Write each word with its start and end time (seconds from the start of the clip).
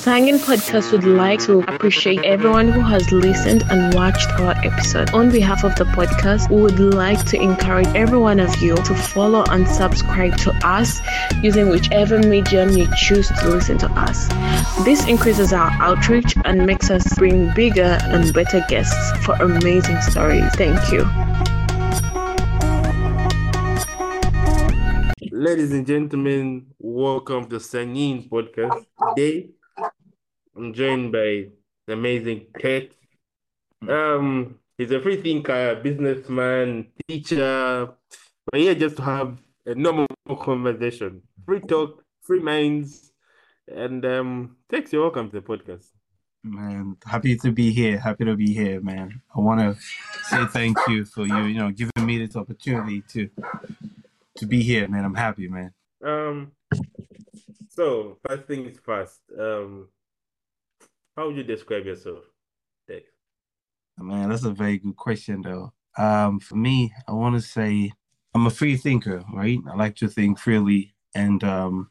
Sangin 0.00 0.38
Podcast 0.38 0.92
would 0.92 1.04
like 1.04 1.40
to 1.40 1.60
appreciate 1.60 2.24
everyone 2.24 2.68
who 2.68 2.80
has 2.80 3.12
listened 3.12 3.64
and 3.68 3.92
watched 3.92 4.30
our 4.40 4.52
episode. 4.64 5.10
On 5.10 5.30
behalf 5.30 5.62
of 5.62 5.76
the 5.76 5.84
podcast, 5.84 6.48
we 6.48 6.62
would 6.62 6.80
like 6.80 7.22
to 7.26 7.36
encourage 7.38 7.86
every 7.88 8.16
one 8.16 8.40
of 8.40 8.62
you 8.62 8.76
to 8.76 8.94
follow 8.94 9.44
and 9.50 9.68
subscribe 9.68 10.38
to 10.38 10.52
us 10.66 11.02
using 11.42 11.68
whichever 11.68 12.18
medium 12.18 12.70
you 12.70 12.88
choose 12.96 13.28
to 13.28 13.50
listen 13.50 13.76
to 13.76 13.90
us. 13.90 14.26
This 14.86 15.06
increases 15.06 15.52
our 15.52 15.70
outreach 15.82 16.34
and 16.46 16.64
makes 16.64 16.88
us 16.88 17.04
bring 17.18 17.52
bigger 17.52 17.98
and 18.00 18.32
better 18.32 18.64
guests 18.70 18.96
for 19.22 19.34
amazing 19.34 20.00
stories. 20.00 20.50
Thank 20.54 20.80
you. 20.90 21.04
Ladies 25.30 25.72
and 25.72 25.86
gentlemen, 25.86 26.66
welcome 26.78 27.46
to 27.50 27.56
Sangin 27.56 28.26
Podcast. 28.30 28.86
Today, 29.14 29.50
I'm 30.60 30.74
joined 30.74 31.10
by 31.10 31.46
the 31.86 31.94
amazing 31.94 32.48
Tex. 32.58 32.94
Um, 33.88 34.58
he's 34.76 34.90
a 34.90 35.00
free 35.00 35.16
thinker, 35.16 35.80
businessman, 35.82 36.88
teacher. 37.08 37.88
We're 38.52 38.58
here 38.58 38.74
just 38.74 38.96
to 38.96 39.02
have 39.02 39.38
a 39.64 39.74
normal 39.74 40.06
conversation, 40.38 41.22
free 41.46 41.60
talk, 41.60 42.04
free 42.20 42.40
minds, 42.40 43.10
and 43.74 44.04
um, 44.04 44.56
Tex, 44.70 44.92
you're 44.92 45.00
welcome 45.00 45.30
to 45.30 45.40
the 45.40 45.46
podcast. 45.46 45.86
Man, 46.44 46.98
happy 47.06 47.36
to 47.38 47.52
be 47.52 47.72
here. 47.72 47.98
Happy 47.98 48.26
to 48.26 48.36
be 48.36 48.52
here, 48.52 48.82
man. 48.82 49.22
I 49.34 49.40
want 49.40 49.60
to 49.60 49.82
say 50.24 50.44
thank 50.44 50.76
you 50.88 51.06
for 51.06 51.26
you, 51.26 51.44
you 51.44 51.58
know, 51.58 51.70
giving 51.70 52.04
me 52.04 52.18
this 52.18 52.36
opportunity 52.36 53.02
to 53.12 53.30
to 54.36 54.46
be 54.46 54.62
here, 54.62 54.86
man. 54.88 55.06
I'm 55.06 55.14
happy, 55.14 55.48
man. 55.48 55.72
Um, 56.04 56.52
so 57.70 58.18
first 58.28 58.42
thing 58.42 58.66
is 58.66 58.78
first. 58.84 59.20
Um, 59.38 59.88
how 61.16 61.26
would 61.26 61.36
you 61.36 61.42
describe 61.42 61.84
yourself, 61.84 62.24
Tex? 62.88 63.04
Man, 63.98 64.30
that's 64.30 64.44
a 64.44 64.50
very 64.50 64.78
good 64.78 64.96
question, 64.96 65.42
though. 65.42 65.72
Um, 65.98 66.40
for 66.40 66.56
me, 66.56 66.92
I 67.06 67.12
want 67.12 67.34
to 67.34 67.42
say 67.42 67.92
I'm 68.34 68.46
a 68.46 68.50
free 68.50 68.76
thinker, 68.76 69.22
right? 69.32 69.58
I 69.70 69.76
like 69.76 69.96
to 69.96 70.08
think 70.08 70.38
freely, 70.38 70.94
and 71.14 71.42
um, 71.44 71.90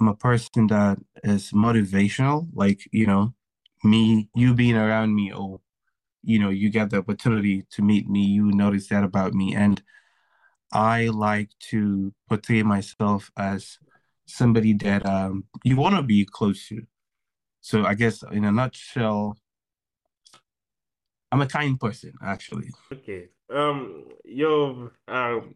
I'm 0.00 0.08
a 0.08 0.14
person 0.14 0.68
that 0.68 0.98
is 1.24 1.50
motivational. 1.52 2.48
Like 2.54 2.80
you 2.92 3.06
know, 3.06 3.34
me, 3.84 4.28
you 4.34 4.54
being 4.54 4.76
around 4.76 5.14
me, 5.14 5.32
or 5.32 5.60
you 6.22 6.38
know, 6.38 6.50
you 6.50 6.70
get 6.70 6.90
the 6.90 6.98
opportunity 6.98 7.66
to 7.72 7.82
meet 7.82 8.08
me. 8.08 8.24
You 8.24 8.52
notice 8.52 8.88
that 8.88 9.04
about 9.04 9.34
me, 9.34 9.54
and 9.54 9.82
I 10.72 11.08
like 11.08 11.50
to 11.70 12.14
portray 12.28 12.62
myself 12.62 13.30
as 13.36 13.78
somebody 14.26 14.72
that 14.74 15.04
um, 15.04 15.44
you 15.64 15.76
want 15.76 15.96
to 15.96 16.02
be 16.02 16.24
close 16.24 16.68
to. 16.68 16.82
So 17.62 17.84
I 17.86 17.94
guess 17.94 18.22
in 18.32 18.44
a 18.44 18.52
nutshell, 18.52 19.38
I'm 21.30 21.40
a 21.40 21.46
kind 21.46 21.78
person, 21.80 22.12
actually. 22.22 22.68
Okay. 22.92 23.28
Um, 23.48 24.04
yo, 24.24 24.90
um, 25.08 25.54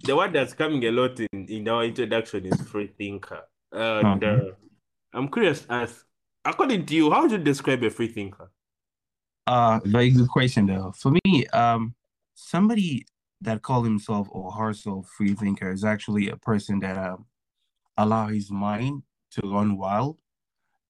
the 0.00 0.16
word 0.16 0.32
that's 0.32 0.52
coming 0.52 0.84
a 0.84 0.90
lot 0.90 1.18
in, 1.20 1.46
in 1.48 1.68
our 1.68 1.84
introduction 1.84 2.44
is 2.44 2.60
free 2.60 2.88
thinker. 2.88 3.42
And 3.72 4.22
Uh-huh. 4.22 4.26
uh, 4.26 4.50
I'm 5.12 5.28
curious 5.28 5.64
as 5.70 6.04
according 6.44 6.86
to 6.86 6.94
you, 6.94 7.10
how 7.10 7.22
would 7.22 7.30
you 7.30 7.38
describe 7.38 7.82
a 7.84 7.90
free 7.90 8.08
thinker? 8.08 8.50
Uh, 9.46 9.78
very 9.84 10.10
good 10.10 10.28
question, 10.28 10.66
though. 10.66 10.92
For 10.96 11.12
me, 11.24 11.46
um, 11.48 11.94
somebody 12.34 13.06
that 13.42 13.62
call 13.62 13.84
himself 13.84 14.26
or 14.30 14.50
herself 14.50 15.08
free 15.16 15.34
thinker 15.34 15.70
is 15.70 15.84
actually 15.84 16.30
a 16.30 16.36
person 16.36 16.80
that 16.80 16.96
um, 16.96 17.26
allow 17.96 18.26
his 18.26 18.50
mind 18.50 19.02
to 19.32 19.42
run 19.44 19.76
wild 19.76 20.18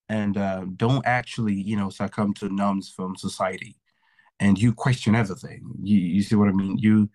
and 0.08 0.36
uh, 0.36 0.64
don't 0.76 1.04
actually, 1.06 1.54
you 1.54 1.76
know, 1.76 1.90
succumb 1.90 2.34
to 2.34 2.48
norms 2.48 2.90
from 2.90 3.16
society. 3.16 3.76
And 4.40 4.58
you 4.58 4.74
question 4.74 5.14
everything. 5.14 5.62
You 5.82 5.98
you 5.98 6.22
see 6.22 6.34
what 6.34 6.48
I 6.48 6.52
mean? 6.52 6.78
You 6.78 7.08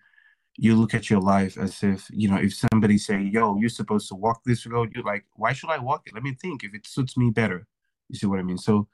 you 0.56 0.76
look 0.76 0.94
at 0.94 1.08
your 1.08 1.20
life 1.20 1.56
as 1.56 1.82
if, 1.82 2.06
you 2.10 2.28
know, 2.28 2.36
if 2.36 2.54
somebody 2.54 2.98
say, 2.98 3.18
yo, 3.22 3.56
you're 3.56 3.70
supposed 3.70 4.08
to 4.08 4.14
walk 4.14 4.42
this 4.44 4.66
road, 4.66 4.92
you're 4.94 5.04
like, 5.04 5.24
why 5.36 5.54
should 5.54 5.70
I 5.70 5.78
walk 5.78 6.02
it? 6.06 6.12
Let 6.12 6.22
me 6.22 6.34
think 6.34 6.64
if 6.64 6.74
it 6.74 6.86
suits 6.86 7.16
me 7.16 7.30
better. 7.30 7.66
You 8.10 8.16
see 8.18 8.26
what 8.26 8.40
I 8.40 8.42
mean? 8.42 8.58
So 8.58 8.86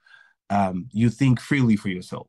um, 0.48 0.88
you 0.92 1.10
think 1.10 1.40
freely 1.40 1.74
for 1.74 1.88
yourself. 1.88 2.28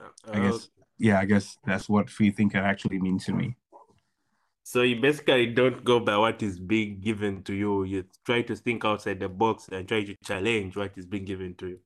I 0.00 0.38
Uh, 0.38 0.40
guess, 0.40 0.70
yeah, 0.96 1.18
I 1.20 1.26
guess 1.26 1.58
that's 1.66 1.88
what 1.90 2.08
free 2.08 2.30
thinker 2.30 2.58
actually 2.58 3.00
means 3.00 3.26
to 3.26 3.32
me. 3.34 3.56
So 4.68 4.82
you 4.82 5.00
basically 5.00 5.46
don't 5.46 5.82
go 5.82 5.98
by 5.98 6.14
what 6.18 6.42
is 6.42 6.58
being 6.58 7.00
given 7.00 7.42
to 7.44 7.54
you. 7.54 7.84
You 7.84 8.04
try 8.26 8.42
to 8.42 8.54
think 8.54 8.84
outside 8.84 9.18
the 9.18 9.26
box 9.26 9.66
and 9.72 9.88
try 9.88 10.04
to 10.04 10.14
challenge 10.22 10.76
what 10.76 10.92
is 10.98 11.06
being 11.06 11.24
given 11.24 11.54
to 11.54 11.68
you. 11.68 11.78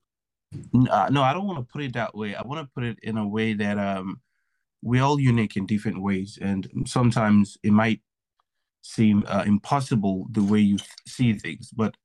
N- 0.75 0.89
uh, 0.89 1.09
no, 1.09 1.23
I 1.23 1.33
don't 1.33 1.47
want 1.47 1.61
to 1.61 1.73
put 1.73 1.83
it 1.83 1.93
that 1.93 2.13
way. 2.13 2.35
I 2.35 2.43
want 2.43 2.61
to 2.61 2.69
put 2.75 2.83
it 2.83 2.99
in 3.05 3.19
a 3.19 3.29
way 3.29 3.53
that 3.53 3.79
um, 3.79 4.21
we're 4.83 5.05
all 5.05 5.21
unique 5.21 5.57
in 5.57 5.65
different 5.65 6.03
ways, 6.03 6.41
and 6.43 6.69
sometimes 6.85 7.57
it 7.63 7.71
might 7.71 8.01
seem 8.81 9.23
uh, 9.29 9.45
impossible 9.47 10.27
the 10.33 10.43
way 10.43 10.59
you 10.59 10.79
see 11.07 11.35
things, 11.35 11.71
but 11.71 11.97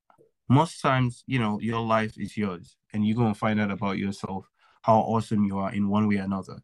most 0.47 0.79
times, 0.79 1.23
you 1.25 1.39
know, 1.39 1.59
your 1.59 1.79
life 1.81 2.13
is 2.19 2.37
yours, 2.37 2.77
and 2.93 3.03
you're 3.03 3.17
gonna 3.17 3.33
find 3.33 3.59
out 3.59 3.71
about 3.71 3.97
yourself 3.97 4.47
how 4.83 4.99
awesome 4.99 5.43
you 5.43 5.57
are 5.57 5.73
in 5.73 5.89
one 5.89 6.07
way 6.07 6.17
or 6.17 6.21
another. 6.21 6.59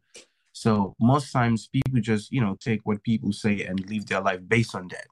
So 0.54 0.94
most 1.00 1.32
times, 1.32 1.66
people 1.66 2.00
just 2.00 2.30
you 2.32 2.40
know 2.40 2.56
take 2.60 2.80
what 2.84 3.02
people 3.02 3.32
say 3.32 3.64
and 3.64 3.84
live 3.90 4.06
their 4.06 4.20
life 4.20 4.40
based 4.46 4.74
on 4.74 4.88
that. 4.88 5.06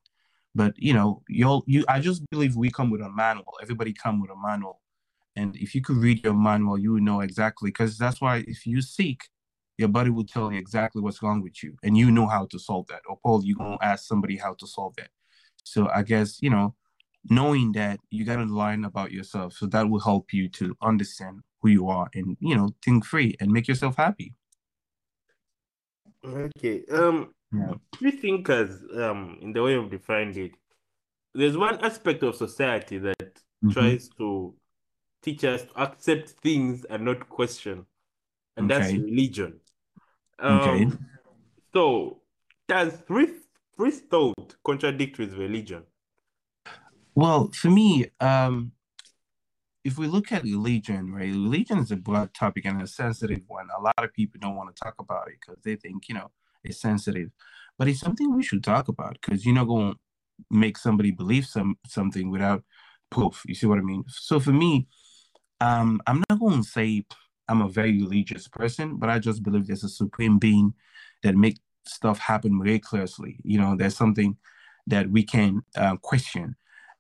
But 0.55 0.75
you 0.77 0.95
know, 0.95 1.23
you'll 1.29 1.65
you 1.67 1.85
I 1.89 2.01
just 2.01 2.23
believe 2.31 2.57
we 2.57 2.71
come 2.71 2.91
with 2.91 3.01
a 3.01 3.11
manual. 3.11 3.55
Everybody 3.61 3.93
come 3.93 4.21
with 4.21 4.31
a 4.31 4.37
manual. 4.37 4.81
And 5.35 5.57
if 5.57 5.75
you 5.75 5.83
could 5.83 5.97
read 5.97 6.23
your 6.23 6.35
manual, 6.35 6.79
you 6.79 6.93
would 6.93 7.03
know 7.03 7.21
exactly 7.21 7.71
because 7.71 7.99
that's 7.99 8.21
why 8.21 8.45
if 8.47 8.67
you 8.67 8.83
seek, 8.83 9.23
your 9.79 9.89
body 9.89 10.11
will 10.11 10.25
tell 10.25 10.53
you 10.53 10.59
exactly 10.59 11.03
what's 11.03 11.23
wrong 11.23 11.43
with 11.43 11.63
you, 11.63 11.77
and 11.83 11.99
you 11.99 12.11
know 12.11 12.29
how 12.29 12.47
to 12.47 12.59
solve 12.59 12.87
that. 12.89 13.01
Or 13.09 13.19
Paul, 13.23 13.43
you're 13.45 13.57
gonna 13.57 13.79
ask 13.83 14.05
somebody 14.07 14.37
how 14.37 14.55
to 14.55 14.67
solve 14.67 14.95
that. 14.97 15.09
So 15.65 15.89
I 15.89 16.03
guess, 16.03 16.41
you 16.41 16.51
know, 16.51 16.77
knowing 17.31 17.73
that 17.73 17.99
you 18.11 18.25
gotta 18.25 18.45
learn 18.45 18.85
about 18.85 19.11
yourself. 19.11 19.55
So 19.55 19.67
that 19.67 19.91
will 19.91 20.01
help 20.01 20.33
you 20.33 20.49
to 20.51 20.77
understand 20.83 21.41
who 21.63 21.71
you 21.71 21.89
are 21.89 22.09
and 22.15 22.37
you 22.41 22.55
know, 22.57 22.71
think 22.85 23.05
free 23.05 23.35
and 23.41 23.51
make 23.51 23.67
yourself 23.67 23.97
happy. 23.97 24.35
Okay. 26.25 26.85
Um, 26.91 27.35
Yeah. 27.53 27.75
free 27.99 28.13
thinkers, 28.13 28.83
um, 28.97 29.39
in 29.43 29.53
the 29.53 29.63
way 29.63 29.73
you've 29.73 29.91
defined 29.91 30.37
it, 30.37 30.53
there's 31.35 31.57
one 31.57 31.79
aspect 31.85 32.23
of 32.23 32.37
society 32.37 32.99
that 32.99 33.43
Mhm. 33.65 33.73
tries 33.73 34.09
to 34.19 34.55
teach 35.23 35.45
us 35.45 35.63
to 35.65 35.81
accept 35.81 36.31
things 36.31 36.85
and 36.87 37.05
not 37.05 37.29
question, 37.29 37.87
and 38.57 38.71
that's 38.71 38.91
Okay. 38.91 38.99
religion. 38.99 39.61
Okay. 40.49 40.85
Um, 40.85 40.99
so 41.73 42.23
does 42.69 43.01
free 43.07 43.29
free 43.77 43.91
thought 43.93 44.57
contradict 44.65 45.19
with 45.19 45.35
religion? 45.35 45.85
Well, 47.15 47.51
for 47.53 47.71
me, 47.71 48.07
um, 48.21 48.73
if 49.85 49.99
we 49.99 50.07
look 50.07 50.31
at 50.33 50.45
religion, 50.45 51.13
right, 51.13 51.31
religion 51.31 51.79
is 51.79 51.91
a 51.91 51.97
broad 51.97 52.33
topic 52.35 52.65
and 52.65 52.81
a 52.81 52.87
sensitive 52.87 53.41
one. 53.49 53.69
A 53.77 53.83
lot 53.83 53.95
of 53.99 54.13
people 54.13 54.39
don't 54.41 54.57
want 54.57 54.75
to 54.75 54.83
talk 54.83 54.95
about 54.99 55.29
it 55.29 55.39
because 55.41 55.63
they 55.63 55.77
think, 55.77 56.09
you 56.09 56.15
know, 56.15 56.31
it's 56.63 56.81
sensitive. 56.81 57.31
But 57.79 57.89
it's 57.89 58.01
something 58.01 58.35
we 58.35 58.43
should 58.43 58.63
talk 58.63 58.89
about 58.89 59.19
because 59.21 59.45
you're 59.45 59.55
not 59.55 59.67
going 59.67 59.93
to 59.93 59.99
make 60.51 60.79
somebody 60.79 61.11
believe 61.11 61.47
some 61.47 61.77
something 61.87 62.31
without 62.31 62.63
proof. 63.11 63.43
You 63.47 63.55
see 63.55 63.67
what 63.67 63.79
I 63.79 63.83
mean? 63.83 64.05
So 64.09 64.39
for 64.39 64.53
me, 64.53 64.87
um, 65.61 66.01
I'm 66.07 66.23
not 66.29 66.39
going 66.39 66.63
to 66.63 66.69
say 66.69 67.05
I'm 67.49 67.63
a 67.63 67.69
very 67.69 67.93
religious 67.93 68.49
person, 68.49 68.97
but 68.97 69.11
I 69.11 69.19
just 69.19 69.43
believe 69.43 69.67
there's 69.67 69.85
a 69.85 69.89
supreme 69.89 70.39
being 70.39 70.75
that 71.23 71.37
makes 71.37 71.61
stuff 71.87 72.19
happen 72.19 72.61
very 72.63 72.79
closely. 72.79 73.39
You 73.43 73.59
know, 73.59 73.77
there's 73.77 73.97
something 73.97 74.37
that 74.87 75.11
we 75.11 75.23
can 75.23 75.63
uh, 75.77 75.97
question. 75.97 76.57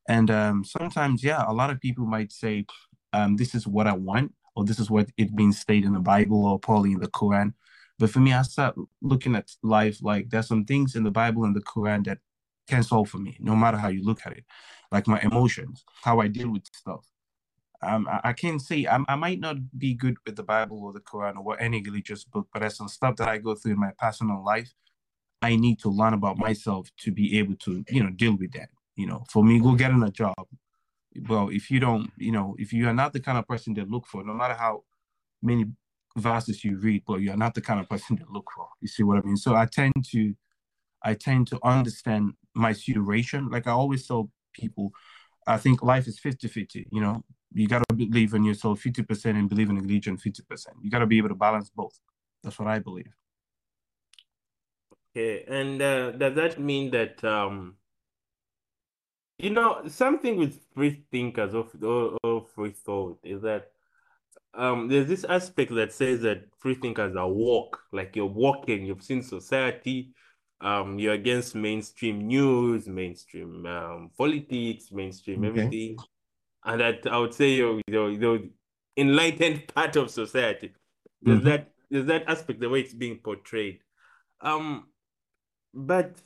And 0.08 0.30
um, 0.30 0.64
sometimes, 0.64 1.22
yeah, 1.22 1.44
a 1.46 1.52
lot 1.52 1.70
of 1.70 1.80
people 1.80 2.04
might 2.04 2.32
say, 2.32 2.66
um, 3.12 3.36
this 3.36 3.54
is 3.54 3.66
what 3.66 3.86
I 3.86 3.92
want, 3.92 4.34
or 4.56 4.64
this 4.64 4.78
is 4.78 4.90
what 4.90 5.08
it 5.16 5.34
being 5.36 5.52
stated 5.52 5.86
in 5.86 5.92
the 5.92 6.00
Bible 6.00 6.44
or 6.44 6.58
probably 6.58 6.92
in 6.92 7.00
the 7.00 7.08
Quran. 7.08 7.54
But 7.98 8.10
for 8.10 8.20
me, 8.20 8.32
I 8.32 8.42
start 8.42 8.74
looking 9.00 9.36
at 9.36 9.50
life 9.62 9.98
like 10.02 10.30
there's 10.30 10.48
some 10.48 10.64
things 10.64 10.96
in 10.96 11.04
the 11.04 11.10
Bible 11.10 11.44
and 11.44 11.54
the 11.54 11.60
Quran 11.60 12.04
that 12.06 12.18
can 12.68 12.82
solve 12.82 13.08
for 13.10 13.18
me, 13.18 13.36
no 13.40 13.54
matter 13.54 13.76
how 13.76 13.88
you 13.88 14.02
look 14.04 14.20
at 14.24 14.32
it. 14.32 14.44
Like 14.90 15.06
my 15.06 15.20
emotions, 15.20 15.84
how 16.02 16.20
I 16.20 16.28
deal 16.28 16.50
with 16.50 16.66
stuff. 16.72 17.06
Um, 17.82 18.06
I, 18.08 18.20
I 18.24 18.32
can't 18.32 18.60
say 18.60 18.86
I'm, 18.86 19.04
I 19.08 19.16
might 19.16 19.40
not 19.40 19.56
be 19.78 19.94
good 19.94 20.16
with 20.24 20.36
the 20.36 20.42
Bible 20.42 20.82
or 20.84 20.92
the 20.92 21.00
Quran 21.00 21.36
or 21.44 21.60
any 21.60 21.82
religious 21.82 22.24
book, 22.24 22.48
but 22.52 22.60
there's 22.60 22.76
some 22.76 22.88
stuff 22.88 23.16
that 23.16 23.28
I 23.28 23.38
go 23.38 23.54
through 23.54 23.72
in 23.72 23.80
my 23.80 23.92
personal 23.98 24.44
life. 24.44 24.72
I 25.42 25.56
need 25.56 25.80
to 25.80 25.88
learn 25.88 26.14
about 26.14 26.38
myself 26.38 26.88
to 27.00 27.10
be 27.10 27.38
able 27.38 27.56
to, 27.56 27.84
you 27.88 28.02
know, 28.02 28.10
deal 28.10 28.36
with 28.36 28.52
that. 28.52 28.68
You 28.96 29.06
know, 29.06 29.24
for 29.30 29.44
me, 29.44 29.58
go 29.58 29.74
getting 29.74 30.02
a 30.02 30.10
job. 30.10 30.46
Well, 31.28 31.48
if 31.48 31.70
you 31.70 31.80
don't, 31.80 32.10
you 32.16 32.32
know, 32.32 32.54
if 32.58 32.72
you 32.72 32.88
are 32.88 32.94
not 32.94 33.12
the 33.12 33.20
kind 33.20 33.38
of 33.38 33.46
person 33.46 33.74
they 33.74 33.84
look 33.84 34.06
for, 34.06 34.24
no 34.24 34.34
matter 34.34 34.54
how 34.54 34.84
many 35.42 35.66
verses 36.16 36.64
you 36.64 36.78
read, 36.78 37.02
but 37.06 37.20
you're 37.20 37.36
not 37.36 37.54
the 37.54 37.60
kind 37.60 37.80
of 37.80 37.88
person 37.88 38.16
they 38.16 38.24
look 38.30 38.50
for. 38.54 38.68
You 38.80 38.88
see 38.88 39.02
what 39.02 39.18
I 39.18 39.22
mean? 39.22 39.36
So 39.36 39.54
I 39.54 39.66
tend 39.66 39.92
to, 40.10 40.34
I 41.02 41.14
tend 41.14 41.48
to 41.48 41.58
understand 41.62 42.32
my 42.54 42.72
situation. 42.72 43.48
Like 43.50 43.66
I 43.66 43.72
always 43.72 44.06
tell 44.06 44.30
people, 44.52 44.92
I 45.46 45.56
think 45.56 45.82
life 45.82 46.06
is 46.06 46.20
50-50, 46.20 46.86
you 46.90 47.00
know. 47.00 47.24
You 47.54 47.68
gotta 47.68 47.84
believe 47.94 48.32
in 48.32 48.44
yourself 48.44 48.82
50% 48.82 49.36
and 49.36 49.48
believe 49.48 49.68
in 49.68 49.76
religion 49.76 50.16
50%. 50.16 50.66
You 50.82 50.90
gotta 50.90 51.06
be 51.06 51.18
able 51.18 51.28
to 51.28 51.34
balance 51.34 51.70
both. 51.70 51.98
That's 52.42 52.58
what 52.58 52.68
I 52.68 52.78
believe. 52.78 53.12
Okay, 55.14 55.44
and 55.46 55.82
uh, 55.82 56.12
does 56.12 56.34
that 56.34 56.58
mean 56.58 56.90
that 56.92 57.22
um 57.22 57.76
you 59.42 59.50
know 59.50 59.82
something 59.88 60.38
with 60.38 60.60
free 60.74 61.04
thinkers 61.12 61.54
of 61.54 61.70
or, 61.82 62.18
or 62.24 62.46
free 62.54 62.72
thought 62.72 63.20
is 63.24 63.42
that 63.42 63.72
um 64.54 64.88
there's 64.88 65.08
this 65.08 65.24
aspect 65.24 65.74
that 65.74 65.92
says 65.92 66.22
that 66.22 66.44
free 66.58 66.74
thinkers 66.76 67.16
are 67.16 67.28
walk, 67.30 67.80
like 67.92 68.16
you're 68.16 68.26
walking, 68.26 68.86
you've 68.86 69.02
seen 69.04 69.22
society, 69.22 70.12
um, 70.62 70.98
you're 70.98 71.14
against 71.14 71.56
mainstream 71.56 72.26
news, 72.28 72.88
mainstream 72.88 73.66
um 73.66 74.10
politics, 74.18 74.92
mainstream 74.92 75.44
Okay. 75.44 75.44
everything, 75.44 75.98
and 76.64 76.80
that 76.82 77.06
I 77.06 77.18
would 77.18 77.34
say 77.34 77.52
you're 77.52 77.80
you're, 77.88 78.10
you're 78.12 78.40
enlightened 78.98 79.68
part 79.74 79.96
of 79.96 80.10
society. 80.10 80.72
There's 81.22 81.42
Mhm. 81.42 81.44
that 81.44 81.70
there's 81.90 82.06
that 82.06 82.28
aspect, 82.28 82.60
the 82.60 82.70
way 82.70 82.82
it's 82.82 82.94
being 82.94 83.18
portrayed. 83.18 83.80
Um, 84.42 84.88
but 85.74 86.16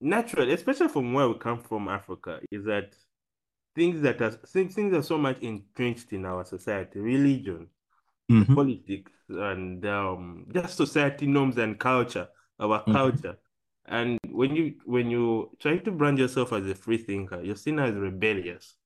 naturally, 0.00 0.52
especially 0.52 0.88
from 0.88 1.12
where 1.12 1.28
we 1.28 1.34
come 1.38 1.58
from, 1.60 1.88
Africa, 1.88 2.40
is 2.50 2.64
that 2.64 2.94
things 3.74 4.00
that 4.02 4.20
are 4.22 4.30
things, 4.30 4.74
things 4.74 4.94
are 4.94 5.02
so 5.02 5.18
much 5.18 5.38
entrenched 5.40 6.12
in 6.12 6.24
our 6.26 6.44
society, 6.44 7.00
religion, 7.00 7.68
Mhm. 8.28 8.54
politics, 8.54 9.12
and 9.28 9.84
um, 9.86 10.46
just 10.52 10.76
society 10.76 11.26
norms 11.26 11.58
and 11.58 11.78
culture, 11.78 12.28
our 12.60 12.84
Mhm. 12.86 12.92
culture. 12.92 13.36
And 13.86 14.18
when 14.30 14.54
you 14.56 14.74
when 14.84 15.10
you 15.10 15.56
try 15.60 15.78
to 15.78 15.90
brand 15.90 16.18
yourself 16.18 16.52
as 16.52 16.66
a 16.66 16.74
free 16.74 16.98
thinker, 16.98 17.42
you're 17.42 17.56
seen 17.56 17.78
as 17.78 17.94
rebellious 17.94 18.76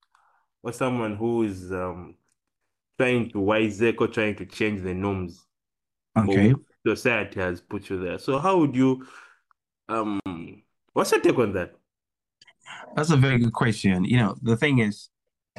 or 0.62 0.72
someone 0.72 1.16
who 1.16 1.42
is 1.44 1.72
um 1.72 2.16
trying 2.98 3.30
to 3.30 3.40
wiseacre 3.40 4.04
or 4.04 4.08
trying 4.08 4.36
to 4.36 4.46
change 4.46 4.82
the 4.82 4.94
norms 4.94 5.46
Okay. 6.16 6.54
society 6.86 7.40
has 7.40 7.60
put 7.60 7.90
you 7.90 7.98
there. 8.02 8.18
So 8.18 8.38
how 8.38 8.58
would 8.58 8.74
you 8.76 9.06
um 9.88 10.20
what's 10.94 11.12
your 11.12 11.20
take 11.20 11.38
on 11.38 11.52
that? 11.52 11.74
That's 12.96 13.10
a 13.10 13.16
very 13.16 13.38
good 13.38 13.52
question. 13.52 14.04
You 14.04 14.16
know, 14.16 14.36
the 14.40 14.56
thing 14.56 14.78
is, 14.78 15.10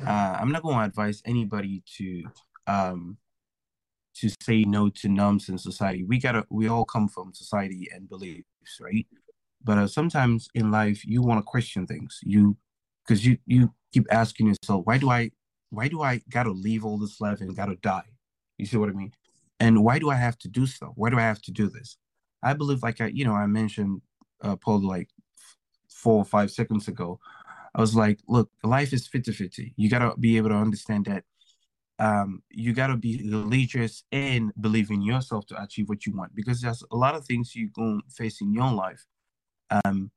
uh, 0.01 0.37
I'm 0.39 0.51
not 0.51 0.63
going 0.63 0.77
to 0.77 0.85
advise 0.85 1.21
anybody 1.25 1.83
to 1.97 2.23
um 2.67 3.17
to 4.15 4.29
say 4.41 4.63
no 4.63 4.89
to 4.89 5.09
norms 5.09 5.49
in 5.49 5.57
society. 5.57 6.03
We 6.03 6.19
gotta, 6.19 6.45
we 6.49 6.69
all 6.69 6.85
come 6.85 7.09
from 7.09 7.33
society 7.33 7.89
and 7.93 8.07
beliefs, 8.07 8.79
right? 8.79 9.05
But 9.61 9.77
uh, 9.77 9.87
sometimes 9.87 10.47
in 10.55 10.71
life, 10.71 11.05
you 11.05 11.21
want 11.21 11.39
to 11.39 11.43
question 11.43 11.85
things. 11.85 12.19
You, 12.23 12.55
because 13.05 13.25
you 13.25 13.37
you 13.45 13.73
keep 13.93 14.07
asking 14.09 14.47
yourself, 14.47 14.85
why 14.85 14.97
do 14.97 15.09
I, 15.09 15.31
why 15.69 15.89
do 15.89 16.01
I 16.01 16.21
gotta 16.29 16.51
leave 16.51 16.85
all 16.85 16.97
this 16.97 17.19
life 17.19 17.41
and 17.41 17.55
gotta 17.55 17.75
die? 17.75 18.09
You 18.57 18.65
see 18.65 18.77
what 18.77 18.89
I 18.89 18.93
mean? 18.93 19.11
And 19.59 19.83
why 19.83 19.99
do 19.99 20.09
I 20.09 20.15
have 20.15 20.37
to 20.39 20.47
do 20.47 20.65
so? 20.65 20.93
Why 20.95 21.09
do 21.09 21.17
I 21.17 21.23
have 21.23 21.41
to 21.43 21.51
do 21.51 21.69
this? 21.69 21.97
I 22.41 22.53
believe, 22.53 22.83
like 22.83 23.01
I, 23.01 23.07
you 23.07 23.25
know, 23.25 23.33
I 23.33 23.47
mentioned 23.47 24.01
uh, 24.41 24.55
Paul 24.55 24.87
like 24.87 25.09
four 25.95 26.18
or 26.18 26.25
five 26.25 26.51
seconds 26.51 26.88
ago. 26.88 27.19
I 27.74 27.81
was 27.81 27.95
like, 27.95 28.19
look, 28.27 28.50
life 28.63 28.94
is 28.94 29.07
50-50. 29.07 29.74
You 29.75 29.89
gotta 29.89 30.15
be 30.18 30.38
able 30.38 30.50
to 30.50 30.56
understand 30.56 31.06
that 31.06 31.24
um, 31.97 32.44
you 32.50 32.74
gotta 32.74 32.97
be 32.97 33.21
religious 33.30 34.03
and 34.12 34.51
believe 34.59 34.92
in 34.92 35.01
yourself 35.01 35.45
to 35.47 35.62
achieve 35.62 35.89
what 35.89 36.06
you 36.06 36.15
want. 36.15 36.36
Because 36.36 36.62
there's 36.62 36.83
a 36.92 36.95
lot 36.95 37.15
of 37.15 37.25
things 37.25 37.56
you 37.56 37.69
gonna 37.69 38.01
face 38.09 38.42
in 38.42 38.53
your 38.53 38.71
life. 38.71 39.06
Um, 39.71 40.12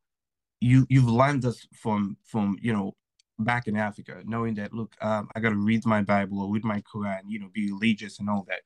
you 0.60 0.86
you've 0.88 1.08
learned 1.08 1.42
this 1.42 1.66
from 1.72 2.16
from 2.25 2.56
you 2.60 2.72
know 2.72 2.94
back 3.38 3.69
in 3.69 3.76
Africa, 3.76 4.22
knowing 4.25 4.54
that 4.54 4.72
look, 4.72 4.96
um, 5.00 5.28
I 5.34 5.40
gotta 5.40 5.56
read 5.56 5.86
my 5.86 6.02
Bible 6.02 6.40
or 6.42 6.52
read 6.52 6.64
my 6.64 6.82
Quran, 6.82 7.20
you 7.28 7.38
know, 7.38 7.48
be 7.52 7.70
religious 7.72 8.19
and 8.19 8.28
all 8.28 8.44
that. 8.48 8.62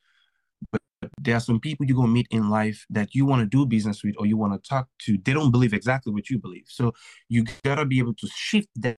There 1.20 1.37
are 1.37 1.41
some 1.41 1.61
people 1.61 1.87
you're 1.87 1.97
gonna 1.97 2.09
meet 2.09 2.29
in 2.31 2.49
life 2.50 2.87
that 2.91 3.14
you 3.14 3.26
want 3.26 3.41
to 3.41 3.47
do 3.47 3.67
business 3.67 4.03
with 4.03 4.14
or 4.19 4.26
you 4.26 4.37
want 4.37 4.53
to 4.53 4.69
talk 4.69 4.88
to. 5.00 5.19
They 5.19 5.32
don't 5.32 5.50
believe 5.50 5.73
exactly 5.73 6.12
what 6.12 6.31
you 6.31 6.38
believe. 6.38 6.64
So 6.69 6.93
you 7.29 7.44
gotta 7.64 7.85
be 7.85 7.99
able 7.99 8.14
to 8.14 8.29
shift 8.35 8.69
that 8.76 8.97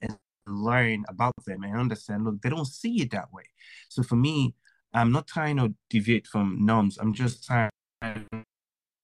and 0.00 0.16
learn 0.46 1.04
about 1.08 1.34
them 1.46 1.62
and 1.62 1.78
understand, 1.78 2.24
look, 2.24 2.40
they 2.42 2.48
don't 2.48 2.66
see 2.66 3.02
it 3.02 3.10
that 3.10 3.32
way. 3.32 3.44
So 3.88 4.02
for 4.02 4.16
me, 4.16 4.54
I'm 4.94 5.12
not 5.12 5.26
trying 5.26 5.56
to 5.58 5.74
deviate 5.90 6.26
from 6.26 6.64
norms. 6.64 6.98
I'm 6.98 7.12
just 7.12 7.44
trying 7.44 7.70
to 8.02 8.24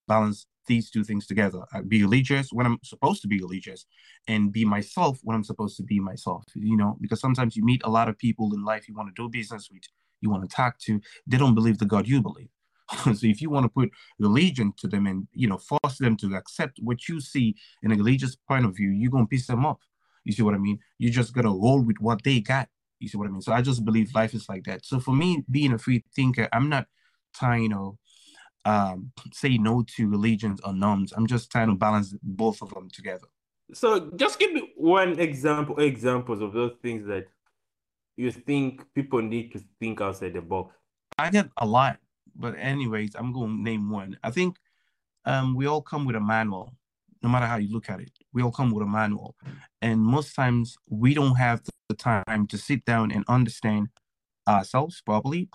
balance 0.08 0.46
these 0.66 0.90
two 0.90 1.04
things 1.04 1.26
together. 1.26 1.62
I 1.72 1.82
be 1.82 2.02
religious 2.02 2.48
when 2.50 2.66
I'm 2.66 2.78
supposed 2.82 3.20
to 3.22 3.28
be 3.28 3.38
religious 3.38 3.84
and 4.26 4.52
be 4.52 4.64
myself 4.64 5.18
when 5.22 5.36
I'm 5.36 5.44
supposed 5.44 5.76
to 5.76 5.82
be 5.82 6.00
myself. 6.00 6.44
You 6.54 6.76
know, 6.76 6.96
because 7.00 7.20
sometimes 7.20 7.56
you 7.56 7.64
meet 7.64 7.82
a 7.84 7.90
lot 7.90 8.08
of 8.08 8.18
people 8.18 8.54
in 8.54 8.64
life 8.64 8.88
you 8.88 8.94
want 8.94 9.14
to 9.14 9.22
do 9.22 9.28
business 9.28 9.68
with, 9.70 9.82
you 10.24 10.30
want 10.30 10.48
to 10.48 10.56
talk 10.56 10.78
to, 10.80 11.00
they 11.26 11.36
don't 11.36 11.54
believe 11.54 11.78
the 11.78 11.86
God 11.86 12.08
you 12.08 12.20
believe. 12.20 12.48
so 13.04 13.12
if 13.22 13.40
you 13.40 13.50
want 13.50 13.64
to 13.64 13.68
put 13.68 13.90
religion 14.18 14.72
to 14.78 14.88
them 14.88 15.06
and 15.06 15.28
you 15.32 15.48
know 15.48 15.58
force 15.58 15.98
them 15.98 16.16
to 16.16 16.34
accept 16.34 16.78
what 16.82 17.08
you 17.08 17.20
see 17.20 17.54
in 17.82 17.92
a 17.92 17.94
religious 17.94 18.36
point 18.36 18.64
of 18.64 18.76
view, 18.76 18.90
you're 18.90 19.10
gonna 19.10 19.26
piss 19.26 19.46
them 19.46 19.64
off. 19.64 19.78
You 20.24 20.32
see 20.32 20.42
what 20.42 20.54
I 20.54 20.58
mean? 20.58 20.78
You're 20.98 21.12
just 21.12 21.34
gonna 21.34 21.50
roll 21.50 21.82
with 21.82 21.96
what 22.00 22.24
they 22.24 22.40
got. 22.40 22.68
You 22.98 23.08
see 23.08 23.18
what 23.18 23.28
I 23.28 23.30
mean? 23.30 23.42
So 23.42 23.52
I 23.52 23.62
just 23.62 23.84
believe 23.84 24.14
life 24.14 24.34
is 24.34 24.48
like 24.48 24.64
that. 24.64 24.84
So 24.84 24.98
for 24.98 25.14
me, 25.14 25.44
being 25.50 25.72
a 25.72 25.78
free 25.78 26.04
thinker, 26.14 26.48
I'm 26.52 26.68
not 26.68 26.86
trying 27.34 27.70
to 27.70 27.98
um, 28.64 29.12
say 29.32 29.58
no 29.58 29.84
to 29.96 30.08
religions 30.08 30.60
or 30.64 30.72
norms. 30.72 31.12
I'm 31.14 31.26
just 31.26 31.50
trying 31.50 31.68
to 31.68 31.74
balance 31.74 32.14
both 32.22 32.62
of 32.62 32.70
them 32.70 32.88
together. 32.90 33.26
So 33.72 34.10
just 34.16 34.38
give 34.38 34.52
me 34.52 34.72
one 34.76 35.18
example, 35.18 35.80
examples 35.80 36.40
of 36.40 36.52
those 36.52 36.72
things 36.82 37.06
that 37.06 37.26
you 38.16 38.30
think 38.30 38.82
people 38.94 39.20
need 39.20 39.52
to 39.52 39.60
think 39.80 40.00
outside 40.00 40.34
the 40.34 40.40
box. 40.40 40.74
I 41.18 41.30
get 41.30 41.48
a 41.58 41.66
lot, 41.66 41.98
but 42.36 42.54
anyways, 42.58 43.14
I'm 43.14 43.32
going 43.32 43.56
to 43.56 43.62
name 43.62 43.90
one. 43.90 44.18
I 44.22 44.30
think 44.30 44.56
um, 45.24 45.54
we 45.54 45.66
all 45.66 45.82
come 45.82 46.04
with 46.04 46.16
a 46.16 46.20
manual, 46.20 46.74
no 47.22 47.28
matter 47.28 47.46
how 47.46 47.56
you 47.56 47.72
look 47.72 47.88
at 47.90 48.00
it. 48.00 48.10
We 48.32 48.42
all 48.42 48.52
come 48.52 48.70
with 48.70 48.82
a 48.82 48.90
manual, 48.90 49.36
and 49.80 50.00
most 50.00 50.34
times 50.34 50.76
we 50.88 51.14
don't 51.14 51.36
have 51.36 51.62
the 51.88 51.94
time 51.94 52.46
to 52.48 52.58
sit 52.58 52.84
down 52.84 53.12
and 53.12 53.24
understand 53.28 53.88
ourselves 54.48 55.00
properly, 55.00 55.48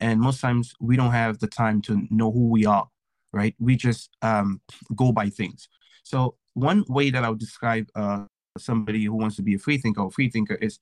and 0.00 0.20
most 0.20 0.40
times 0.40 0.74
we 0.80 0.96
don't 0.96 1.12
have 1.12 1.38
the 1.38 1.46
time 1.46 1.80
to 1.82 2.06
know 2.10 2.30
who 2.30 2.48
we 2.48 2.66
are. 2.66 2.88
Right? 3.32 3.54
We 3.58 3.76
just 3.76 4.10
um, 4.22 4.60
go 4.94 5.12
by 5.12 5.28
things. 5.28 5.68
So 6.04 6.36
one 6.54 6.84
way 6.88 7.10
that 7.10 7.22
I 7.22 7.28
would 7.28 7.38
describe 7.38 7.88
uh, 7.94 8.24
somebody 8.56 9.04
who 9.04 9.14
wants 9.14 9.36
to 9.36 9.42
be 9.42 9.54
a 9.54 9.58
free 9.58 9.78
thinker 9.78 10.00
or 10.00 10.10
free 10.10 10.30
thinker 10.30 10.54
is 10.54 10.78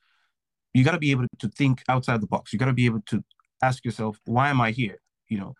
you 0.74 0.84
got 0.84 0.92
to 0.92 0.98
be 0.98 1.12
able 1.12 1.26
to 1.38 1.48
think 1.48 1.82
outside 1.88 2.20
the 2.20 2.26
box. 2.26 2.52
You 2.52 2.58
got 2.58 2.66
to 2.66 2.72
be 2.72 2.86
able 2.86 3.00
to 3.06 3.24
ask 3.62 3.84
yourself, 3.84 4.18
why 4.24 4.50
am 4.50 4.60
I 4.60 4.72
here? 4.72 5.00
You 5.28 5.38
know, 5.38 5.54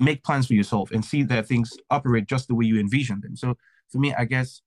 make 0.00 0.24
plans 0.24 0.46
for 0.46 0.54
yourself 0.54 0.90
and 0.90 1.04
see 1.04 1.22
that 1.24 1.46
things 1.46 1.72
operate 1.90 2.26
just 2.26 2.48
the 2.48 2.54
way 2.54 2.64
you 2.64 2.80
envision 2.80 3.20
them. 3.20 3.36
So 3.36 3.56
for 3.90 3.98
me, 3.98 4.14
I 4.14 4.24
guess 4.24 4.62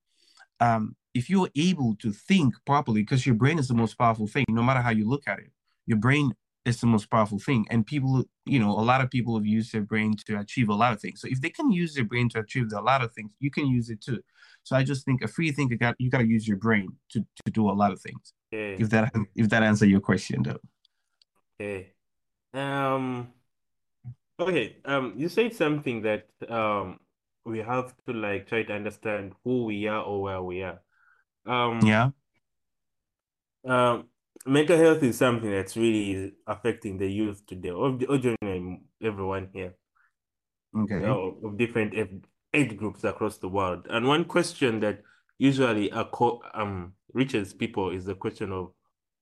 um, 0.59 0.95
if 1.13 1.29
you're 1.29 1.49
able 1.55 1.95
to 1.99 2.11
think 2.11 2.53
properly, 2.65 3.01
because 3.01 3.25
your 3.25 3.35
brain 3.35 3.59
is 3.59 3.67
the 3.67 3.73
most 3.73 3.97
powerful 3.97 4.27
thing, 4.27 4.45
no 4.47 4.63
matter 4.63 4.81
how 4.81 4.91
you 4.91 5.09
look 5.09 5.27
at 5.27 5.39
it, 5.39 5.51
your 5.85 5.97
brain 5.97 6.33
is 6.63 6.79
the 6.79 6.87
most 6.87 7.09
powerful 7.09 7.39
thing. 7.39 7.65
And 7.71 7.85
people, 7.85 8.23
you 8.45 8.59
know, 8.59 8.69
a 8.69 8.81
lot 8.81 9.01
of 9.01 9.09
people 9.09 9.35
have 9.35 9.45
used 9.45 9.73
their 9.73 9.81
brain 9.81 10.15
to 10.27 10.39
achieve 10.39 10.69
a 10.69 10.75
lot 10.75 10.93
of 10.93 11.01
things. 11.01 11.19
So 11.19 11.27
if 11.29 11.41
they 11.41 11.49
can 11.49 11.71
use 11.71 11.95
their 11.95 12.05
brain 12.05 12.29
to 12.29 12.39
achieve 12.39 12.71
a 12.71 12.81
lot 12.81 13.03
of 13.03 13.11
things, 13.13 13.31
you 13.39 13.49
can 13.49 13.65
use 13.65 13.89
it 13.89 14.01
too. 14.01 14.21
So 14.63 14.75
I 14.75 14.83
just 14.83 15.03
think 15.03 15.23
a 15.23 15.27
free 15.27 15.51
thinker 15.51 15.75
got 15.75 15.95
you 15.97 16.11
got 16.11 16.19
to 16.19 16.27
use 16.27 16.47
your 16.47 16.57
brain 16.57 16.89
to, 17.13 17.25
to 17.45 17.51
do 17.51 17.69
a 17.69 17.73
lot 17.73 17.91
of 17.91 17.99
things. 17.99 18.33
Okay. 18.51 18.81
If 18.81 18.89
that 18.89 19.13
if 19.35 19.49
that 19.49 19.63
answer 19.63 19.85
your 19.85 20.01
question 20.01 20.43
though. 20.43 20.59
Okay. 21.59 21.93
Um, 22.53 23.29
okay. 24.39 24.77
Um, 24.83 25.13
you 25.15 25.29
said 25.29 25.53
something 25.53 26.01
that 26.01 26.27
um 26.49 26.99
we 27.45 27.59
have 27.59 27.95
to 28.05 28.13
like 28.13 28.47
try 28.47 28.63
to 28.63 28.73
understand 28.73 29.33
who 29.43 29.65
we 29.65 29.87
are 29.87 30.03
or 30.03 30.21
where 30.21 30.43
we 30.43 30.63
are. 30.63 30.81
Um, 31.45 31.79
Yeah. 31.85 32.11
um, 33.65 34.09
mental 34.45 34.77
health 34.77 35.01
is 35.03 35.17
something 35.17 35.49
that's 35.49 35.77
really 35.77 36.33
affecting 36.45 36.97
the 36.97 37.09
youth 37.09 37.45
today, 37.47 37.69
or, 37.69 37.97
or 38.09 38.17
generally 38.17 38.81
everyone 39.01 39.49
here, 39.53 39.75
Okay. 40.75 41.05
of, 41.05 41.43
of 41.43 41.57
different 41.57 41.93
age 42.53 42.77
groups 42.77 43.03
across 43.03 43.37
the 43.37 43.49
world. 43.49 43.87
And 43.89 44.07
one 44.07 44.25
question 44.25 44.79
that 44.81 45.01
usually 45.41 45.91
um 45.91 46.93
reaches 47.13 47.51
people 47.51 47.89
is 47.89 48.05
the 48.05 48.13
question 48.13 48.51
of 48.51 48.71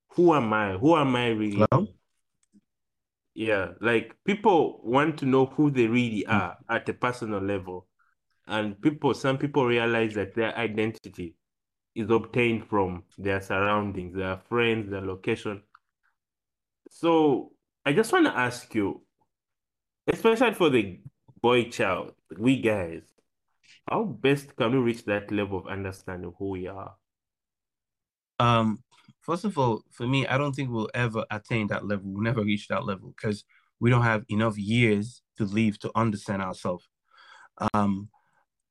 who 0.09 0.33
am 0.33 0.51
I? 0.51 0.73
Who 0.73 0.97
am 0.97 1.15
I 1.15 1.29
really? 1.29 1.65
Hello? 1.71 1.87
Yeah, 3.35 3.69
like 3.79 4.17
people 4.25 4.81
want 4.83 5.17
to 5.19 5.25
know 5.25 5.45
who 5.45 5.71
they 5.71 5.87
really 5.87 6.25
are 6.25 6.57
at 6.67 6.89
a 6.89 6.93
personal 6.93 7.39
level. 7.39 7.87
And 8.47 8.81
people, 8.81 9.13
some 9.13 9.37
people 9.37 9.65
realize 9.65 10.15
that 10.15 10.35
their 10.35 10.53
identity 10.57 11.35
is 11.95 12.09
obtained 12.09 12.67
from 12.67 13.03
their 13.17 13.39
surroundings, 13.39 14.15
their 14.15 14.41
friends, 14.49 14.89
their 14.89 15.01
location. 15.01 15.61
So 16.89 17.51
I 17.85 17.93
just 17.93 18.11
want 18.11 18.25
to 18.25 18.35
ask 18.35 18.73
you, 18.75 19.03
especially 20.07 20.53
for 20.53 20.69
the 20.69 20.99
boy 21.41 21.69
child, 21.69 22.13
we 22.37 22.59
guys, 22.61 23.03
how 23.87 24.03
best 24.03 24.55
can 24.55 24.71
we 24.71 24.77
reach 24.77 25.05
that 25.05 25.31
level 25.31 25.59
of 25.59 25.67
understanding 25.67 26.33
who 26.37 26.49
we 26.49 26.67
are? 26.67 26.95
Um, 28.39 28.83
first 29.21 29.45
of 29.45 29.57
all, 29.57 29.83
for 29.91 30.07
me, 30.07 30.25
I 30.27 30.37
don't 30.37 30.53
think 30.53 30.69
we'll 30.69 30.89
ever 30.93 31.25
attain 31.29 31.67
that 31.67 31.85
level. 31.85 32.11
We'll 32.11 32.23
never 32.23 32.43
reach 32.43 32.67
that 32.69 32.85
level 32.85 33.13
because 33.15 33.43
we 33.79 33.89
don't 33.89 34.03
have 34.03 34.25
enough 34.29 34.57
years 34.57 35.21
to 35.37 35.45
live 35.45 35.79
to 35.79 35.91
understand 35.95 36.41
ourselves. 36.41 36.87
Um, 37.73 38.09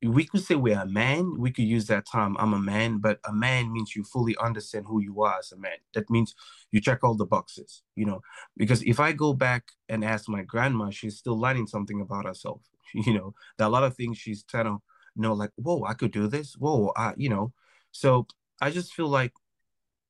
we 0.03 0.25
could 0.25 0.43
say 0.43 0.55
we're 0.55 0.81
a 0.81 0.87
man. 0.87 1.35
We 1.39 1.51
could 1.51 1.65
use 1.65 1.87
that 1.87 2.07
term, 2.11 2.37
I'm 2.39 2.55
a 2.55 2.61
man, 2.61 2.99
but 2.99 3.19
a 3.25 3.33
man 3.33 3.73
means 3.73 3.97
you 3.97 4.05
fully 4.05 4.37
understand 4.41 4.87
who 4.87 5.01
you 5.01 5.23
are 5.23 5.39
as 5.39 5.51
a 5.51 5.57
man. 5.57 5.79
That 5.95 6.09
means 6.09 6.35
you 6.71 6.81
check 6.81 7.03
all 7.03 7.17
the 7.17 7.27
boxes, 7.27 7.83
you 7.97 8.07
know. 8.07 8.21
Because 8.57 8.83
if 8.85 9.01
I 9.01 9.13
go 9.13 9.33
back 9.33 9.65
and 9.89 10.05
ask 10.05 10.29
my 10.29 10.43
grandma, 10.43 10.91
she's 10.91 11.19
still 11.19 11.39
learning 11.39 11.67
something 11.67 12.01
about 12.01 12.27
herself. 12.27 12.63
You 12.95 13.13
know, 13.13 13.35
are 13.61 13.67
a 13.67 13.69
lot 13.69 13.85
of 13.85 13.97
things 13.97 14.17
she's 14.17 14.43
trying 14.43 14.65
to 14.65 14.79
know, 15.19 15.35
like, 15.35 15.51
whoa, 15.57 15.85
I 15.85 15.95
could 15.95 16.13
do 16.13 16.29
this. 16.29 16.55
Whoa, 16.55 16.93
I, 16.97 17.15
you 17.17 17.29
know. 17.29 17.53
So 17.93 18.27
I 18.61 18.71
just 18.71 18.95
feel 18.95 19.09
like 19.09 19.33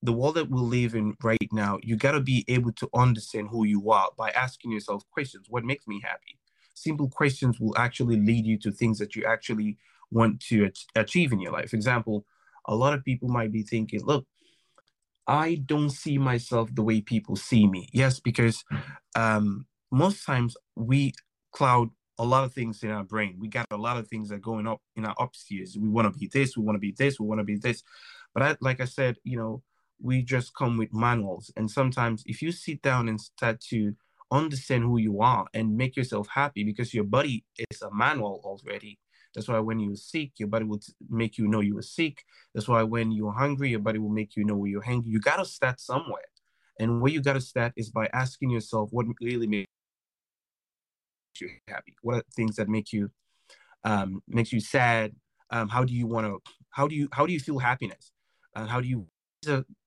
the 0.03 0.13
world 0.13 0.37
that 0.37 0.51
we 0.51 0.61
live 0.61 0.95
in 0.95 1.15
right 1.23 1.49
now, 1.53 1.79
you 1.83 1.97
got 1.97 2.13
to 2.13 2.21
be 2.21 2.45
able 2.49 2.73
to 2.73 2.89
understand 2.95 3.49
who 3.51 3.65
you 3.65 3.91
are 3.91 4.11
by 4.17 4.31
asking 4.31 4.73
yourself 4.73 5.03
questions. 5.11 5.47
What 5.49 5.65
makes 5.65 5.87
me 5.87 6.01
happy? 6.05 6.39
simple 6.79 7.09
questions 7.09 7.61
will 7.61 7.77
actually 7.77 8.21
lead 8.21 8.47
you 8.47 8.59
to 8.59 8.71
things 8.71 8.99
that 8.99 9.17
you 9.17 9.25
actually 9.25 9.77
want 10.11 10.41
to 10.41 10.71
achieve 10.95 11.33
in 11.33 11.41
your 11.41 11.53
life. 11.53 11.71
For 11.71 11.77
example, 11.77 12.25
a 12.67 12.75
lot 12.75 12.95
of 12.95 13.05
people 13.05 13.29
might 13.29 13.53
be 13.53 13.63
thinking, 13.63 14.05
look, 14.05 14.27
I 15.27 15.57
don't 15.67 15.91
see 15.91 16.17
myself 16.17 16.75
the 16.75 16.83
way 16.83 17.01
people 17.03 17.37
see 17.37 17.67
me. 17.67 17.89
Yes, 17.93 18.21
because 18.21 18.65
um, 19.15 19.67
most 19.91 20.25
times 20.25 20.57
we 20.75 21.13
cloud 21.53 21.91
a 22.19 22.25
lot 22.25 22.45
of 22.45 22.53
things 22.53 22.83
in 22.83 22.91
our 22.91 23.05
brain. 23.05 23.37
We 23.39 23.49
got 23.49 23.67
a 23.71 23.77
lot 23.77 23.97
of 23.97 24.09
things 24.09 24.29
that 24.29 24.37
are 24.37 24.39
going 24.39 24.67
up 24.67 24.81
in 24.97 25.05
our 25.05 25.15
upstairs. 25.19 25.77
We 25.79 25.89
want 25.89 26.13
to 26.13 26.19
be 26.19 26.29
this, 26.33 26.57
we 26.57 26.65
want 26.65 26.77
to 26.77 26.81
be 26.81 26.95
this, 26.97 27.21
we 27.21 27.27
want 27.27 27.41
to 27.41 27.45
be 27.45 27.57
this. 27.57 27.83
But 28.35 28.43
I, 28.43 28.57
like 28.61 28.81
I 28.81 28.85
said, 28.85 29.17
you 29.25 29.37
know, 29.37 29.63
we 30.01 30.23
just 30.23 30.55
come 30.55 30.77
with 30.77 30.93
manuals. 30.93 31.51
And 31.57 31.71
sometimes 31.71 32.23
if 32.27 32.43
you 32.43 32.53
sit 32.53 32.83
down 32.83 33.09
and 33.09 33.21
start 33.21 33.61
to 33.71 33.95
understand 34.31 34.85
who 34.85 34.99
you 34.99 35.21
are 35.21 35.47
and 35.55 35.77
make 35.77 35.97
yourself 35.97 36.29
happy 36.29 36.65
because 36.65 36.93
your 36.93 37.05
body 37.05 37.45
is 37.71 37.83
a 37.83 37.91
manual 37.93 38.41
already. 38.45 38.99
That's 39.35 39.49
why 39.49 39.59
when 39.61 39.79
you're 39.79 39.97
sick, 39.97 40.33
your 40.39 40.49
body 40.49 40.65
will 40.65 40.81
make 41.09 41.39
you 41.39 41.47
know 41.47 41.61
you 41.61 41.75
were 41.75 41.83
sick. 41.83 42.25
That's 42.55 42.69
why 42.69 42.83
when 42.83 43.13
you're 43.13 43.33
hungry, 43.33 43.71
your 43.71 43.81
body 43.81 43.99
will 43.99 44.09
make 44.09 44.37
you 44.37 44.45
know 44.45 44.57
where 44.57 44.71
you're 44.71 44.83
hungry. 44.83 45.11
You 45.11 45.21
gotta 45.21 45.45
start 45.45 45.81
somewhere. 45.81 46.25
And 46.81 47.01
where 47.01 47.13
you 47.13 47.21
gotta 47.21 47.41
start 47.41 47.73
is 47.77 47.91
by 47.91 48.09
asking 48.13 48.51
yourself 48.51 48.91
what 48.93 49.07
really 49.21 49.47
makes 49.47 49.71
you 51.41 51.51
happy. 51.69 51.95
What 52.03 52.17
are 52.17 52.23
things 52.35 52.57
that 52.57 52.69
make 52.69 52.93
you 52.93 53.11
um 53.85 54.23
makes 54.29 54.53
you 54.53 54.61
sad? 54.61 55.15
Um, 55.51 55.69
how 55.69 55.85
do 55.85 55.95
you 55.95 56.07
wanna 56.07 56.35
how 56.71 56.87
do 56.87 56.95
you 56.95 57.09
how 57.13 57.27
do 57.27 57.33
you 57.33 57.41
feel 57.41 57.59
happiness? 57.59 58.13
And 58.55 58.69
how 58.69 58.81
do 58.81 58.89
you 58.89 59.07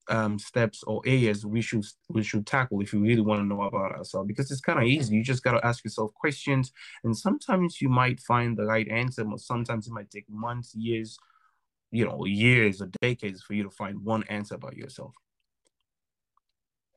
um, 0.08 0.38
steps 0.38 0.82
or 0.84 1.02
areas 1.06 1.46
we 1.46 1.60
should 1.60 1.84
we 2.08 2.22
should 2.22 2.46
tackle 2.46 2.80
if 2.80 2.92
you 2.92 3.00
really 3.00 3.20
want 3.20 3.40
to 3.40 3.46
know 3.46 3.62
about 3.62 3.92
ourselves 3.92 4.26
because 4.26 4.50
it's 4.50 4.60
kind 4.60 4.78
of 4.78 4.84
easy 4.84 5.14
you 5.14 5.22
just 5.22 5.44
got 5.44 5.52
to 5.52 5.66
ask 5.66 5.84
yourself 5.84 6.12
questions 6.14 6.72
and 7.04 7.16
sometimes 7.16 7.80
you 7.80 7.88
might 7.88 8.18
find 8.20 8.56
the 8.56 8.64
right 8.64 8.88
answer 8.88 9.24
but 9.24 9.38
sometimes 9.40 9.86
it 9.86 9.92
might 9.92 10.10
take 10.10 10.28
months 10.28 10.74
years 10.74 11.18
you 11.90 12.04
know 12.04 12.24
years 12.24 12.82
or 12.82 12.90
decades 13.00 13.42
for 13.42 13.54
you 13.54 13.62
to 13.62 13.70
find 13.70 14.02
one 14.02 14.24
answer 14.24 14.54
about 14.54 14.76
yourself 14.76 15.14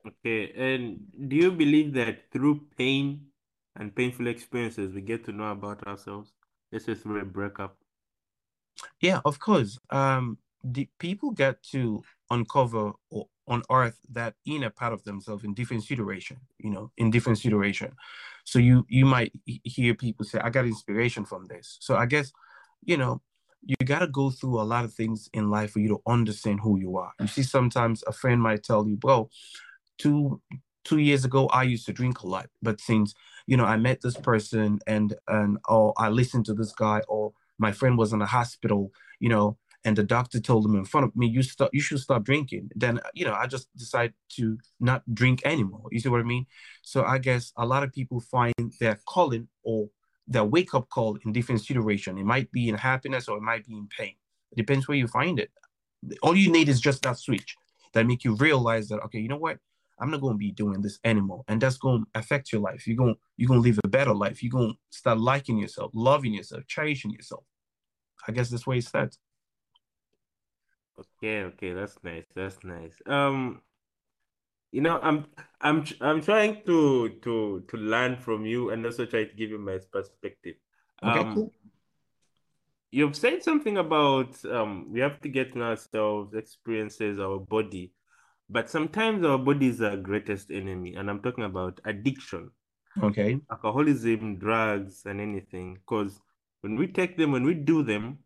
okay 0.06 0.52
and 0.56 0.98
do 1.28 1.36
you 1.36 1.52
believe 1.52 1.92
that 1.92 2.30
through 2.32 2.60
pain 2.76 3.20
and 3.76 3.94
painful 3.94 4.26
experiences 4.26 4.94
we 4.94 5.00
get 5.00 5.24
to 5.24 5.32
know 5.32 5.50
about 5.52 5.86
ourselves. 5.86 6.32
This 6.72 6.88
is 6.88 7.00
through 7.00 7.20
a 7.20 7.24
breakup 7.24 7.76
yeah 9.00 9.20
of 9.24 9.38
course. 9.38 9.78
Um 9.90 10.38
the 10.64 10.88
people 10.98 11.30
get 11.30 11.62
to 11.62 12.02
uncover 12.30 12.92
or 13.10 13.28
unearth 13.46 13.98
that 14.10 14.34
inner 14.44 14.70
part 14.70 14.92
of 14.92 15.04
themselves 15.04 15.44
in 15.44 15.54
different 15.54 15.84
situation 15.84 16.36
you 16.58 16.70
know 16.70 16.90
in 16.96 17.10
different 17.10 17.38
situation. 17.38 17.92
So 18.44 18.58
you 18.58 18.84
you 18.88 19.06
might 19.06 19.32
hear 19.44 19.94
people 19.94 20.24
say 20.24 20.38
i 20.40 20.50
got 20.50 20.66
inspiration 20.66 21.24
from 21.24 21.46
this. 21.46 21.78
So 21.80 21.96
i 21.96 22.06
guess 22.06 22.32
you 22.82 22.96
know 22.96 23.20
you 23.62 23.76
got 23.84 23.98
to 23.98 24.06
go 24.06 24.30
through 24.30 24.60
a 24.60 24.62
lot 24.62 24.84
of 24.84 24.94
things 24.94 25.28
in 25.32 25.50
life 25.50 25.72
for 25.72 25.80
you 25.80 25.88
to 25.88 26.00
understand 26.06 26.60
who 26.60 26.78
you 26.78 26.98
are. 26.98 27.10
You 27.18 27.26
see 27.26 27.42
sometimes 27.42 28.04
a 28.06 28.12
friend 28.12 28.40
might 28.40 28.62
tell 28.62 28.86
you 28.86 28.98
well 29.02 29.30
two 29.98 30.40
two 30.84 30.98
years 30.98 31.24
ago 31.24 31.48
i 31.48 31.64
used 31.64 31.84
to 31.84 31.92
drink 31.92 32.20
a 32.20 32.26
lot 32.26 32.48
but 32.62 32.80
since 32.80 33.12
you 33.46 33.56
know 33.56 33.64
i 33.64 33.76
met 33.76 34.00
this 34.00 34.16
person 34.16 34.78
and 34.86 35.14
and 35.28 35.58
or 35.68 35.92
i 35.98 36.08
listened 36.08 36.44
to 36.44 36.54
this 36.54 36.72
guy 36.72 37.00
or 37.08 37.32
my 37.58 37.72
friend 37.72 37.96
was 37.96 38.12
in 38.12 38.18
the 38.18 38.26
hospital 38.26 38.90
you 39.20 39.28
know 39.28 39.56
and 39.86 39.94
the 39.94 40.02
doctor 40.02 40.40
told 40.40 40.66
him 40.66 40.74
in 40.74 40.84
front 40.84 41.06
of 41.06 41.14
me, 41.14 41.28
you 41.28 41.44
stop, 41.44 41.70
you 41.72 41.80
should 41.80 42.00
stop 42.00 42.24
drinking. 42.24 42.70
Then, 42.74 42.98
you 43.14 43.24
know, 43.24 43.34
I 43.34 43.46
just 43.46 43.68
decided 43.76 44.14
to 44.30 44.58
not 44.80 45.02
drink 45.14 45.42
anymore. 45.44 45.84
You 45.92 46.00
see 46.00 46.08
what 46.08 46.20
I 46.20 46.24
mean? 46.24 46.46
So 46.82 47.04
I 47.04 47.18
guess 47.18 47.52
a 47.56 47.64
lot 47.64 47.84
of 47.84 47.92
people 47.92 48.18
find 48.18 48.52
their 48.80 48.98
calling 49.06 49.46
or 49.62 49.88
their 50.26 50.42
wake 50.42 50.74
up 50.74 50.88
call 50.88 51.16
in 51.24 51.32
different 51.32 51.60
situation. 51.60 52.18
It 52.18 52.24
might 52.24 52.50
be 52.50 52.68
in 52.68 52.74
happiness 52.74 53.28
or 53.28 53.36
it 53.36 53.42
might 53.42 53.64
be 53.64 53.74
in 53.74 53.86
pain. 53.96 54.16
It 54.50 54.56
depends 54.56 54.88
where 54.88 54.96
you 54.96 55.06
find 55.06 55.38
it. 55.38 55.52
All 56.20 56.34
you 56.34 56.50
need 56.50 56.68
is 56.68 56.80
just 56.80 57.02
that 57.02 57.16
switch 57.16 57.54
that 57.92 58.06
make 58.06 58.24
you 58.24 58.34
realize 58.34 58.88
that, 58.88 58.98
okay, 59.04 59.20
you 59.20 59.28
know 59.28 59.36
what? 59.36 59.58
I'm 59.98 60.10
not 60.10 60.20
going 60.20 60.34
to 60.34 60.38
be 60.38 60.52
doing 60.52 60.82
this 60.82 60.98
anymore. 61.04 61.44
And 61.48 61.60
that's 61.60 61.78
going 61.78 62.04
to 62.04 62.18
affect 62.18 62.52
your 62.52 62.60
life. 62.60 62.86
You're 62.86 62.96
going, 62.96 63.16
you're 63.36 63.48
going 63.48 63.62
to 63.62 63.68
live 63.68 63.80
a 63.82 63.88
better 63.88 64.14
life. 64.14 64.42
You're 64.42 64.50
going 64.50 64.72
to 64.72 64.78
start 64.90 65.18
liking 65.18 65.58
yourself, 65.58 65.90
loving 65.94 66.34
yourself, 66.34 66.66
cherishing 66.66 67.12
yourself. 67.12 67.44
I 68.28 68.32
guess 68.32 68.50
that's 68.50 68.66
where 68.66 68.76
it 68.76 68.84
starts. 68.84 69.18
Okay, 70.98 71.42
okay, 71.42 71.72
that's 71.72 71.98
nice. 72.02 72.24
That's 72.34 72.56
nice. 72.64 72.94
Um, 73.06 73.60
you 74.72 74.80
know, 74.80 74.98
I'm 75.02 75.26
I'm 75.60 75.84
I'm 76.00 76.20
trying 76.20 76.62
to 76.66 77.10
to 77.22 77.64
to 77.68 77.76
learn 77.76 78.16
from 78.16 78.46
you 78.46 78.70
and 78.70 78.84
also 78.84 79.04
try 79.06 79.24
to 79.24 79.34
give 79.34 79.50
you 79.50 79.58
my 79.58 79.78
perspective. 79.92 80.56
Okay, 81.02 81.20
um, 81.20 81.34
cool. 81.34 81.52
You've 82.90 83.16
said 83.16 83.42
something 83.42 83.76
about 83.78 84.42
um 84.44 84.92
we 84.92 85.00
have 85.00 85.20
to 85.20 85.28
get 85.28 85.52
to 85.54 85.62
ourselves, 85.62 86.34
experiences, 86.34 87.18
our 87.18 87.38
body, 87.38 87.92
but 88.48 88.70
sometimes 88.70 89.24
our 89.24 89.38
body 89.38 89.68
is 89.68 89.82
our 89.82 89.96
greatest 89.96 90.50
enemy, 90.50 90.94
and 90.94 91.10
I'm 91.10 91.20
talking 91.20 91.44
about 91.44 91.80
addiction. 91.84 92.50
Okay. 93.02 93.40
Alcoholism, 93.50 94.36
drugs, 94.38 95.02
and 95.04 95.20
anything. 95.20 95.74
Because 95.74 96.20
when 96.62 96.76
we 96.76 96.86
take 96.86 97.16
them, 97.16 97.32
when 97.32 97.44
we 97.44 97.54
do 97.54 97.82
them, 97.82 98.18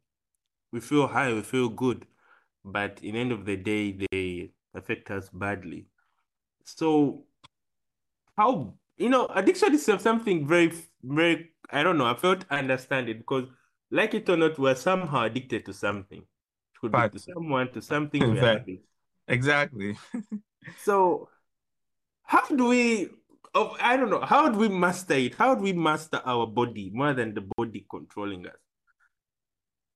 we 0.72 0.80
feel 0.80 1.08
high, 1.08 1.32
we 1.32 1.42
feel 1.42 1.68
good 1.68 2.06
but 2.64 2.98
in 3.02 3.14
the 3.14 3.20
end 3.20 3.32
of 3.32 3.44
the 3.44 3.56
day, 3.56 3.96
they 4.10 4.50
affect 4.74 5.10
us 5.10 5.28
badly. 5.32 5.86
So, 6.64 7.24
how 8.36 8.74
you 8.96 9.08
know 9.08 9.26
addiction 9.34 9.74
is 9.74 9.84
something 9.84 10.46
very, 10.46 10.72
very 11.02 11.50
I 11.70 11.82
don't 11.82 11.98
know. 11.98 12.06
I 12.06 12.14
felt 12.14 12.44
understand 12.50 13.08
it 13.08 13.18
because, 13.18 13.44
like 13.90 14.14
it 14.14 14.28
or 14.28 14.36
not, 14.36 14.58
we're 14.58 14.74
somehow 14.74 15.24
addicted 15.24 15.64
to 15.66 15.72
something. 15.72 16.18
It 16.18 16.80
could 16.80 16.92
Fact. 16.92 17.14
be 17.14 17.18
to 17.18 17.32
someone, 17.32 17.72
to 17.72 17.82
something 17.82 18.20
we're 18.22 18.40
having. 18.40 18.80
Exactly. 19.30 19.96
so, 20.84 21.28
how 22.24 22.46
do 22.48 22.66
we? 22.66 23.08
Oh, 23.54 23.76
I 23.80 23.96
don't 23.96 24.10
know. 24.10 24.20
How 24.20 24.48
do 24.48 24.58
we 24.58 24.68
master 24.68 25.14
it? 25.14 25.34
How 25.34 25.54
do 25.54 25.62
we 25.62 25.72
master 25.72 26.20
our 26.24 26.46
body 26.46 26.90
more 26.92 27.14
than 27.14 27.34
the 27.34 27.48
body 27.56 27.86
controlling 27.90 28.46
us? 28.46 28.56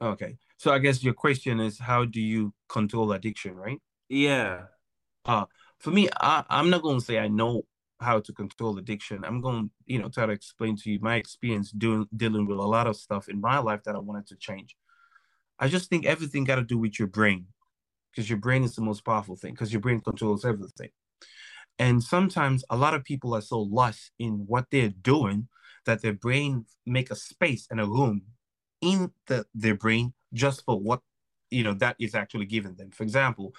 Okay. 0.01 0.37
So 0.57 0.73
I 0.73 0.79
guess 0.79 1.03
your 1.05 1.15
question 1.15 1.61
is 1.61 1.79
how 1.79 2.05
do 2.05 2.21
you 2.21 2.53
control 2.69 3.13
addiction, 3.13 3.55
right? 3.55 3.81
Yeah. 4.09 4.65
Uh 5.25 5.47
for 5.79 5.91
me, 5.91 6.09
I, 6.21 6.45
I'm 6.49 6.71
not 6.71 6.83
gonna 6.83 7.01
say 7.01 7.19
I 7.19 7.29
know 7.29 7.63
how 8.01 8.21
to 8.21 8.33
control 8.33 8.77
addiction. 8.79 9.25
I'm 9.25 9.41
going 9.41 9.69
to, 9.69 9.71
you 9.87 9.99
know, 10.01 10.09
try 10.09 10.27
to 10.27 10.33
explain 10.33 10.77
to 10.79 10.91
you 10.91 10.99
my 11.01 11.17
experience 11.17 11.71
doing 11.71 12.07
dealing 12.15 12.47
with 12.47 12.59
a 12.59 12.63
lot 12.63 12.87
of 12.87 12.97
stuff 12.97 13.29
in 13.29 13.41
my 13.41 13.59
life 13.59 13.85
that 13.85 13.95
I 13.95 13.99
wanted 13.99 14.27
to 14.29 14.37
change. 14.37 14.77
I 15.59 15.69
just 15.69 15.89
think 15.89 16.05
everything 16.05 16.45
got 16.45 16.57
to 16.57 16.65
do 16.65 16.79
with 16.79 16.99
your 16.99 17.09
brain 17.09 17.47
because 18.15 18.29
your 18.29 18.39
brain 18.39 18.63
is 18.65 18.75
the 18.75 18.83
most 18.83 19.05
powerful 19.05 19.37
thing 19.37 19.53
because 19.53 19.73
your 19.73 19.81
brain 19.81 20.01
controls 20.01 20.45
everything. 20.45 20.91
And 21.79 22.03
sometimes 22.03 22.65
a 22.71 22.77
lot 22.77 22.95
of 22.95 23.05
people 23.05 23.35
are 23.35 23.41
so 23.41 23.61
lost 23.61 24.13
in 24.19 24.45
what 24.47 24.67
they're 24.71 24.91
doing 24.91 25.49
that 25.87 26.03
their 26.03 26.13
brain 26.13 26.67
make 26.87 27.11
a 27.11 27.17
space 27.17 27.67
and 27.71 27.81
a 27.81 27.87
room 27.87 28.23
in 28.81 29.11
the, 29.27 29.45
their 29.55 29.75
brain 29.75 30.13
just 30.33 30.65
for 30.65 30.79
what 30.79 31.01
you 31.51 31.63
know 31.63 31.75
that 31.75 31.97
is 32.01 32.15
actually 32.15 32.47
given 32.47 32.77
them. 32.77 32.91
For 32.91 33.03
example, 33.03 33.55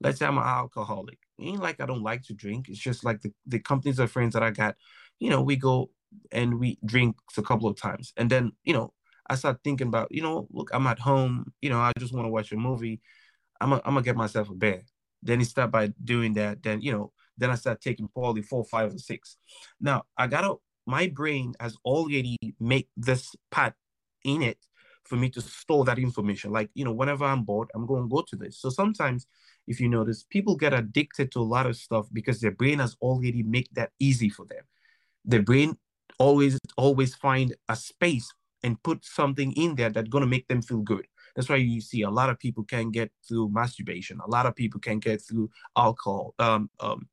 let's 0.00 0.18
say 0.18 0.26
I'm 0.26 0.38
an 0.38 0.44
alcoholic. 0.44 1.18
It 1.38 1.44
ain't 1.44 1.62
like 1.62 1.80
I 1.80 1.86
don't 1.86 2.02
like 2.02 2.22
to 2.24 2.34
drink. 2.34 2.68
It's 2.68 2.78
just 2.78 3.04
like 3.04 3.20
the, 3.22 3.32
the 3.46 3.58
companies 3.58 3.98
of 3.98 4.10
friends 4.10 4.34
that 4.34 4.42
I 4.42 4.50
got, 4.50 4.76
you 5.18 5.30
know, 5.30 5.42
we 5.42 5.56
go 5.56 5.90
and 6.32 6.58
we 6.58 6.78
drink 6.84 7.16
a 7.36 7.42
couple 7.42 7.68
of 7.68 7.76
times. 7.76 8.12
And 8.16 8.30
then, 8.30 8.52
you 8.64 8.72
know, 8.72 8.92
I 9.28 9.34
start 9.34 9.58
thinking 9.64 9.88
about, 9.88 10.08
you 10.10 10.22
know, 10.22 10.46
look, 10.50 10.70
I'm 10.72 10.86
at 10.86 10.98
home, 10.98 11.52
you 11.60 11.70
know, 11.70 11.78
I 11.80 11.92
just 11.98 12.14
want 12.14 12.26
to 12.26 12.30
watch 12.30 12.52
a 12.52 12.56
movie. 12.56 13.00
I'm 13.60 13.70
gonna 13.70 13.82
I'm 13.84 13.94
gonna 13.94 14.04
get 14.04 14.16
myself 14.16 14.50
a 14.50 14.54
beer. 14.54 14.82
Then 15.22 15.40
he 15.40 15.44
start 15.44 15.70
by 15.70 15.92
doing 16.02 16.34
that. 16.34 16.62
Then, 16.62 16.80
you 16.80 16.92
know, 16.92 17.12
then 17.36 17.50
I 17.50 17.54
start 17.56 17.80
taking 17.80 18.08
probably 18.08 18.42
four, 18.42 18.64
five, 18.64 18.94
or 18.94 18.98
six. 18.98 19.36
Now 19.80 20.04
I 20.16 20.26
gotta 20.26 20.54
my 20.86 21.08
brain 21.08 21.54
has 21.60 21.76
already 21.84 22.36
made 22.60 22.86
this 22.96 23.34
part 23.50 23.74
in 24.24 24.42
it 24.42 24.58
for 25.04 25.16
me 25.16 25.30
to 25.30 25.40
store 25.40 25.84
that 25.84 25.98
information. 25.98 26.50
Like, 26.52 26.70
you 26.74 26.84
know, 26.84 26.92
whenever 26.92 27.24
I'm 27.24 27.42
bored, 27.42 27.70
I'm 27.74 27.86
going 27.86 28.02
to 28.02 28.08
go 28.08 28.22
to 28.28 28.36
this. 28.36 28.58
So 28.58 28.70
sometimes 28.70 29.26
if 29.66 29.80
you 29.80 29.88
notice, 29.88 30.24
people 30.28 30.56
get 30.56 30.72
addicted 30.72 31.32
to 31.32 31.40
a 31.40 31.42
lot 31.42 31.66
of 31.66 31.76
stuff 31.76 32.06
because 32.12 32.40
their 32.40 32.50
brain 32.50 32.78
has 32.78 32.96
already 33.00 33.42
made 33.42 33.68
that 33.72 33.90
easy 33.98 34.28
for 34.28 34.46
them. 34.46 34.62
Their 35.24 35.42
brain 35.42 35.76
always 36.18 36.58
always 36.76 37.14
find 37.14 37.54
a 37.68 37.76
space 37.76 38.32
and 38.62 38.82
put 38.82 39.04
something 39.04 39.52
in 39.52 39.74
there 39.74 39.90
that's 39.90 40.08
gonna 40.08 40.26
make 40.26 40.48
them 40.48 40.62
feel 40.62 40.80
good. 40.80 41.06
That's 41.36 41.48
why 41.50 41.56
you 41.56 41.80
see 41.82 42.02
a 42.02 42.10
lot 42.10 42.30
of 42.30 42.38
people 42.38 42.64
can 42.64 42.90
get 42.90 43.12
through 43.28 43.50
masturbation. 43.50 44.18
A 44.24 44.30
lot 44.30 44.46
of 44.46 44.56
people 44.56 44.80
can 44.80 44.98
get 44.98 45.20
through 45.20 45.50
alcohol, 45.76 46.34
um, 46.38 46.70
um, 46.80 47.08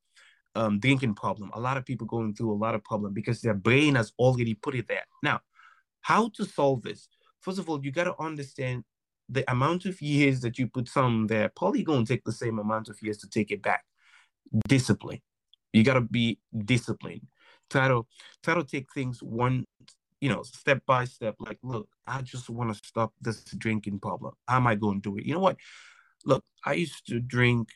um, 0.56 0.80
drinking 0.80 1.16
problem. 1.16 1.52
A 1.54 1.60
lot 1.60 1.78
of 1.78 1.86
people 1.86 2.08
going 2.08 2.34
through 2.34 2.52
a 2.52 2.56
lot 2.56 2.74
of 2.74 2.84
problem 2.84 3.14
because 3.14 3.42
their 3.42 3.54
brain 3.54 3.96
has 3.96 4.14
already 4.18 4.54
put 4.54 4.76
it 4.76 4.88
there. 4.88 5.04
Now, 5.22 5.42
how 6.02 6.30
to 6.36 6.46
solve 6.46 6.84
this? 6.84 7.10
First 7.42 7.60
of 7.60 7.70
all, 7.70 7.84
you 7.84 7.92
got 7.92 8.06
to 8.06 8.16
understand 8.22 8.86
the 9.30 9.50
amount 9.52 9.86
of 9.86 10.02
years 10.02 10.42
that 10.42 10.58
you 10.58 10.68
put 10.68 10.88
some 10.88 11.28
there 11.28 11.50
probably 11.56 11.84
going 11.84 12.06
to 12.06 12.14
take 12.14 12.24
the 12.24 12.32
same 12.32 12.60
amount 12.60 12.90
of 12.90 13.02
years 13.02 13.18
to 13.18 13.30
take 13.30 13.52
it 13.52 13.62
back. 13.62 13.84
Discipline. 14.68 15.22
You 15.74 15.84
got 15.84 15.96
to 15.96 16.02
be 16.02 16.40
disciplined. 16.66 17.28
Try 17.70 17.88
to 17.88 18.06
try 18.44 18.54
to 18.54 18.64
take 18.64 18.88
things 18.94 19.22
one, 19.24 19.66
you 20.24 20.30
know, 20.30 20.42
step 20.44 20.82
by 20.86 21.04
step. 21.04 21.36
Like, 21.38 21.58
look, 21.64 21.90
I 22.08 22.22
just 22.22 22.50
want 22.50 22.74
to 22.74 22.82
stop 22.82 23.12
this 23.20 23.44
drinking 23.44 24.00
problem. 24.00 24.36
How 24.48 24.56
am 24.56 24.68
I 24.68 24.76
going 24.76 25.02
to 25.02 25.10
do 25.12 25.18
it? 25.18 25.26
You 25.26 25.34
know 25.34 25.42
what? 25.42 25.58
Look, 26.24 26.46
I 26.64 26.76
used 26.76 27.06
to 27.08 27.20
drink 27.20 27.68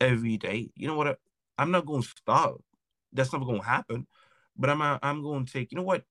every 0.00 0.36
day. 0.36 0.72
You 0.74 0.88
know 0.88 0.96
what? 0.96 1.20
I'm 1.58 1.70
not 1.70 1.86
going 1.86 2.02
to 2.02 2.08
stop. 2.08 2.60
That's 3.12 3.32
not 3.32 3.44
going 3.44 3.60
to 3.60 3.66
happen. 3.66 4.08
But 4.56 4.70
I'm 4.70 4.82
uh, 4.82 4.98
I'm 5.00 5.22
going 5.22 5.46
to 5.46 5.52
take. 5.52 5.70
You 5.70 5.76
know 5.76 5.84
what? 5.84 6.02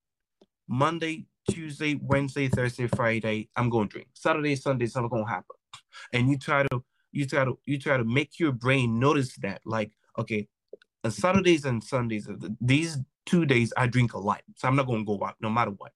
Monday, 0.66 1.26
Tuesday, 1.50 2.00
Wednesday, 2.02 2.48
Thursday, 2.48 2.88
Friday, 2.88 3.50
I'm 3.58 3.70
going 3.70 3.90
to 3.90 3.92
drink. 3.92 4.08
Saturday, 4.14 4.56
Sunday, 4.56 4.86
it's 4.86 4.96
not 4.96 5.10
going 5.10 5.26
to 5.26 5.30
happen. 5.30 5.58
And 6.14 6.30
you 6.30 6.38
try 6.38 6.64
to 6.64 6.84
you 7.12 7.26
try 7.26 7.44
to 7.44 7.60
you 7.66 7.78
try 7.78 7.98
to 7.98 8.06
make 8.06 8.40
your 8.40 8.54
brain 8.54 8.98
notice 8.98 9.36
that, 9.42 9.60
like, 9.66 9.92
okay, 10.18 10.48
on 11.04 11.12
Saturdays 11.12 11.66
and 11.66 11.84
Sundays, 11.84 12.30
uh, 12.30 12.36
these 12.62 12.98
two 13.26 13.46
days 13.46 13.74
I 13.78 13.88
drink 13.88 14.14
a 14.14 14.20
lot, 14.20 14.42
so 14.56 14.68
I'm 14.68 14.76
not 14.76 14.88
going 14.88 15.06
to 15.06 15.18
go 15.18 15.24
out 15.26 15.36
no 15.42 15.50
matter 15.50 15.72
what. 15.72 15.92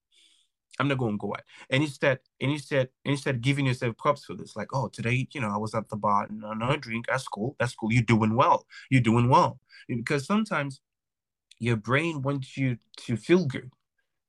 I'm 0.78 0.88
not 0.88 0.98
going 0.98 1.14
to 1.14 1.18
go 1.18 1.28
out. 1.28 1.42
And 1.70 1.82
instead, 1.82 2.18
and 2.40 2.50
instead, 2.50 2.90
instead 3.04 3.40
giving 3.40 3.66
yourself 3.66 3.96
props 3.96 4.24
for 4.24 4.34
this, 4.34 4.56
like, 4.56 4.68
oh, 4.74 4.88
today, 4.88 5.26
you 5.32 5.40
know, 5.40 5.48
I 5.48 5.56
was 5.56 5.74
at 5.74 5.88
the 5.88 5.96
bar 5.96 6.26
and 6.28 6.44
another 6.44 6.76
drink. 6.76 7.06
That's 7.08 7.26
cool. 7.26 7.56
That's 7.58 7.74
cool. 7.74 7.92
You're 7.92 8.02
doing 8.02 8.36
well. 8.36 8.66
You're 8.90 9.00
doing 9.00 9.30
well. 9.30 9.58
Because 9.88 10.26
sometimes 10.26 10.80
your 11.58 11.76
brain 11.76 12.22
wants 12.22 12.56
you 12.56 12.76
to 12.98 13.16
feel 13.16 13.46
good 13.46 13.70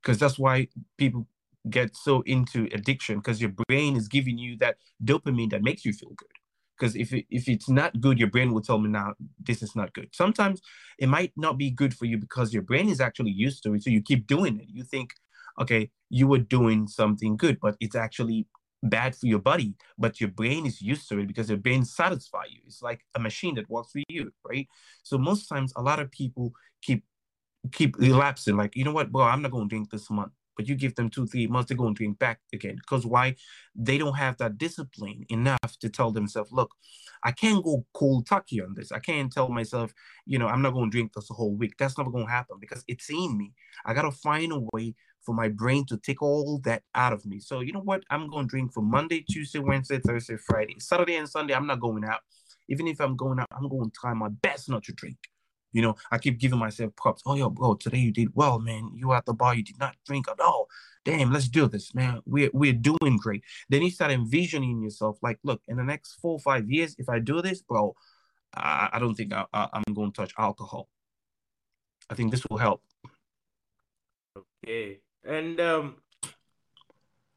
because 0.01 0.17
that's 0.19 0.39
why 0.39 0.67
people 0.97 1.27
get 1.69 1.95
so 1.95 2.21
into 2.21 2.69
addiction 2.73 3.17
because 3.17 3.41
your 3.41 3.51
brain 3.67 3.97
is 3.97 4.07
giving 4.07 4.37
you 4.37 4.55
that 4.57 4.77
dopamine 5.03 5.49
that 5.49 5.61
makes 5.61 5.83
you 5.83 5.91
feel 5.91 6.11
good 6.15 6.36
because 6.77 6.95
if 6.95 7.13
it, 7.13 7.25
if 7.29 7.47
it's 7.47 7.69
not 7.69 7.99
good 7.99 8.19
your 8.19 8.29
brain 8.29 8.51
will 8.53 8.61
tell 8.61 8.77
me 8.77 8.89
now 8.89 9.13
this 9.43 9.61
is 9.61 9.75
not 9.75 9.93
good 9.93 10.09
sometimes 10.13 10.61
it 10.99 11.07
might 11.07 11.31
not 11.35 11.57
be 11.57 11.69
good 11.69 11.93
for 11.93 12.05
you 12.05 12.17
because 12.17 12.53
your 12.53 12.63
brain 12.63 12.89
is 12.89 13.01
actually 13.01 13.31
used 13.31 13.63
to 13.63 13.73
it 13.73 13.83
so 13.83 13.89
you 13.89 14.01
keep 14.01 14.27
doing 14.27 14.59
it 14.59 14.67
you 14.69 14.83
think 14.83 15.13
okay 15.59 15.89
you 16.09 16.27
were 16.27 16.37
doing 16.37 16.87
something 16.87 17.37
good 17.37 17.59
but 17.59 17.75
it's 17.79 17.95
actually 17.95 18.47
bad 18.83 19.15
for 19.15 19.25
your 19.25 19.39
body 19.39 19.73
but 19.97 20.21
your 20.21 20.29
brain 20.29 20.65
is 20.65 20.81
used 20.81 21.09
to 21.09 21.17
it 21.19 21.27
because 21.27 21.49
your 21.49 21.57
brain 21.57 21.83
satisfy 21.83 22.43
you 22.49 22.59
it's 22.65 22.83
like 22.83 23.01
a 23.15 23.19
machine 23.19 23.55
that 23.55 23.69
works 23.69 23.91
for 23.91 24.01
you 24.07 24.31
right 24.47 24.67
so 25.01 25.17
most 25.17 25.47
times 25.47 25.73
a 25.75 25.81
lot 25.81 25.99
of 25.99 26.11
people 26.11 26.53
keep 26.81 27.03
keep 27.71 27.97
relapsing. 27.97 28.57
Like, 28.57 28.75
you 28.75 28.83
know 28.83 28.91
what, 28.91 29.11
bro, 29.11 29.23
I'm 29.23 29.41
not 29.41 29.51
going 29.51 29.67
to 29.67 29.69
drink 29.69 29.89
this 29.89 30.09
month. 30.09 30.31
But 30.57 30.67
you 30.67 30.75
give 30.75 30.95
them 30.95 31.09
two, 31.09 31.27
three 31.27 31.47
months, 31.47 31.69
they're 31.69 31.77
going 31.77 31.93
to 31.93 31.97
drink 31.97 32.19
back 32.19 32.39
again. 32.51 32.75
Because 32.75 33.05
why? 33.05 33.35
They 33.75 33.97
don't 33.97 34.15
have 34.15 34.37
that 34.37 34.57
discipline 34.57 35.25
enough 35.29 35.77
to 35.79 35.89
tell 35.89 36.11
themselves, 36.11 36.51
look, 36.51 36.71
I 37.23 37.31
can't 37.31 37.63
go 37.63 37.85
cold 37.93 38.27
turkey 38.27 38.61
on 38.61 38.73
this. 38.73 38.91
I 38.91 38.99
can't 38.99 39.31
tell 39.31 39.49
myself, 39.49 39.93
you 40.25 40.39
know, 40.39 40.47
I'm 40.47 40.61
not 40.61 40.73
going 40.73 40.89
to 40.89 40.95
drink 40.95 41.13
this 41.13 41.29
whole 41.29 41.55
week. 41.55 41.75
That's 41.77 41.97
never 41.97 42.11
going 42.11 42.25
to 42.25 42.31
happen 42.31 42.57
because 42.59 42.83
it's 42.87 43.09
in 43.09 43.37
me. 43.37 43.53
I 43.85 43.93
got 43.93 44.03
to 44.03 44.11
find 44.11 44.51
a 44.51 44.59
way 44.73 44.95
for 45.21 45.35
my 45.35 45.49
brain 45.49 45.85
to 45.87 45.97
take 45.97 46.21
all 46.21 46.59
that 46.63 46.83
out 46.95 47.13
of 47.13 47.25
me. 47.25 47.39
So, 47.39 47.59
you 47.59 47.73
know 47.73 47.81
what? 47.81 48.03
I'm 48.09 48.29
going 48.29 48.45
to 48.45 48.49
drink 48.49 48.73
for 48.73 48.81
Monday, 48.81 49.25
Tuesday, 49.29 49.59
Wednesday, 49.59 49.99
Thursday, 49.99 50.37
Friday. 50.37 50.77
Saturday 50.79 51.15
and 51.15 51.29
Sunday, 51.29 51.53
I'm 51.53 51.67
not 51.67 51.81
going 51.81 52.05
out. 52.05 52.21
Even 52.69 52.87
if 52.87 52.99
I'm 52.99 53.15
going 53.15 53.39
out, 53.39 53.47
I'm 53.51 53.69
going 53.69 53.89
to 53.89 53.95
try 53.99 54.13
my 54.13 54.29
best 54.29 54.69
not 54.69 54.83
to 54.83 54.93
drink. 54.93 55.17
You 55.77 55.83
know, 55.83 55.95
I 56.09 56.17
keep 56.17 56.39
giving 56.39 56.57
myself 56.57 56.95
props. 56.95 57.21
Oh, 57.23 57.35
yo, 57.35 57.51
bro, 57.51 57.75
today 57.75 57.99
you 57.99 58.11
did 58.11 58.29
well, 58.33 58.57
man. 58.57 58.89
You 58.95 59.13
at 59.13 59.27
the 59.27 59.33
bar, 59.35 59.53
you 59.53 59.61
did 59.61 59.79
not 59.79 59.95
drink 60.07 60.25
at 60.27 60.39
all. 60.39 60.67
Damn, 61.05 61.31
let's 61.31 61.47
do 61.47 61.67
this, 61.67 61.93
man. 61.93 62.19
We're 62.25 62.49
we're 62.51 62.73
doing 62.73 63.17
great. 63.21 63.43
Then 63.69 63.83
you 63.83 63.91
start 63.91 64.09
envisioning 64.09 64.81
yourself 64.81 65.19
like, 65.21 65.37
look, 65.43 65.61
in 65.67 65.77
the 65.77 65.83
next 65.83 66.15
four 66.15 66.31
or 66.31 66.39
five 66.39 66.67
years, 66.67 66.95
if 66.97 67.09
I 67.09 67.19
do 67.19 67.43
this, 67.43 67.61
bro, 67.61 67.93
I, 68.55 68.89
I 68.93 68.97
don't 68.97 69.13
think 69.13 69.31
I, 69.33 69.45
I, 69.53 69.69
I'm 69.71 69.93
going 69.93 70.11
to 70.11 70.19
touch 70.19 70.33
alcohol. 70.39 70.89
I 72.09 72.15
think 72.15 72.31
this 72.31 72.43
will 72.49 72.57
help. 72.57 72.81
Okay, 74.35 75.01
and 75.23 75.59
um, 75.59 75.97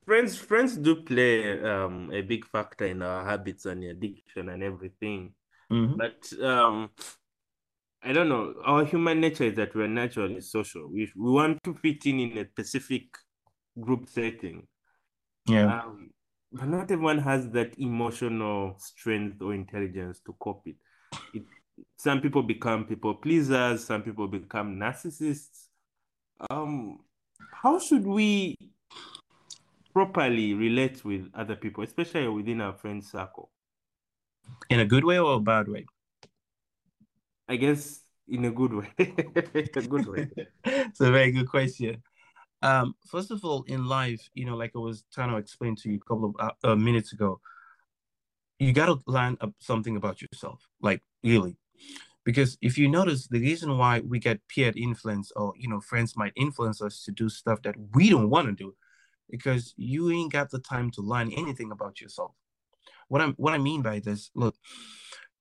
friends 0.07 0.38
friends 0.38 0.79
do 0.79 1.03
play 1.03 1.61
um 1.61 2.11
a 2.11 2.22
big 2.22 2.46
factor 2.46 2.87
in 2.87 3.03
our 3.03 3.22
habits 3.22 3.66
and 3.66 3.85
addiction 3.85 4.48
and 4.48 4.62
everything. 4.62 5.35
Mhm. 5.70 5.98
But 5.98 6.33
um, 6.42 6.90
I 8.03 8.13
don't 8.13 8.29
know. 8.29 8.55
Our 8.65 8.85
human 8.85 9.21
nature 9.21 9.45
is 9.45 9.57
that 9.57 9.75
we're 9.75 9.87
naturally 9.87 10.41
social. 10.41 10.89
We 10.91 11.11
we 11.17 11.31
want 11.31 11.63
to 11.65 11.75
fit 11.75 12.07
in 12.07 12.21
in 12.21 12.39
a 12.39 12.49
specific 12.49 13.05
group 13.79 14.09
setting. 14.09 14.67
Yeah. 15.47 15.81
Um, 15.81 16.11
but 16.53 16.69
not 16.69 16.91
everyone 16.91 17.19
has 17.19 17.49
that 17.51 17.79
emotional 17.79 18.75
strength 18.79 19.41
or 19.43 19.55
intelligence 19.55 20.21
to 20.27 20.35
cope 20.41 20.67
it. 20.67 20.77
It 21.35 21.45
some 21.97 22.21
people 22.21 22.43
become 22.43 22.85
people 22.85 23.15
pleasers, 23.15 23.85
some 23.85 24.03
people 24.03 24.29
become 24.29 24.77
narcissists. 24.77 25.69
Um, 26.51 27.01
how 27.53 27.79
should 27.79 28.07
we 28.07 28.57
properly 29.93 30.55
relate 30.55 31.05
with 31.05 31.29
other 31.35 31.57
people, 31.57 31.85
especially 31.85 32.29
within 32.29 32.61
our 32.61 32.73
friend 32.73 33.05
circle? 33.05 33.51
In 34.69 34.81
a 34.81 34.85
good 34.85 35.05
way 35.05 35.19
or 35.19 35.35
a 35.35 35.41
bad 35.41 35.69
way? 35.69 35.87
I 37.51 37.57
guess 37.57 38.03
in 38.29 38.45
a 38.45 38.51
good 38.53 38.73
way. 38.73 38.89
a 39.01 39.83
good 39.83 40.07
way. 40.07 40.29
it's 40.65 41.01
a 41.01 41.11
very 41.11 41.33
good 41.33 41.49
question. 41.49 42.01
Um, 42.63 42.95
first 43.09 43.33
of 43.33 43.45
all, 43.45 43.65
in 43.65 43.87
life, 43.87 44.21
you 44.35 44.45
know, 44.45 44.57
like 44.57 44.71
I 44.77 44.79
was 44.79 45.03
trying 45.13 45.31
to 45.31 45.37
explain 45.37 45.75
to 45.77 45.91
you 45.91 45.97
a 45.97 46.09
couple 46.09 46.27
of 46.27 46.35
uh, 46.39 46.69
uh, 46.69 46.77
minutes 46.77 47.13
ago, 47.13 47.41
you 48.61 48.73
got 48.73 48.87
to 48.87 49.01
learn 49.09 49.37
something 49.59 49.97
about 49.97 50.23
yourself, 50.23 50.69
like 50.81 51.03
really, 51.25 51.57
because 52.25 52.57
if 52.63 52.79
you 52.79 52.89
notice, 52.89 53.27
the 53.27 53.41
reason 53.41 53.77
why 53.79 53.99
we 53.99 54.21
get 54.21 54.47
peer 54.47 54.73
influence 54.77 55.33
or 55.35 55.53
you 55.57 55.69
know 55.69 55.81
friends 55.81 56.17
might 56.17 56.35
influence 56.37 56.81
us 56.81 57.03
to 57.05 57.11
do 57.11 57.29
stuff 57.29 57.63
that 57.63 57.75
we 57.95 58.11
don't 58.11 58.31
want 58.31 58.47
to 58.47 58.53
do, 58.53 58.77
because 59.29 59.75
you 59.77 60.11
ain't 60.13 60.33
got 60.33 60.51
the 60.51 60.61
time 60.61 60.91
to 60.93 61.01
learn 61.01 61.33
anything 61.33 61.73
about 61.73 62.01
yourself. 62.01 62.33
What 63.09 63.23
I'm 63.23 63.33
what 63.39 63.55
I 63.55 63.59
mean 63.59 63.83
by 63.83 63.99
this, 63.99 64.31
look, 64.35 64.55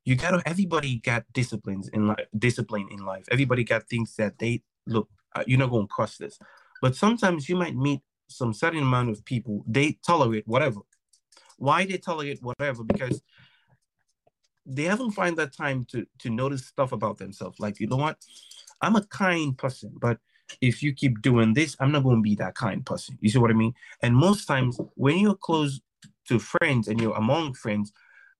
you 0.09 0.15
gotta 0.15 0.41
everybody 0.47 0.97
got 0.97 1.23
disciplines 1.33 1.87
in 1.89 2.07
life 2.07 2.25
discipline 2.37 2.87
in 2.89 3.05
life. 3.05 3.25
Everybody 3.31 3.63
got 3.63 3.87
things 3.87 4.15
that 4.15 4.39
they 4.39 4.63
look 4.87 5.07
uh, 5.35 5.43
you're 5.45 5.59
not 5.59 5.69
to 5.71 5.87
cross 5.87 6.17
this. 6.17 6.39
But 6.81 6.95
sometimes 6.95 7.47
you 7.47 7.55
might 7.55 7.75
meet 7.75 8.01
some 8.27 8.51
certain 8.51 8.81
amount 8.81 9.11
of 9.11 9.23
people 9.23 9.63
they 9.67 9.99
tolerate 10.03 10.47
whatever. 10.47 10.79
Why 11.57 11.85
they 11.85 11.97
tolerate 11.97 12.41
whatever? 12.41 12.83
Because 12.83 13.21
they 14.65 14.83
haven't 14.83 15.11
find 15.11 15.37
that 15.37 15.55
time 15.55 15.85
to 15.91 16.07
to 16.21 16.31
notice 16.31 16.65
stuff 16.65 16.91
about 16.91 17.19
themselves. 17.19 17.59
Like 17.59 17.79
you 17.79 17.85
know 17.85 17.97
what? 17.97 18.17
I'm 18.81 18.95
a 18.95 19.05
kind 19.05 19.55
person 19.55 19.91
but 20.01 20.17
if 20.59 20.81
you 20.81 20.91
keep 20.91 21.21
doing 21.21 21.53
this 21.53 21.75
i'm 21.79 21.91
not 21.91 22.03
going 22.03 22.15
to 22.15 22.23
be 22.23 22.33
that 22.35 22.55
kind 22.55 22.83
person. 22.83 23.15
You 23.21 23.29
see 23.29 23.37
what 23.37 23.51
i 23.51 23.53
mean? 23.53 23.73
And 24.01 24.15
most 24.15 24.47
times 24.47 24.79
when 24.95 25.19
you're 25.19 25.35
close 25.35 25.79
to 26.29 26.39
friends 26.39 26.87
and 26.87 26.99
you're 26.99 27.15
among 27.15 27.53
friends 27.53 27.91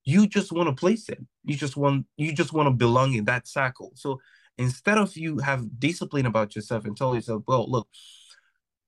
you 0.06 0.28
just 0.28 0.52
want 0.52 0.70
to 0.70 0.76
place 0.76 1.10
it. 1.10 1.20
You 1.44 1.56
just 1.56 1.78
want 1.78 2.06
you 2.18 2.34
just 2.34 2.54
want 2.54 2.68
to 2.68 2.72
belong 2.72 3.14
in 3.14 3.26
that 3.26 3.48
circle. 3.48 3.92
So 3.96 4.20
instead 4.60 4.98
of 4.98 5.16
you 5.16 5.40
have 5.40 5.80
discipline 5.80 6.26
about 6.26 6.56
yourself 6.56 6.86
and 6.86 6.96
tell 6.96 7.16
yourself 7.16 7.42
well 7.48 7.66
look 7.72 7.88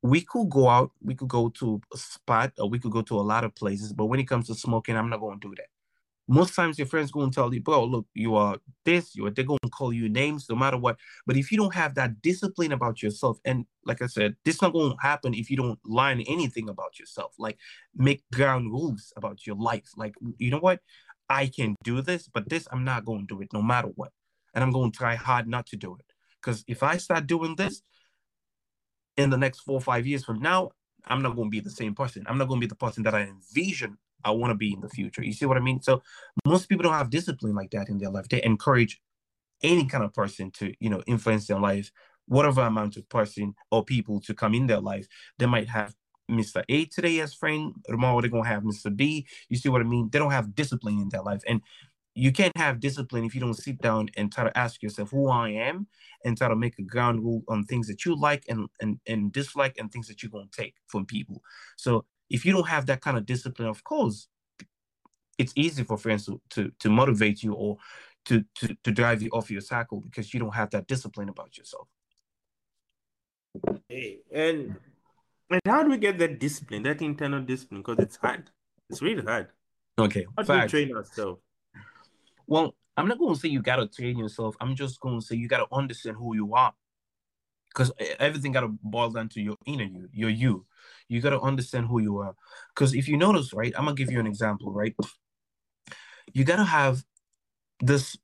we 0.03 0.21
could 0.21 0.49
go 0.49 0.67
out 0.67 0.91
we 1.01 1.15
could 1.15 1.29
go 1.29 1.49
to 1.49 1.81
a 1.93 1.97
spot 1.97 2.51
or 2.59 2.69
we 2.69 2.77
could 2.77 2.91
go 2.91 3.01
to 3.01 3.17
a 3.17 3.21
lot 3.21 3.43
of 3.43 3.55
places 3.55 3.93
but 3.93 4.05
when 4.05 4.19
it 4.19 4.27
comes 4.27 4.47
to 4.47 4.53
smoking 4.53 4.97
i'm 4.97 5.09
not 5.09 5.21
going 5.21 5.39
to 5.39 5.47
do 5.47 5.55
that 5.55 5.67
most 6.27 6.55
times 6.55 6.77
your 6.77 6.87
friends 6.87 7.11
to 7.11 7.29
tell 7.31 7.53
you 7.53 7.61
bro 7.61 7.83
look 7.83 8.05
you 8.13 8.35
are 8.35 8.57
this 8.85 9.15
you 9.15 9.25
are 9.25 9.31
they're 9.31 9.45
going 9.45 9.59
to 9.63 9.69
call 9.69 9.91
you 9.91 10.07
names 10.07 10.45
no 10.49 10.55
matter 10.55 10.77
what 10.77 10.97
but 11.25 11.35
if 11.35 11.51
you 11.51 11.57
don't 11.57 11.73
have 11.73 11.95
that 11.95 12.21
discipline 12.21 12.71
about 12.71 13.01
yourself 13.01 13.39
and 13.43 13.65
like 13.85 14.01
i 14.01 14.07
said 14.07 14.35
this 14.45 14.61
not 14.61 14.73
going 14.73 14.91
to 14.91 14.97
happen 15.01 15.33
if 15.33 15.49
you 15.49 15.57
don't 15.57 15.79
learn 15.83 16.21
anything 16.21 16.69
about 16.69 16.97
yourself 16.99 17.33
like 17.37 17.57
make 17.95 18.23
ground 18.31 18.71
rules 18.71 19.11
about 19.17 19.45
your 19.45 19.55
life 19.55 19.89
like 19.97 20.15
you 20.37 20.49
know 20.51 20.59
what 20.59 20.79
I 21.31 21.47
can 21.47 21.75
do 21.83 22.01
this, 22.01 22.27
but 22.27 22.49
this 22.49 22.67
I'm 22.71 22.83
not 22.83 23.05
going 23.05 23.21
to 23.21 23.35
do 23.35 23.41
it 23.41 23.53
no 23.53 23.61
matter 23.61 23.87
what. 23.95 24.11
And 24.53 24.63
I'm 24.63 24.71
going 24.71 24.91
to 24.91 24.97
try 24.97 25.15
hard 25.15 25.47
not 25.47 25.65
to 25.67 25.77
do 25.77 25.95
it. 25.95 26.05
Because 26.41 26.63
if 26.67 26.83
I 26.83 26.97
start 26.97 27.25
doing 27.25 27.55
this 27.55 27.81
in 29.15 29.29
the 29.29 29.37
next 29.37 29.61
four 29.61 29.75
or 29.75 29.81
five 29.81 30.05
years 30.05 30.25
from 30.25 30.41
now, 30.41 30.71
I'm 31.05 31.21
not 31.21 31.35
going 31.35 31.47
to 31.47 31.51
be 31.51 31.61
the 31.61 31.71
same 31.71 31.95
person. 31.95 32.25
I'm 32.27 32.37
not 32.37 32.49
going 32.49 32.59
to 32.59 32.67
be 32.67 32.69
the 32.69 32.75
person 32.75 33.03
that 33.03 33.15
I 33.15 33.21
envision 33.21 33.97
I 34.23 34.31
want 34.31 34.51
to 34.51 34.55
be 34.55 34.73
in 34.73 34.81
the 34.81 34.89
future. 34.89 35.23
You 35.23 35.33
see 35.33 35.45
what 35.45 35.57
I 35.57 35.61
mean? 35.61 35.81
So 35.81 36.01
most 36.45 36.69
people 36.69 36.83
don't 36.83 36.93
have 36.93 37.09
discipline 37.09 37.55
like 37.55 37.71
that 37.71 37.89
in 37.89 37.97
their 37.97 38.09
life. 38.09 38.29
They 38.29 38.43
encourage 38.43 39.01
any 39.63 39.85
kind 39.85 40.03
of 40.03 40.13
person 40.13 40.51
to, 40.51 40.73
you 40.79 40.89
know, 40.89 41.03
influence 41.07 41.47
their 41.47 41.59
life, 41.59 41.91
whatever 42.27 42.61
amount 42.61 42.97
of 42.97 43.07
person 43.09 43.53
or 43.71 43.83
people 43.83 44.19
to 44.21 44.33
come 44.33 44.53
in 44.53 44.67
their 44.67 44.79
life. 44.79 45.07
They 45.37 45.45
might 45.45 45.69
have 45.69 45.93
Mr. 46.29 46.63
A 46.69 46.85
today 46.85 47.19
as 47.19 47.33
friend. 47.33 47.73
Tomorrow 47.87 48.21
they're 48.21 48.29
gonna 48.29 48.47
have 48.47 48.63
Mr. 48.63 48.95
B. 48.95 49.27
You 49.49 49.57
see 49.57 49.69
what 49.69 49.81
I 49.81 49.85
mean? 49.85 50.09
They 50.11 50.19
don't 50.19 50.31
have 50.31 50.55
discipline 50.55 50.99
in 50.99 51.09
their 51.09 51.21
life. 51.21 51.41
And 51.47 51.61
you 52.13 52.31
can't 52.31 52.55
have 52.57 52.79
discipline 52.79 53.23
if 53.23 53.33
you 53.33 53.41
don't 53.41 53.53
sit 53.53 53.81
down 53.81 54.09
and 54.17 54.31
try 54.31 54.43
to 54.43 54.57
ask 54.57 54.83
yourself 54.83 55.11
who 55.11 55.29
I 55.29 55.49
am 55.49 55.87
and 56.25 56.37
try 56.37 56.49
to 56.49 56.55
make 56.55 56.77
a 56.77 56.83
ground 56.83 57.23
rule 57.23 57.43
on 57.47 57.63
things 57.63 57.87
that 57.87 58.05
you 58.05 58.15
like 58.15 58.43
and 58.49 58.67
and, 58.81 58.99
and 59.07 59.31
dislike 59.31 59.75
and 59.77 59.91
things 59.91 60.07
that 60.07 60.21
you're 60.21 60.31
gonna 60.31 60.45
take 60.51 60.75
from 60.87 61.05
people. 61.05 61.41
So 61.77 62.05
if 62.31 62.45
you 62.45 62.53
don't 62.53 62.67
have 62.67 62.85
that 62.87 63.01
kind 63.01 63.17
of 63.17 63.25
discipline, 63.25 63.67
of 63.67 63.83
course, 63.83 64.27
it's 65.37 65.53
easy 65.55 65.83
for 65.83 65.97
friends 65.97 66.25
to 66.25 66.41
to, 66.51 66.71
to 66.79 66.89
motivate 66.89 67.43
you 67.43 67.53
or 67.53 67.77
to, 68.25 68.43
to 68.55 68.75
to 68.83 68.91
drive 68.91 69.21
you 69.21 69.29
off 69.31 69.51
your 69.51 69.61
cycle 69.61 70.01
because 70.01 70.33
you 70.33 70.39
don't 70.39 70.55
have 70.55 70.69
that 70.71 70.87
discipline 70.87 71.29
about 71.29 71.57
yourself. 71.57 71.87
Hey, 73.89 74.19
and 74.31 74.75
and 75.49 75.61
how 75.65 75.83
do 75.83 75.89
we 75.89 75.97
get 75.97 76.17
that 76.19 76.39
discipline, 76.39 76.83
that 76.83 77.01
internal 77.01 77.41
discipline? 77.41 77.81
Because 77.81 78.03
it's 78.03 78.15
hard. 78.15 78.49
It's 78.89 79.01
really 79.01 79.23
hard. 79.23 79.49
Okay. 79.99 80.25
How 80.37 80.43
do 80.43 80.53
we 80.53 80.67
train 80.67 80.95
ourselves? 80.95 81.41
Well, 82.47 82.75
I'm 82.95 83.07
not 83.07 83.19
going 83.19 83.33
to 83.33 83.39
say 83.39 83.49
you 83.49 83.61
got 83.61 83.77
to 83.77 83.87
train 83.87 84.17
yourself. 84.17 84.55
I'm 84.61 84.75
just 84.75 84.99
going 85.01 85.19
to 85.19 85.25
say 85.25 85.35
you 85.35 85.47
got 85.47 85.57
to 85.57 85.75
understand 85.75 86.17
who 86.17 86.35
you 86.35 86.53
are. 86.55 86.73
Because 87.69 87.91
eh, 87.99 88.15
everything 88.19 88.51
got 88.53 88.61
to 88.61 88.77
boil 88.81 89.09
down 89.09 89.29
to 89.29 89.41
your 89.41 89.57
inner 89.65 89.83
you, 89.83 90.09
your 90.13 90.29
you. 90.29 90.65
You 91.11 91.21
got 91.21 91.31
to 91.31 91.41
understand 91.41 91.87
who 91.87 92.01
you 92.01 92.17
are. 92.19 92.33
Because 92.73 92.93
if 92.93 93.07
you 93.07 93.17
notice, 93.17 93.53
right, 93.53 93.73
I'm 93.77 93.85
going 93.85 93.95
to 93.95 94.03
give 94.03 94.11
you 94.11 94.19
an 94.19 94.27
example, 94.27 94.71
right? 94.71 94.95
You 96.33 96.43
got 96.43 96.57
to 96.57 96.63
have 96.63 97.03
this 97.79 98.17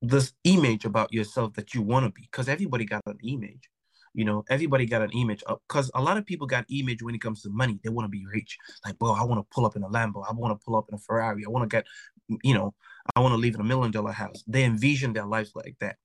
this 0.00 0.32
image 0.44 0.84
about 0.84 1.12
yourself 1.12 1.54
that 1.54 1.74
you 1.74 1.82
want 1.82 2.06
to 2.06 2.12
be 2.12 2.22
because 2.30 2.48
everybody 2.48 2.84
got 2.84 3.02
an 3.06 3.18
image 3.24 3.68
you 4.14 4.24
know 4.24 4.44
everybody 4.48 4.86
got 4.86 5.02
an 5.02 5.10
image 5.10 5.42
because 5.66 5.90
a 5.94 6.00
lot 6.00 6.16
of 6.16 6.24
people 6.24 6.46
got 6.46 6.64
image 6.70 7.02
when 7.02 7.16
it 7.16 7.20
comes 7.20 7.42
to 7.42 7.50
money 7.50 7.80
they 7.82 7.90
want 7.90 8.04
to 8.04 8.08
be 8.08 8.24
rich 8.32 8.56
like 8.84 8.96
bro 8.98 9.12
i 9.12 9.24
want 9.24 9.40
to 9.40 9.46
pull 9.52 9.66
up 9.66 9.74
in 9.74 9.82
a 9.82 9.88
lambo 9.88 10.22
i 10.28 10.32
want 10.32 10.52
to 10.52 10.64
pull 10.64 10.76
up 10.76 10.84
in 10.88 10.94
a 10.94 10.98
ferrari 10.98 11.44
i 11.44 11.48
want 11.48 11.68
to 11.68 11.76
get 11.76 11.84
you 12.44 12.54
know 12.54 12.72
I 13.16 13.20
want 13.20 13.32
to 13.32 13.38
live 13.38 13.54
in 13.54 13.60
a 13.60 13.64
million 13.64 13.90
dollar 13.90 14.12
house. 14.12 14.42
They 14.46 14.64
envision 14.64 15.12
their 15.12 15.26
lives 15.26 15.52
like 15.54 15.76
that. 15.80 15.96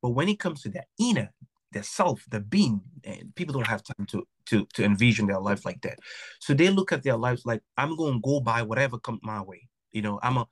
But 0.00 0.10
when 0.10 0.28
it 0.28 0.38
comes 0.38 0.62
to 0.62 0.68
their 0.68 0.86
inner, 0.98 1.32
their 1.72 1.82
self, 1.82 2.24
the 2.30 2.40
being, 2.40 2.82
and 3.04 3.34
people 3.34 3.54
don't 3.54 3.66
have 3.66 3.82
time 3.82 4.06
to 4.08 4.26
to 4.46 4.66
to 4.74 4.84
envision 4.84 5.26
their 5.26 5.40
life 5.40 5.64
like 5.64 5.80
that. 5.82 5.98
So 6.40 6.54
they 6.54 6.70
look 6.70 6.92
at 6.92 7.02
their 7.02 7.16
lives 7.16 7.44
like 7.44 7.62
I'm 7.76 7.96
going 7.96 8.14
to 8.14 8.20
go 8.20 8.40
by 8.40 8.62
whatever 8.62 8.98
comes 8.98 9.20
my 9.22 9.42
way. 9.42 9.68
You 9.92 10.02
know, 10.02 10.18
I'm 10.22 10.36
a, 10.36 10.46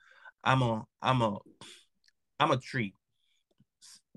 I'm 0.44 0.62
a, 0.62 0.84
I'm 1.02 1.22
a, 1.22 1.38
I'm 2.38 2.50
a 2.50 2.58
tree. 2.58 2.94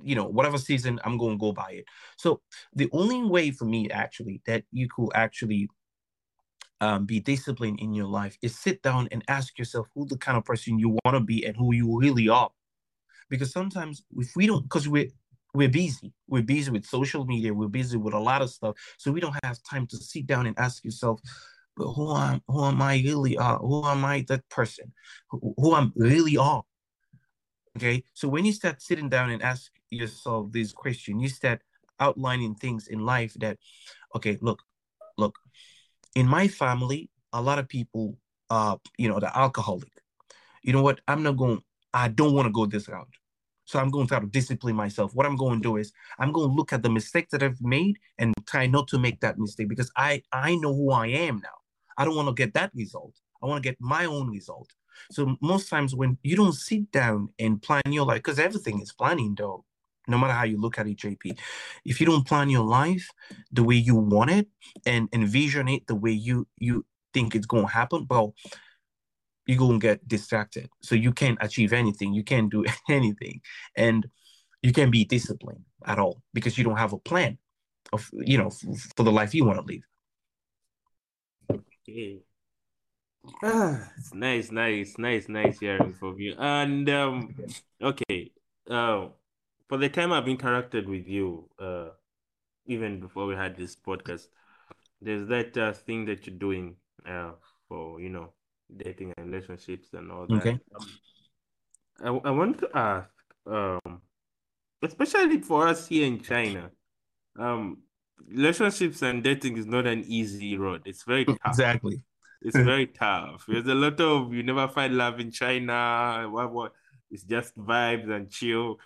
You 0.02 0.16
know, 0.16 0.26
whatever 0.26 0.58
season 0.58 1.00
I'm 1.04 1.18
going 1.18 1.34
to 1.34 1.42
go 1.42 1.54
by 1.54 1.72
it. 1.72 1.86
So 2.18 2.42
the 2.74 2.90
only 2.92 3.24
way 3.24 3.52
for 3.52 3.66
me 3.66 3.90
actually 3.90 4.42
that 4.46 4.64
you 4.72 4.88
could 4.94 5.10
actually 5.14 5.70
um, 6.82 7.06
be 7.06 7.20
disciplined 7.20 7.80
in 7.80 7.94
your 7.94 8.08
life 8.08 8.38
is 8.42 8.60
sit 8.60 8.82
down 8.82 9.08
and 9.12 9.24
ask 9.28 9.58
yourself 9.58 9.88
who 9.96 10.06
the 10.06 10.18
kind 10.18 10.38
of 10.38 10.44
person 10.44 10.80
you 10.80 10.98
want 11.06 11.16
to 11.16 11.22
be 11.22 11.46
and 11.46 11.56
who 11.56 11.74
you 11.74 11.98
really 11.98 12.28
are. 12.28 12.52
Because 13.30 13.52
sometimes 13.52 14.04
if 14.18 14.36
we 14.36 14.48
don't, 14.48 14.64
because 14.64 14.90
we're 14.90 15.08
we're 15.54 15.70
busy, 15.70 16.12
we're 16.28 16.44
busy 16.44 16.72
with 16.72 16.86
social 16.86 17.26
media, 17.26 17.54
we're 17.54 17.68
busy 17.68 17.98
with 17.98 18.14
a 18.14 18.20
lot 18.20 18.42
of 18.42 18.50
stuff, 18.50 18.76
so 18.98 19.12
we 19.12 19.20
don't 19.20 19.38
have 19.44 19.62
time 19.64 19.88
to 19.88 19.98
sit 19.98 20.26
down 20.26 20.48
and 20.48 20.58
ask 20.58 20.84
yourself, 20.84 21.22
but 21.76 21.92
who 21.94 22.16
am 22.16 22.42
who 22.48 22.64
am 22.64 22.82
I 22.82 22.96
really 22.96 23.38
are? 23.38 23.58
Who 23.60 23.86
am 23.86 24.06
I 24.06 24.26
that 24.28 24.48
person? 24.50 24.92
Who, 25.30 25.54
who 25.58 25.76
I'm 25.76 25.94
really 25.96 26.38
are? 26.38 26.64
Okay, 27.78 28.04
so 28.14 28.28
when 28.28 28.46
you 28.46 28.54
start 28.54 28.82
sitting 28.82 29.10
down 29.10 29.32
and 29.32 29.42
ask 29.42 29.72
yourself 29.90 30.52
this 30.52 30.72
question, 30.72 31.20
you 31.20 31.30
start 31.30 31.62
outlining 32.00 32.56
things 32.56 32.88
in 32.88 33.06
life 33.06 33.34
that, 33.36 33.58
okay, 34.16 34.38
look, 34.42 34.62
look, 35.18 35.40
in 36.16 36.28
my 36.28 36.48
family, 36.48 37.10
a 37.32 37.42
lot 37.42 37.58
of 37.58 37.68
people, 37.68 38.18
uh, 38.50 38.78
you 38.98 39.10
know, 39.10 39.20
the 39.20 39.36
alcoholic. 39.36 39.90
You 40.64 40.74
know 40.74 40.84
what? 40.84 41.02
I'm 41.08 41.24
not 41.24 41.38
going. 41.38 41.62
I 41.94 42.08
don't 42.08 42.34
want 42.34 42.46
to 42.46 42.52
go 42.52 42.66
this 42.66 42.88
route. 42.88 43.08
So 43.66 43.80
I'm 43.80 43.90
going 43.90 44.08
to 44.08 44.10
try 44.10 44.20
to 44.20 44.28
discipline 44.28 44.76
myself. 44.76 45.16
What 45.16 45.26
I'm 45.26 45.36
going 45.36 45.62
to 45.62 45.64
do 45.64 45.78
is 45.78 45.94
I'm 46.20 46.32
going 46.32 46.50
to 46.50 46.54
look 46.54 46.74
at 46.74 46.84
the 46.84 46.90
mistakes 46.90 47.32
that 47.32 47.44
I've 47.44 47.62
made 47.62 47.98
and 48.18 48.34
try 48.46 48.68
not 48.68 48.88
to 48.90 49.00
make 49.00 49.22
that 49.22 49.38
mistake 49.40 49.70
because 49.70 49.92
I 49.98 50.22
I 50.32 50.56
know 50.56 50.74
who 50.74 50.92
I 50.92 51.08
am 51.08 51.42
now. 51.42 51.58
I 51.98 52.06
don't 52.06 52.16
want 52.16 52.28
to 52.28 52.34
get 52.34 52.54
that 52.56 52.72
result. 52.76 53.14
I 53.42 53.46
want 53.46 53.64
to 53.64 53.70
get 53.70 53.78
my 53.80 54.06
own 54.06 54.30
result. 54.30 54.70
So 55.12 55.36
most 55.42 55.70
times 55.70 55.96
when 55.96 56.18
you 56.24 56.36
don't 56.36 56.54
sit 56.54 56.92
down 56.92 57.30
and 57.40 57.62
plan 57.62 57.82
your 57.90 58.06
life, 58.06 58.18
because 58.18 58.40
everything 58.40 58.82
is 58.82 58.92
planning 58.92 59.36
though 59.38 59.66
no 60.08 60.18
matter 60.18 60.34
how 60.34 60.44
you 60.44 60.60
look 60.60 60.78
at 60.80 60.88
it, 60.88 60.98
JP. 60.98 61.38
If 61.86 62.00
you 62.00 62.06
don't 62.06 62.28
plan 62.28 62.50
your 62.50 62.66
life 62.66 63.08
the 63.52 63.64
way 63.64 63.76
you 63.76 63.96
want 63.96 64.32
it 64.32 64.48
and 64.86 65.08
envision 65.14 65.68
it 65.68 65.88
the 65.88 65.96
way 65.96 66.12
you 66.12 66.48
you 66.60 66.86
think 67.14 67.36
it's 67.36 67.46
gonna 67.46 67.68
happen, 67.68 68.06
well, 68.10 68.34
you're 69.46 69.58
gonna 69.58 69.80
get 69.80 70.08
distracted. 70.08 70.70
So 70.82 70.96
you 70.96 71.12
can't 71.12 71.38
achieve 71.42 71.74
anything, 71.74 72.14
you 72.14 72.24
can't 72.24 72.52
do 72.52 72.66
anything, 72.90 73.42
and 73.76 74.08
you 74.62 74.72
can't 74.72 74.92
be 74.92 75.06
disciplined 75.06 75.66
at 75.86 76.00
all 76.00 76.22
because 76.34 76.58
you 76.58 76.64
don't 76.64 76.78
have 76.78 76.94
a 76.94 77.00
plan 77.00 77.38
of 77.92 78.10
you 78.14 78.38
know 78.38 78.50
for 78.96 79.04
the 79.04 79.12
life 79.12 79.34
you 79.34 79.46
want 79.46 79.60
to 79.60 79.74
live. 79.74 79.84
Okay. 81.88 82.22
Ah, 83.44 83.90
it's 83.98 84.14
nice, 84.14 84.52
nice, 84.52 84.98
nice, 84.98 85.30
nice 85.30 85.60
hearing 85.60 85.94
from 85.94 86.20
you. 86.20 86.36
And 86.38 86.90
um, 86.90 87.36
okay, 87.82 88.32
uh, 88.70 89.08
for 89.68 89.78
the 89.78 89.90
time 89.90 90.12
I've 90.12 90.26
interacted 90.26 90.88
with 90.88 91.08
you, 91.08 91.50
uh, 91.60 91.90
even 92.66 93.00
before 93.00 93.26
we 93.26 93.36
had 93.36 93.56
this 93.56 93.76
podcast, 93.76 94.28
there's 95.02 95.28
that 95.28 95.58
uh, 95.58 95.74
thing 95.74 96.06
that 96.06 96.26
you're 96.26 96.38
doing 96.38 96.76
uh, 97.06 97.32
for 97.68 98.00
you 98.00 98.10
know 98.10 98.34
dating 98.76 99.14
and 99.18 99.32
relationships 99.32 99.90
and 99.94 100.12
all 100.12 100.28
that. 100.28 100.36
Okay. 100.36 100.60
Um, 102.02 102.22
I, 102.26 102.30
I 102.30 102.32
want 102.32 102.60
to 102.60 102.70
ask, 102.74 103.10
um, 103.46 104.02
especially 104.82 105.42
for 105.42 105.68
us 105.68 105.88
here 105.88 106.06
in 106.06 106.22
China, 106.22 106.72
um, 107.40 107.78
relationships 108.28 109.02
and 109.02 109.24
dating 109.24 109.58
is 109.58 109.66
not 109.66 109.88
an 109.88 110.04
easy 110.08 110.58
road. 110.58 110.82
It's 110.86 111.04
very 111.04 111.26
tough. 111.26 111.38
Exactly. 111.46 112.02
It's 112.42 112.58
very 112.72 112.88
tough. 112.88 113.46
There's 113.48 113.68
a 113.68 113.76
lot 113.76 114.00
of 114.00 114.34
you 114.34 114.44
never 114.44 114.68
find 114.68 114.96
love 114.96 115.20
in 115.20 115.32
China. 115.32 116.28
What 116.30 116.52
what? 116.52 116.74
It's 117.12 117.24
just 117.24 117.58
vibes 117.58 118.10
and 118.10 118.30
chill. 118.30 118.80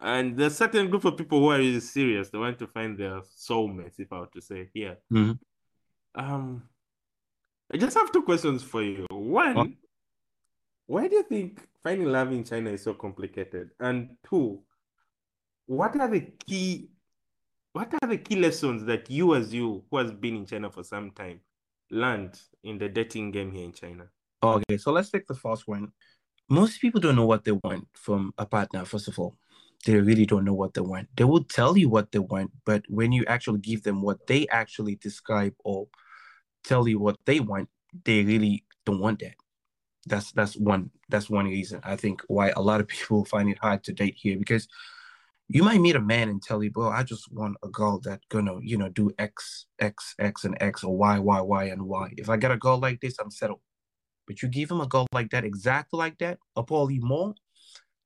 And 0.00 0.36
there's 0.36 0.56
certain 0.56 0.90
group 0.90 1.04
of 1.04 1.16
people 1.16 1.40
who 1.40 1.50
are 1.50 1.58
really 1.58 1.80
serious. 1.80 2.30
They 2.30 2.38
want 2.38 2.58
to 2.60 2.66
find 2.68 2.96
their 2.96 3.20
soulmates, 3.36 3.98
if 3.98 4.12
I 4.12 4.20
were 4.20 4.28
to 4.32 4.40
say 4.40 4.68
here. 4.72 4.96
Mm-hmm. 5.12 5.32
Um, 6.20 6.62
I 7.72 7.76
just 7.76 7.96
have 7.96 8.10
two 8.12 8.22
questions 8.22 8.62
for 8.62 8.82
you. 8.82 9.06
One, 9.10 9.76
why 10.86 11.08
do 11.08 11.16
you 11.16 11.22
think 11.22 11.60
finding 11.82 12.08
love 12.08 12.32
in 12.32 12.44
China 12.44 12.70
is 12.70 12.82
so 12.82 12.94
complicated? 12.94 13.70
And 13.78 14.16
two, 14.28 14.60
what 15.66 15.98
are 16.00 16.08
the 16.08 16.20
key 16.46 16.90
what 17.72 17.92
are 18.02 18.08
the 18.08 18.18
key 18.18 18.36
lessons 18.36 18.84
that 18.86 19.10
you 19.10 19.34
as 19.34 19.52
you 19.52 19.84
who 19.90 19.98
has 19.98 20.10
been 20.10 20.34
in 20.34 20.46
China 20.46 20.70
for 20.70 20.82
some 20.82 21.10
time 21.10 21.40
learned 21.90 22.40
in 22.64 22.78
the 22.78 22.88
dating 22.88 23.30
game 23.30 23.52
here 23.52 23.64
in 23.64 23.72
China? 23.72 24.06
Okay, 24.42 24.78
so 24.78 24.90
let's 24.90 25.10
take 25.10 25.26
the 25.26 25.34
first 25.34 25.68
one. 25.68 25.92
Most 26.48 26.80
people 26.80 27.00
don't 27.00 27.16
know 27.16 27.26
what 27.26 27.44
they 27.44 27.52
want 27.52 27.86
from 27.92 28.32
a 28.38 28.46
partner, 28.46 28.84
first 28.84 29.08
of 29.08 29.18
all 29.18 29.36
they 29.84 29.96
really 29.96 30.26
don't 30.26 30.44
know 30.44 30.54
what 30.54 30.74
they 30.74 30.80
want. 30.80 31.08
They 31.16 31.24
will 31.24 31.44
tell 31.44 31.76
you 31.76 31.88
what 31.88 32.10
they 32.12 32.18
want, 32.18 32.50
but 32.64 32.82
when 32.88 33.12
you 33.12 33.24
actually 33.26 33.60
give 33.60 33.82
them 33.82 34.02
what 34.02 34.26
they 34.26 34.46
actually 34.48 34.96
describe 34.96 35.54
or 35.64 35.86
tell 36.68 36.86
you 36.86 36.98
what 36.98 37.16
they 37.24 37.40
want, 37.40 37.68
they 38.04 38.22
really 38.22 38.64
don't 38.84 39.00
want 39.00 39.20
that. 39.20 39.34
That's 40.06 40.32
that's 40.32 40.56
one 40.56 40.90
that's 41.08 41.28
one 41.28 41.46
reason 41.46 41.80
I 41.82 41.96
think 41.96 42.22
why 42.28 42.50
a 42.50 42.62
lot 42.62 42.80
of 42.80 42.88
people 42.88 43.24
find 43.34 43.48
it 43.48 43.58
hard 43.58 43.82
to 43.84 43.92
date 43.92 44.16
here 44.16 44.38
because 44.38 44.68
you 45.48 45.62
might 45.62 45.80
meet 45.80 45.96
a 45.96 46.00
man 46.00 46.28
and 46.28 46.42
tell 46.42 46.62
you, 46.62 46.70
"Well, 46.74 46.90
I 46.90 47.02
just 47.02 47.32
want 47.32 47.56
a 47.62 47.68
girl 47.68 48.00
that 48.00 48.20
gonna 48.28 48.56
you 48.60 48.76
know 48.76 48.90
do 48.90 49.10
X 49.18 49.66
X 49.78 50.14
X 50.18 50.44
and 50.44 50.56
X 50.60 50.84
or 50.84 50.96
Y 50.96 51.18
Y 51.18 51.40
Y 51.40 51.64
and 51.64 51.82
Y. 51.82 52.12
If 52.18 52.28
I 52.28 52.36
get 52.36 52.50
a 52.50 52.58
girl 52.58 52.78
like 52.78 53.00
this, 53.00 53.16
I'm 53.18 53.30
settled." 53.30 53.60
But 54.26 54.42
you 54.42 54.48
give 54.48 54.70
him 54.70 54.82
a 54.82 54.86
girl 54.86 55.06
like 55.12 55.30
that, 55.30 55.44
exactly 55.44 55.96
like 55.96 56.18
that, 56.18 56.38
or 56.54 56.64
probably 56.64 56.98
more, 56.98 57.34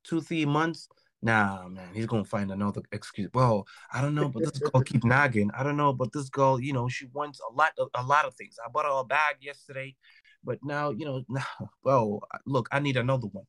two 0.05 0.20
three 0.20 0.46
months 0.46 0.88
Nah, 1.24 1.68
man, 1.68 1.94
he's 1.94 2.06
gonna 2.06 2.24
find 2.24 2.50
another 2.50 2.82
excuse. 2.90 3.30
Well, 3.32 3.64
I 3.92 4.00
don't 4.00 4.16
know, 4.16 4.28
but 4.28 4.42
this 4.42 4.58
girl 4.58 4.82
keep 4.85 5.04
nagging. 5.04 5.50
I 5.56 5.62
don't 5.62 5.76
know, 5.76 5.92
but 5.92 6.12
this 6.12 6.28
girl, 6.28 6.61
you 6.61 6.72
know, 6.72 6.88
she 6.88 7.06
wants 7.12 7.40
a 7.48 7.52
lot, 7.54 7.72
of, 7.78 7.88
a 7.94 8.02
lot 8.02 8.24
of 8.24 8.35
things. 8.35 8.56
I 8.64 8.68
bought 8.68 8.87
her 8.87 9.00
a 9.00 9.04
bag 9.04 9.37
yesterday, 9.40 9.94
but 10.42 10.58
now, 10.64 10.90
you 10.90 11.04
know, 11.04 11.22
now, 11.28 11.46
well, 11.85 12.20
look, 12.44 12.68
I 12.72 12.80
need 12.80 12.96
another 12.96 13.28
one. 13.28 13.44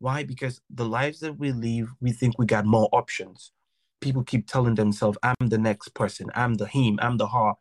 Why? 0.00 0.22
Because 0.22 0.60
the 0.70 0.84
lives 0.84 1.20
that 1.20 1.38
we 1.38 1.50
live, 1.50 1.88
we 2.00 2.12
think 2.12 2.38
we 2.38 2.44
got 2.44 2.66
more 2.66 2.88
options. 2.92 3.52
People 4.00 4.22
keep 4.22 4.46
telling 4.46 4.74
themselves, 4.74 5.18
"I'm 5.22 5.48
the 5.48 5.58
next 5.58 5.94
person. 5.94 6.30
I'm 6.34 6.54
the 6.54 6.66
him. 6.66 6.98
I'm 7.02 7.16
the 7.16 7.26
her," 7.26 7.54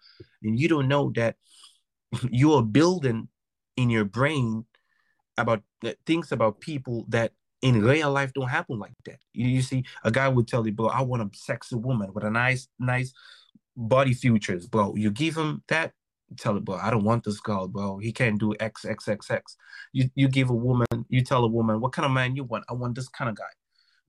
and 0.43 0.59
you 0.59 0.67
don't 0.67 0.87
know 0.87 1.11
that 1.15 1.37
you 2.29 2.53
are 2.53 2.61
building 2.61 3.29
in 3.75 3.89
your 3.89 4.05
brain 4.05 4.65
about 5.37 5.63
uh, 5.83 5.93
things 6.05 6.31
about 6.31 6.59
people 6.59 7.05
that 7.07 7.31
in 7.61 7.83
real 7.83 8.11
life 8.11 8.33
don't 8.33 8.49
happen 8.49 8.79
like 8.79 8.93
that. 9.05 9.19
You, 9.33 9.47
you 9.47 9.61
see, 9.61 9.83
a 10.03 10.11
guy 10.11 10.27
would 10.27 10.47
tell 10.47 10.65
you, 10.65 10.73
bro, 10.73 10.87
I 10.87 11.01
want 11.01 11.23
a 11.23 11.37
sexy 11.37 11.75
woman 11.75 12.13
with 12.13 12.23
a 12.23 12.29
nice, 12.29 12.67
nice 12.79 13.13
body 13.75 14.13
features, 14.13 14.67
bro. 14.67 14.95
You 14.95 15.11
give 15.11 15.35
him 15.35 15.63
that, 15.67 15.93
tell 16.37 16.55
him, 16.55 16.63
bro, 16.63 16.75
I 16.75 16.91
don't 16.91 17.03
want 17.03 17.23
this 17.23 17.39
girl, 17.39 17.67
bro. 17.67 17.97
He 17.97 18.11
can't 18.11 18.39
do 18.39 18.53
X, 18.59 18.85
X, 18.85 19.07
X, 19.07 19.31
X. 19.31 19.57
You 19.93 20.09
you 20.15 20.27
give 20.27 20.49
a 20.49 20.53
woman, 20.53 20.87
you 21.09 21.23
tell 21.23 21.43
a 21.43 21.47
woman, 21.47 21.81
what 21.81 21.93
kind 21.93 22.05
of 22.05 22.11
man 22.11 22.35
you 22.35 22.43
want? 22.43 22.65
I 22.69 22.73
want 22.73 22.95
this 22.95 23.09
kind 23.09 23.29
of 23.29 23.35
guy. 23.35 23.43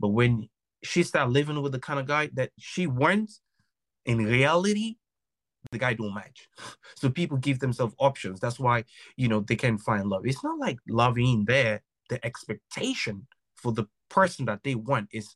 But 0.01 0.09
when 0.09 0.49
she 0.83 1.03
start 1.03 1.31
living 1.31 1.61
with 1.63 1.73
the 1.73 1.81
kind 1.81 1.99
of 1.99 2.07
guy 2.07 2.31
that 2.35 2.51
she 2.59 2.87
wants, 2.87 3.41
in 4.05 4.25
reality, 4.25 4.97
the 5.73 5.79
guy 5.79 5.95
don't 5.95 6.15
match. 6.15 6.49
So 6.97 7.09
people 7.11 7.37
give 7.37 7.61
themselves 7.61 7.95
options. 7.99 8.41
That's 8.41 8.59
why 8.59 8.85
you 9.17 9.29
know 9.29 9.41
they 9.41 9.57
can 9.57 9.79
find 9.79 10.09
love. 10.09 10.27
It's 10.27 10.45
not 10.45 10.59
like 10.59 10.79
loving 10.89 11.45
there. 11.47 11.83
The 12.09 12.25
expectation 12.25 13.27
for 13.61 13.73
the 13.73 13.87
person 14.09 14.47
that 14.47 14.62
they 14.64 14.75
want 14.75 15.09
is 15.12 15.35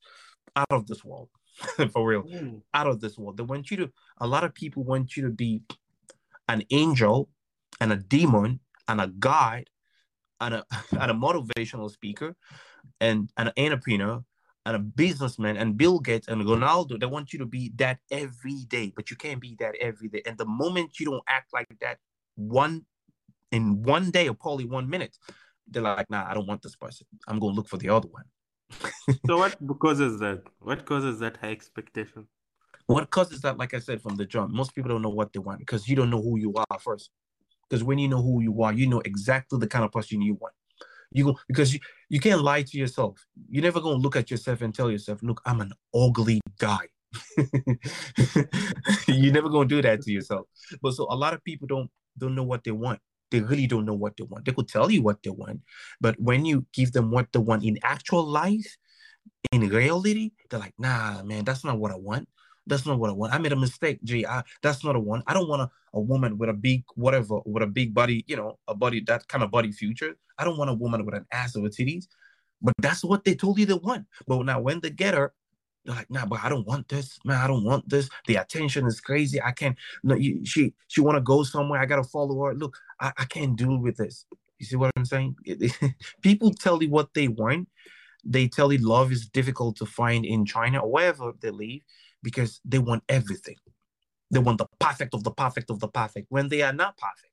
out 0.57 0.71
of 0.71 0.87
this 0.87 1.05
world. 1.05 1.29
for 1.93 2.07
real. 2.07 2.23
Mm. 2.23 2.63
Out 2.73 2.87
of 2.87 3.01
this 3.01 3.19
world. 3.19 3.37
They 3.37 3.43
want 3.43 3.71
you 3.71 3.77
to 3.79 3.93
a 4.19 4.27
lot 4.27 4.45
of 4.45 4.55
people 4.55 4.85
want 4.85 5.17
you 5.17 5.25
to 5.25 5.31
be 5.31 5.63
an 6.49 6.63
angel 6.71 7.29
and 7.81 7.93
a 7.93 7.97
demon 7.97 8.61
and 8.89 9.01
a 9.01 9.09
guide 9.19 9.69
and 10.41 10.55
a 10.55 10.65
and 11.01 11.11
a 11.11 11.15
motivational 11.15 11.91
speaker 11.91 12.35
and 13.01 13.31
an 13.37 13.53
entrepreneur 13.59 14.25
and 14.65 14.77
a 14.77 14.79
businessman 14.79 15.57
and 15.57 15.77
Bill 15.77 15.99
Gates 15.99 16.29
and 16.29 16.41
Ronaldo, 16.43 16.99
they 16.99 17.07
want 17.07 17.33
you 17.33 17.39
to 17.41 17.47
be 17.47 17.73
that 17.77 17.99
every 18.11 18.65
day, 18.69 18.93
but 18.95 19.11
you 19.11 19.17
can't 19.17 19.41
be 19.41 19.57
that 19.59 19.75
every 19.81 20.09
day. 20.09 20.23
And 20.25 20.39
the 20.39 20.47
moment 20.47 21.01
you 21.01 21.07
don't 21.07 21.25
act 21.29 21.53
like 21.53 21.69
that 21.81 21.99
one 22.37 22.87
in 23.51 23.83
one 23.83 24.11
day 24.11 24.29
or 24.29 24.35
probably 24.35 24.65
one 24.65 24.89
minute, 24.89 25.17
they're 25.69 25.83
like, 25.83 26.11
nah, 26.11 26.27
I 26.29 26.35
don't 26.35 26.47
want 26.47 26.63
this 26.63 26.77
person. 26.77 27.07
I'm 27.27 27.39
gonna 27.39 27.55
look 27.55 27.69
for 27.69 27.79
the 27.79 27.89
other 27.89 28.09
one. 28.09 28.25
so 29.27 29.39
what 29.39 29.57
causes 29.79 30.19
that? 30.21 30.43
What 30.61 30.87
causes 30.87 31.19
that 31.21 31.37
high 31.39 31.51
expectation? 31.51 32.27
What 32.87 33.11
causes 33.11 33.41
that, 33.43 33.59
like 33.59 33.75
I 33.75 33.79
said 33.79 34.03
from 34.03 34.17
the 34.17 34.27
jump, 34.27 34.53
most 34.53 34.75
people 34.75 34.91
don't 34.91 35.03
know 35.03 35.11
what 35.11 35.33
they 35.33 35.39
want 35.39 35.61
because 35.61 35.89
you 35.89 35.97
don't 35.97 36.11
know 36.11 36.21
who 36.21 36.39
you 36.39 36.53
are 36.55 36.79
first. 36.81 37.11
Because 37.69 37.85
when 37.85 37.99
you 37.99 38.09
know 38.09 38.21
who 38.21 38.43
you 38.43 38.63
are, 38.63 38.73
you 38.73 38.87
know 38.87 39.01
exactly 39.05 39.59
the 39.59 39.67
kind 39.67 39.85
of 39.85 39.93
person 39.93 40.21
you 40.21 40.35
want. 40.35 40.55
You 41.11 41.25
go 41.25 41.39
because 41.47 41.75
you, 41.75 41.81
you 42.09 42.21
can't 42.21 42.43
lie 42.43 42.63
to 42.63 42.79
yourself. 42.79 43.19
You're 43.49 43.63
never 43.63 43.81
gonna 43.81 43.97
look 43.97 44.17
at 44.17 44.31
yourself 44.31 44.63
and 44.63 44.75
tell 44.75 44.91
yourself, 44.91 45.23
look, 45.23 45.41
I'm 45.47 45.61
an 45.61 45.73
ugly 45.95 46.41
guy. 46.59 46.89
You're 49.07 49.33
never 49.33 49.51
gonna 49.51 49.69
do 49.69 49.83
that 49.83 50.01
to 50.03 50.11
yourself. 50.11 50.47
But 50.81 50.93
so 50.93 51.07
a 51.11 51.15
lot 51.15 51.35
of 51.35 51.45
people 51.45 51.67
don't 51.67 51.91
don't 52.19 52.35
know 52.35 52.43
what 52.43 52.65
they 52.65 52.71
want. 52.71 53.01
They 53.33 53.41
really 53.41 53.67
don't 53.67 53.85
know 53.85 53.95
what 53.95 54.17
they 54.17 54.25
want. 54.25 54.45
They 54.45 54.53
could 54.53 54.69
tell 54.69 54.91
you 54.91 55.03
what 55.03 55.23
they 55.25 55.31
want, 55.31 55.63
but 56.01 56.15
when 56.21 56.45
you 56.45 56.67
give 56.73 56.93
them 56.93 57.11
what 57.11 57.33
they 57.33 57.41
want 57.41 57.65
in 57.65 57.79
actual 57.83 58.25
life, 58.25 58.77
in 59.51 59.69
reality, 59.69 60.31
they're 60.49 60.61
like, 60.61 60.75
nah, 60.79 61.23
man, 61.25 61.45
that's 61.45 61.65
not 61.65 61.79
what 61.79 61.91
I 61.91 61.97
want. 61.97 62.29
That's 62.67 62.87
not 62.87 62.99
what 62.99 63.11
I 63.11 63.13
want. 63.13 63.35
I 63.35 63.39
made 63.39 63.53
a 63.53 63.57
mistake, 63.57 63.99
G. 64.05 64.25
I, 64.25 64.43
that's 64.63 64.85
not 64.85 64.95
a 64.95 65.01
one. 65.01 65.23
I 65.27 65.35
don't 65.35 65.49
want 65.49 65.63
a, 65.63 65.71
a 65.95 66.01
woman 66.01 66.39
with 66.39 66.49
a 66.49 66.55
big 66.55 66.85
whatever, 66.95 67.41
with 67.45 67.63
a 67.63 67.67
big 67.67 67.93
body, 67.93 68.25
you 68.29 68.37
know, 68.37 68.59
a 68.69 68.75
body, 68.75 69.01
that 69.09 69.27
kind 69.27 69.43
of 69.43 69.51
body 69.51 69.73
future. 69.73 70.15
I 70.39 70.45
don't 70.45 70.59
want 70.59 70.71
a 70.71 70.75
woman 70.75 71.05
with 71.05 71.15
an 71.15 71.27
ass 71.33 71.57
over 71.57 71.69
titties. 71.69 72.07
But 72.61 72.75
that's 72.79 73.03
what 73.03 73.25
they 73.25 73.35
told 73.35 73.59
you 73.59 73.67
they 73.67 73.75
want. 73.75 74.07
But 74.29 74.45
now 74.45 74.61
when 74.61 74.79
they 74.81 74.91
get 74.91 75.15
her, 75.15 75.33
they're 75.85 75.97
like, 75.97 76.11
nah, 76.11 76.27
but 76.27 76.41
I 76.43 76.49
don't 76.49 76.67
want 76.67 76.89
this, 76.89 77.19
man. 77.25 77.39
I 77.39 77.47
don't 77.47 77.65
want 77.65 77.89
this. 77.89 78.09
The 78.27 78.37
attention 78.37 78.87
is 78.87 79.01
crazy. 79.01 79.43
I 79.43 79.53
can't. 79.53 79.77
No, 80.03 80.15
you, 80.15 80.45
she 80.45 80.75
she 80.89 81.01
want 81.01 81.17
to 81.17 81.21
go 81.21 81.43
somewhere. 81.43 81.81
I 81.81 81.87
gotta 81.87 82.05
follow 82.05 82.45
her. 82.45 82.55
Look, 82.55 82.77
I, 83.01 83.13
I 83.19 83.25
can't 83.25 83.57
deal 83.57 83.77
with 83.79 83.97
this. 83.97 84.25
You 84.59 84.67
see 84.67 84.77
what 84.77 84.93
I'm 84.97 85.05
saying? 85.05 85.35
People 86.23 86.53
tell 86.53 86.83
you 86.83 86.91
what 86.91 87.15
they 87.15 87.29
want. 87.29 87.69
They 88.25 88.47
tell 88.47 88.73
you 88.73 88.79
love 88.79 89.11
is 89.11 89.29
difficult 89.29 89.77
to 89.77 89.87
find 89.87 90.25
in 90.25 90.47
China 90.47 90.79
or 90.79 90.93
wherever 90.93 91.33
they 91.41 91.51
live 91.51 91.81
because 92.23 92.61
they 92.65 92.79
want 92.79 93.03
everything. 93.09 93.57
They 94.31 94.39
want 94.39 94.59
the 94.59 94.69
perfect 94.79 95.15
of 95.15 95.25
the 95.25 95.33
perfect 95.33 95.69
of 95.71 95.81
the 95.81 95.89
perfect 95.89 96.27
when 96.29 96.49
they 96.49 96.63
are 96.63 96.73
not 96.73 96.97
perfect. 96.97 97.33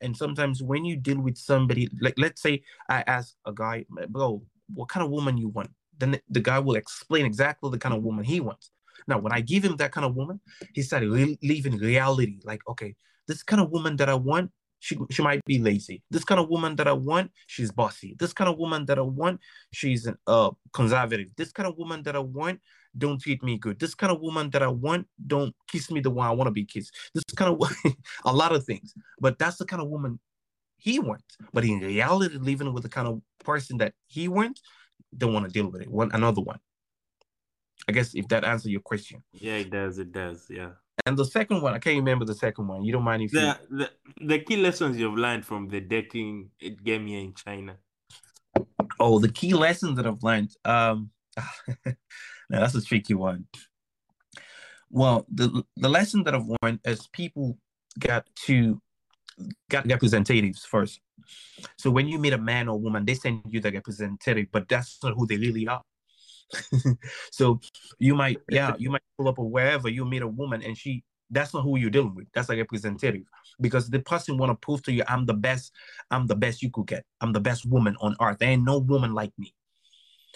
And 0.00 0.16
sometimes 0.16 0.62
when 0.62 0.84
you 0.84 0.96
deal 0.96 1.20
with 1.20 1.38
somebody, 1.38 1.88
like 2.00 2.14
let's 2.18 2.42
say 2.42 2.64
I 2.88 3.04
ask 3.06 3.34
a 3.46 3.52
guy, 3.52 3.86
bro, 4.08 4.42
what 4.74 4.88
kind 4.88 5.04
of 5.04 5.10
woman 5.10 5.38
you 5.38 5.48
want? 5.48 5.70
Then 5.98 6.20
the 6.28 6.40
guy 6.40 6.58
will 6.58 6.76
explain 6.76 7.26
exactly 7.26 7.70
the 7.70 7.78
kind 7.78 7.94
of 7.94 8.02
woman 8.02 8.24
he 8.24 8.40
wants. 8.40 8.70
Now, 9.08 9.18
when 9.18 9.32
I 9.32 9.40
give 9.40 9.64
him 9.64 9.76
that 9.76 9.92
kind 9.92 10.04
of 10.04 10.14
woman, 10.16 10.40
he 10.74 10.82
started 10.82 11.10
re- 11.10 11.38
living 11.42 11.78
reality. 11.78 12.40
Like, 12.44 12.60
okay, 12.68 12.94
this 13.28 13.42
kind 13.42 13.62
of 13.62 13.70
woman 13.70 13.96
that 13.96 14.08
I 14.08 14.14
want, 14.14 14.50
she, 14.80 14.98
she 15.10 15.22
might 15.22 15.44
be 15.44 15.58
lazy. 15.58 16.02
This 16.10 16.24
kind 16.24 16.40
of 16.40 16.48
woman 16.48 16.76
that 16.76 16.88
I 16.88 16.92
want, 16.92 17.30
she's 17.46 17.70
bossy. 17.70 18.16
This 18.18 18.32
kind 18.32 18.50
of 18.50 18.58
woman 18.58 18.84
that 18.86 18.98
I 18.98 19.02
want, 19.02 19.40
she's 19.72 20.06
an, 20.06 20.16
uh, 20.26 20.50
conservative. 20.72 21.28
This 21.36 21.52
kind 21.52 21.68
of 21.68 21.78
woman 21.78 22.02
that 22.02 22.16
I 22.16 22.20
want, 22.20 22.60
don't 22.98 23.20
treat 23.20 23.42
me 23.42 23.58
good. 23.58 23.78
This 23.78 23.94
kind 23.94 24.12
of 24.12 24.20
woman 24.20 24.50
that 24.50 24.62
I 24.62 24.68
want, 24.68 25.06
don't 25.26 25.54
kiss 25.68 25.90
me 25.90 26.00
the 26.00 26.10
way 26.10 26.26
I 26.26 26.30
want 26.30 26.48
to 26.48 26.52
be 26.52 26.64
kissed. 26.64 26.92
This 27.14 27.24
kind 27.36 27.54
of 27.54 27.70
a 28.24 28.32
lot 28.32 28.54
of 28.54 28.64
things. 28.64 28.94
But 29.20 29.38
that's 29.38 29.56
the 29.56 29.66
kind 29.66 29.82
of 29.82 29.88
woman 29.88 30.18
he 30.78 30.98
wants. 30.98 31.36
But 31.52 31.64
in 31.64 31.80
reality, 31.80 32.38
living 32.38 32.72
with 32.72 32.82
the 32.82 32.88
kind 32.88 33.08
of 33.08 33.20
person 33.44 33.78
that 33.78 33.94
he 34.06 34.28
wants, 34.28 34.62
don't 35.16 35.32
want 35.32 35.46
to 35.46 35.52
deal 35.52 35.70
with 35.70 35.82
it. 35.82 35.90
One 35.90 36.10
another 36.12 36.40
one. 36.40 36.58
I 37.88 37.92
guess 37.92 38.14
if 38.14 38.26
that 38.28 38.44
answers 38.44 38.70
your 38.70 38.80
question. 38.80 39.22
Yeah, 39.32 39.56
it 39.56 39.70
does. 39.70 39.98
It 39.98 40.12
does. 40.12 40.46
Yeah. 40.48 40.70
And 41.04 41.16
the 41.16 41.24
second 41.24 41.62
one, 41.62 41.74
I 41.74 41.78
can't 41.78 41.96
remember 41.98 42.24
the 42.24 42.34
second 42.34 42.66
one. 42.66 42.84
You 42.84 42.92
don't 42.92 43.04
mind 43.04 43.22
if 43.22 43.30
the, 43.30 43.58
you... 43.70 43.78
the 43.78 43.90
the 44.26 44.38
key 44.40 44.56
lessons 44.56 44.96
you've 44.96 45.14
learned 45.14 45.44
from 45.44 45.68
the 45.68 45.80
dating 45.80 46.50
it 46.58 46.82
game 46.82 47.06
here 47.06 47.20
in 47.20 47.34
China. 47.34 47.76
Oh, 48.98 49.18
the 49.18 49.28
key 49.28 49.52
lessons 49.52 49.96
that 49.96 50.06
I've 50.06 50.22
learned. 50.22 50.50
Um 50.64 51.10
Now, 52.48 52.60
that's 52.60 52.74
a 52.74 52.82
tricky 52.82 53.14
one. 53.14 53.46
Well, 54.90 55.26
the 55.32 55.64
the 55.76 55.88
lesson 55.88 56.22
that 56.24 56.34
I've 56.34 56.50
learned 56.62 56.80
is 56.84 57.08
people 57.08 57.58
got 57.98 58.26
to 58.46 58.80
representatives 59.84 60.64
first. 60.64 61.00
So 61.78 61.90
when 61.90 62.08
you 62.08 62.18
meet 62.18 62.32
a 62.32 62.38
man 62.38 62.68
or 62.68 62.78
woman, 62.78 63.04
they 63.04 63.14
send 63.14 63.42
you 63.48 63.60
the 63.60 63.72
representative, 63.72 64.46
but 64.52 64.68
that's 64.68 64.98
not 65.02 65.14
who 65.14 65.26
they 65.26 65.36
really 65.36 65.66
are. 65.68 65.82
so 67.32 67.60
you 67.98 68.14
might, 68.14 68.38
yeah, 68.50 68.74
you 68.78 68.90
might 68.90 69.02
pull 69.16 69.28
up 69.28 69.38
or 69.38 69.48
wherever 69.48 69.88
you 69.88 70.04
meet 70.04 70.22
a 70.22 70.28
woman 70.28 70.62
and 70.62 70.76
she 70.76 71.02
that's 71.30 71.52
not 71.54 71.62
who 71.62 71.76
you're 71.76 71.90
dealing 71.90 72.14
with. 72.14 72.26
That's 72.32 72.50
a 72.50 72.56
representative 72.56 73.24
because 73.60 73.90
the 73.90 74.00
person 74.00 74.38
want 74.38 74.50
to 74.50 74.54
prove 74.54 74.82
to 74.84 74.92
you, 74.92 75.02
I'm 75.08 75.26
the 75.26 75.34
best, 75.34 75.72
I'm 76.10 76.26
the 76.26 76.36
best 76.36 76.62
you 76.62 76.70
could 76.70 76.86
get. 76.86 77.04
I'm 77.20 77.32
the 77.32 77.40
best 77.40 77.66
woman 77.66 77.96
on 78.00 78.16
earth. 78.20 78.38
There 78.38 78.48
ain't 78.48 78.64
no 78.64 78.78
woman 78.78 79.12
like 79.12 79.32
me. 79.38 79.52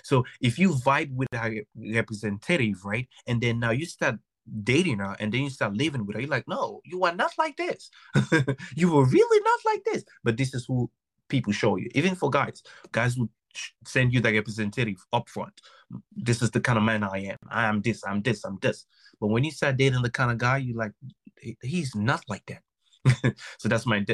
So 0.03 0.25
if 0.41 0.59
you 0.59 0.71
vibe 0.71 1.13
with 1.13 1.29
a 1.35 1.63
representative, 1.77 2.85
right, 2.85 3.09
and 3.27 3.41
then 3.41 3.61
now 3.61 3.71
you 3.71 3.87
start 3.87 4.17
dating 4.63 4.99
her 4.99 5.17
and 5.21 5.33
then 5.33 5.43
you 5.43 5.51
start 5.51 5.75
living 5.75 6.07
with 6.07 6.17
her, 6.17 6.21
you're 6.21 6.31
like, 6.31 6.49
no, 6.49 6.81
you 6.85 7.05
are 7.05 7.15
not 7.15 7.33
like 7.39 7.57
this. 7.57 7.91
you 8.77 8.93
were 8.93 9.05
really 9.05 9.43
not 9.45 9.61
like 9.65 9.85
this. 9.85 10.05
But 10.25 10.37
this 10.37 10.55
is 10.55 10.65
who 10.67 10.91
people 11.29 11.53
show 11.53 11.77
you. 11.77 11.89
Even 11.95 12.15
for 12.15 12.31
guys, 12.31 12.63
guys 12.93 13.17
would 13.17 13.31
send 13.85 14.13
you 14.13 14.21
the 14.21 14.33
representative 14.33 15.05
up 15.13 15.29
front. 15.29 15.61
This 16.15 16.43
is 16.43 16.51
the 16.51 16.61
kind 16.61 16.79
of 16.79 16.85
man 16.85 17.03
I 17.03 17.19
am. 17.19 17.39
I 17.49 17.67
am 17.67 17.81
this, 17.81 18.03
I'm 18.07 18.23
this, 18.23 18.45
I'm 18.45 18.59
this. 18.61 18.87
But 19.21 19.29
when 19.29 19.45
you 19.45 19.51
start 19.51 19.77
dating 19.77 20.03
the 20.03 20.11
kind 20.11 20.31
of 20.31 20.39
guy, 20.39 20.59
you 20.59 20.75
like, 20.75 20.93
he's 21.63 21.95
not 21.95 22.23
like 22.29 22.45
that. 22.47 22.63
so 23.59 23.69
that's 23.69 23.87
my, 23.87 24.05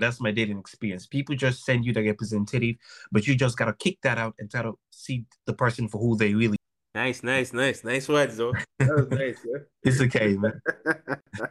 that's 0.00 0.20
my 0.20 0.30
dating 0.30 0.58
experience. 0.58 1.06
People 1.06 1.34
just 1.34 1.64
send 1.64 1.84
you 1.84 1.92
the 1.92 2.02
representative, 2.02 2.76
but 3.10 3.26
you 3.26 3.34
just 3.34 3.58
gotta 3.58 3.72
kick 3.74 3.98
that 4.02 4.18
out 4.18 4.34
and 4.38 4.50
try 4.50 4.62
to 4.62 4.78
see 4.90 5.24
the 5.46 5.52
person 5.52 5.88
for 5.88 5.98
who 5.98 6.16
they 6.16 6.32
really. 6.34 6.55
Nice, 6.96 7.22
nice, 7.22 7.52
nice, 7.52 7.84
nice 7.84 8.08
words 8.08 8.38
though. 8.38 8.54
That 8.78 8.88
was 8.88 9.10
nice. 9.10 9.38
Yeah? 9.44 9.58
it's 9.84 10.00
okay, 10.00 10.34
man. 10.34 10.62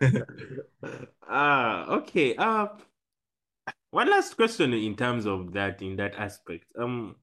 Ah, 1.27 1.85
uh, 1.85 1.95
okay. 1.97 2.35
Uh, 2.35 2.67
one 3.91 4.09
last 4.09 4.35
question 4.35 4.73
in 4.73 4.95
terms 4.95 5.27
of 5.27 5.53
that, 5.53 5.83
in 5.83 5.97
that 5.97 6.15
aspect. 6.15 6.65
Um, 6.79 7.15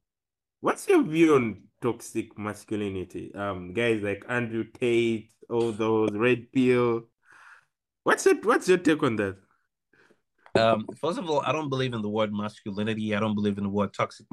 what's 0.60 0.88
your 0.88 1.02
view 1.02 1.34
on 1.34 1.62
toxic 1.80 2.38
masculinity? 2.38 3.34
Um, 3.34 3.72
guys 3.72 4.02
like 4.02 4.24
Andrew 4.28 4.64
Tate, 4.64 5.32
all 5.50 5.72
those 5.72 6.10
red 6.12 6.52
pill. 6.52 7.08
What's 8.04 8.26
it? 8.26 8.44
What's 8.44 8.68
your 8.68 8.78
take 8.78 9.02
on 9.02 9.16
that? 9.16 9.38
Um, 10.54 10.86
first 11.00 11.18
of 11.18 11.28
all, 11.28 11.42
I 11.44 11.52
don't 11.52 11.68
believe 11.68 11.94
in 11.94 12.02
the 12.02 12.08
word 12.08 12.32
masculinity. 12.32 13.14
I 13.14 13.20
don't 13.20 13.34
believe 13.34 13.58
in 13.58 13.64
the 13.64 13.70
word 13.70 13.94
toxic 13.94 14.26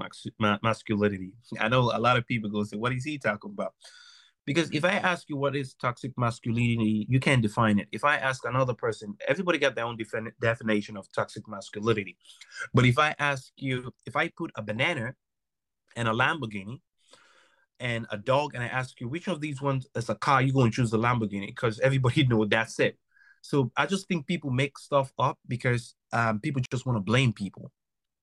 masculinity. 0.62 1.32
I 1.60 1.70
know 1.70 1.92
a 1.94 2.00
lot 2.00 2.18
of 2.18 2.28
people 2.28 2.50
go 2.50 2.64
say, 2.64 2.78
"What 2.78 2.94
is 2.94 3.04
he 3.04 3.18
talking 3.18 3.52
about?" 3.52 3.74
Because 4.46 4.72
if 4.72 4.84
I 4.84 4.94
ask 4.94 5.30
you 5.30 5.38
what 5.38 5.56
is 5.56 5.76
toxic 5.76 6.12
masculinity, 6.18 7.06
you 7.08 7.20
can't 7.20 7.42
define 7.42 7.78
it. 7.78 7.88
If 7.92 8.04
I 8.04 8.16
ask 8.16 8.46
another 8.46 8.74
person, 8.74 9.16
everybody 9.28 9.60
got 9.60 9.76
their 9.76 9.86
own 9.86 9.96
defin- 9.96 10.32
definition 10.42 10.98
of 10.98 11.08
toxic 11.12 11.48
masculinity. 11.48 12.18
But 12.74 12.86
if 12.86 12.98
I 12.98 13.14
ask 13.20 13.52
you, 13.58 13.94
if 14.08 14.16
I 14.16 14.30
put 14.30 14.52
a 14.56 14.64
banana 14.64 15.14
and 15.96 16.08
a 16.08 16.12
Lamborghini 16.12 16.80
and 17.80 18.08
a 18.10 18.18
dog, 18.18 18.56
and 18.56 18.64
I 18.64 18.68
ask 18.68 19.00
you 19.00 19.08
which 19.08 19.28
of 19.28 19.40
these 19.40 19.62
ones 19.62 19.86
is 19.96 20.10
a 20.10 20.16
car, 20.16 20.42
you're 20.42 20.54
going 20.54 20.72
to 20.72 20.76
choose 20.76 20.90
the 20.90 20.98
Lamborghini 20.98 21.48
because 21.48 21.80
everybody 21.80 22.26
know 22.28 22.44
that's 22.46 22.80
it. 22.80 22.98
So 23.42 23.72
I 23.78 23.86
just 23.86 24.08
think 24.08 24.26
people 24.26 24.50
make 24.50 24.80
stuff 24.80 25.14
up 25.20 25.38
because 25.48 25.94
um, 26.12 26.40
people 26.40 26.62
just 26.72 26.86
want 26.86 26.98
to 26.98 27.02
blame 27.02 27.34
people. 27.34 27.72